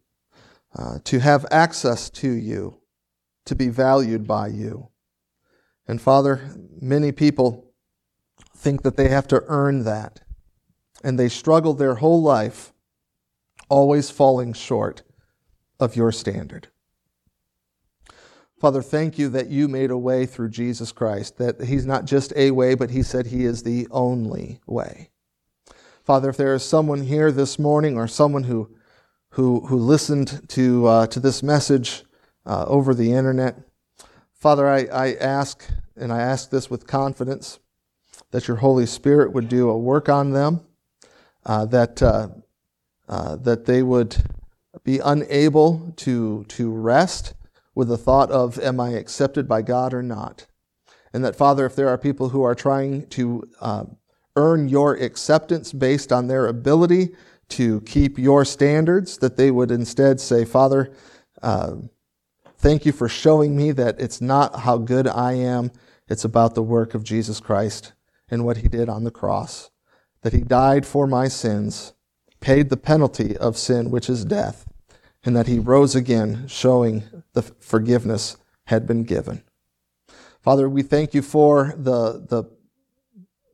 uh, 0.77 0.99
to 1.05 1.19
have 1.19 1.47
access 1.51 2.11
to 2.11 2.31
you, 2.31 2.81
to 3.47 3.55
be 3.55 3.69
valued 3.69 4.27
by 4.27 4.49
you. 4.49 4.89
And 5.87 6.01
Father, 6.01 6.55
many 6.81 7.13
people 7.13 7.73
think 8.57 8.83
that 8.83 8.97
they 8.97 9.09
have 9.09 9.27
to 9.29 9.43
earn 9.49 9.85
that, 9.85 10.21
and 11.03 11.19
they 11.19 11.29
struggle 11.29 11.75
their 11.75 11.97
whole 11.97 12.23
life, 12.23 12.73
always 13.69 14.11
falling 14.11 14.53
short 14.53 15.03
of 15.81 15.97
your 15.97 16.13
standard. 16.13 16.69
Father, 18.61 18.81
thank 18.81 19.19
you 19.19 19.29
that 19.31 19.49
you 19.49 19.67
made 19.67 19.91
a 19.91 19.99
way 19.99 20.25
through 20.25 20.51
Jesus 20.51 20.93
Christ, 20.93 21.37
that 21.39 21.65
He's 21.65 21.85
not 21.85 22.05
just 22.05 22.33
a 22.37 22.53
way, 22.53 22.77
but 22.77 22.91
He 22.91 23.03
said 23.03 23.27
He 23.27 23.45
is 23.45 23.65
the 23.65 23.89
only 23.91 24.61
way. 24.69 25.11
Father, 26.05 26.31
if 26.31 26.37
there 26.37 26.55
is 26.55 26.65
someone 26.65 27.03
here 27.03 27.33
this 27.33 27.59
morning 27.59 27.97
or 27.97 28.07
someone 28.07 28.45
who, 28.45 28.71
who, 29.33 29.67
who 29.67 29.77
listened 29.77 30.47
to, 30.49 30.87
uh, 30.87 31.07
to 31.07 31.19
this 31.19 31.43
message 31.43 32.05
uh, 32.45 32.65
over 32.67 32.95
the 32.95 33.13
internet, 33.13 33.59
Father, 34.35 34.69
I, 34.69 34.85
I 34.85 35.15
ask, 35.15 35.65
and 35.97 36.13
I 36.13 36.21
ask 36.21 36.51
this 36.51 36.69
with 36.69 36.87
confidence, 36.87 37.59
that 38.31 38.47
your 38.47 38.59
Holy 38.59 38.87
Spirit 38.87 39.33
would 39.33 39.49
do 39.49 39.71
a 39.71 39.79
work 39.79 40.09
on 40.09 40.33
them, 40.33 40.61
uh, 41.47 41.65
that, 41.67 42.03
uh, 42.03 42.29
uh, 43.09 43.37
that 43.37 43.65
they 43.65 43.83
would 43.83 44.17
be 44.85 44.99
unable 44.99 45.95
to, 45.97 46.45
to 46.49 46.71
rest 46.71 47.35
with 47.75 47.89
the 47.89 47.99
thought 47.99 48.31
of, 48.31 48.59
Am 48.59 48.81
I 48.81 48.91
accepted 48.91 49.49
by 49.49 49.63
God 49.63 49.95
or 49.95 50.03
not? 50.03 50.47
And 51.15 51.25
that, 51.25 51.37
Father, 51.37 51.65
if 51.65 51.75
there 51.75 51.89
are 51.89 51.99
people 51.99 52.31
who 52.31 52.43
are 52.43 52.55
trying 52.55 53.07
to 53.09 53.49
uh, 53.61 53.85
earn 54.37 54.69
your 54.69 54.95
acceptance 54.95 55.73
based 55.73 56.13
on 56.13 56.27
their 56.27 56.47
ability 56.49 57.11
to 57.53 57.81
keep 57.83 58.19
your 58.19 58.45
standards, 58.45 59.19
that 59.19 59.37
they 59.37 59.51
would 59.51 59.71
instead 59.71 60.21
say, 60.21 60.45
Father, 60.45 60.93
uh, 61.43 61.77
thank 62.57 62.87
you 62.87 62.93
for 62.93 63.09
showing 63.09 63.57
me 63.57 63.73
that 63.73 64.01
it's 64.01 64.21
not 64.21 64.61
how 64.61 64.79
good 64.79 65.07
I 65.07 65.33
am, 65.35 65.71
it's 66.09 66.25
about 66.25 66.55
the 66.55 66.63
work 66.63 66.95
of 66.95 67.05
Jesus 67.05 67.41
Christ 67.41 67.93
and 68.31 68.45
what 68.45 68.59
he 68.59 68.69
did 68.69 68.89
on 68.89 69.05
the 69.05 69.11
cross. 69.11 69.71
That 70.23 70.33
he 70.33 70.41
died 70.41 70.87
for 70.87 71.07
my 71.07 71.29
sins, 71.29 71.93
paid 72.41 72.71
the 72.71 72.77
penalty 72.77 73.37
of 73.37 73.57
sin, 73.57 73.91
which 73.91 74.09
is 74.09 74.25
death, 74.25 74.67
and 75.25 75.37
that 75.37 75.47
he 75.47 75.59
rose 75.59 75.95
again, 75.95 76.47
showing 76.49 77.05
the 77.33 77.43
forgiveness 77.43 78.37
had 78.67 78.87
been 78.87 79.05
given. 79.05 79.43
Father, 80.41 80.69
we 80.69 80.83
thank 80.83 81.15
you 81.15 81.23
for 81.23 81.75
the, 81.77 82.25
the, 82.29 82.45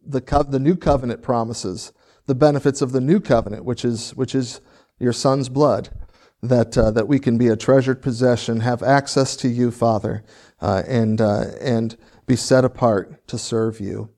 the, 0.07 0.20
co- 0.20 0.42
the 0.42 0.59
new 0.59 0.76
covenant 0.76 1.22
promises, 1.22 1.92
the 2.28 2.34
benefits 2.34 2.80
of 2.80 2.92
the 2.92 3.00
new 3.00 3.18
covenant, 3.18 3.64
which 3.64 3.84
is, 3.84 4.10
which 4.10 4.34
is 4.34 4.60
your 5.00 5.12
son's 5.12 5.48
blood, 5.48 5.88
that, 6.42 6.78
uh, 6.78 6.92
that 6.92 7.08
we 7.08 7.18
can 7.18 7.36
be 7.36 7.48
a 7.48 7.56
treasured 7.56 8.00
possession, 8.00 8.60
have 8.60 8.82
access 8.82 9.34
to 9.34 9.48
you, 9.48 9.72
Father, 9.72 10.22
uh, 10.60 10.84
and, 10.86 11.20
uh, 11.20 11.46
and 11.60 11.96
be 12.26 12.36
set 12.36 12.64
apart 12.64 13.26
to 13.26 13.38
serve 13.38 13.80
you. 13.80 14.10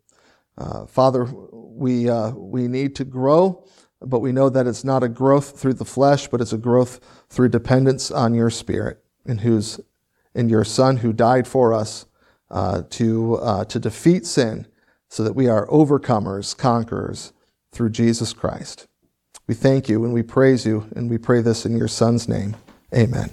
Uh, 0.58 0.84
Father, 0.86 1.24
we, 1.24 2.10
uh, 2.10 2.32
we 2.32 2.68
need 2.68 2.94
to 2.96 3.04
grow 3.04 3.64
but 4.02 4.20
we 4.20 4.32
know 4.32 4.48
that 4.48 4.66
it's 4.66 4.84
not 4.84 5.02
a 5.02 5.08
growth 5.08 5.58
through 5.60 5.74
the 5.74 5.84
flesh, 5.84 6.26
but 6.28 6.40
it's 6.40 6.52
a 6.52 6.58
growth 6.58 7.00
through 7.28 7.50
dependence 7.50 8.10
on 8.10 8.34
your 8.34 8.50
Spirit, 8.50 9.02
and, 9.26 9.42
whose, 9.42 9.80
in 10.34 10.48
your 10.48 10.64
Son 10.64 10.98
who 10.98 11.12
died 11.12 11.46
for 11.46 11.74
us 11.74 12.06
uh, 12.50 12.82
to 12.90 13.36
uh, 13.36 13.64
to 13.66 13.78
defeat 13.78 14.26
sin, 14.26 14.66
so 15.08 15.22
that 15.22 15.34
we 15.34 15.48
are 15.48 15.66
overcomers, 15.66 16.56
conquerors 16.56 17.32
through 17.72 17.90
Jesus 17.90 18.32
Christ. 18.32 18.86
We 19.46 19.54
thank 19.54 19.88
you 19.88 20.04
and 20.04 20.14
we 20.14 20.22
praise 20.22 20.64
you, 20.64 20.86
and 20.94 21.10
we 21.10 21.18
pray 21.18 21.42
this 21.42 21.66
in 21.66 21.76
your 21.76 21.88
Son's 21.88 22.28
name. 22.28 22.56
Amen. 22.94 23.30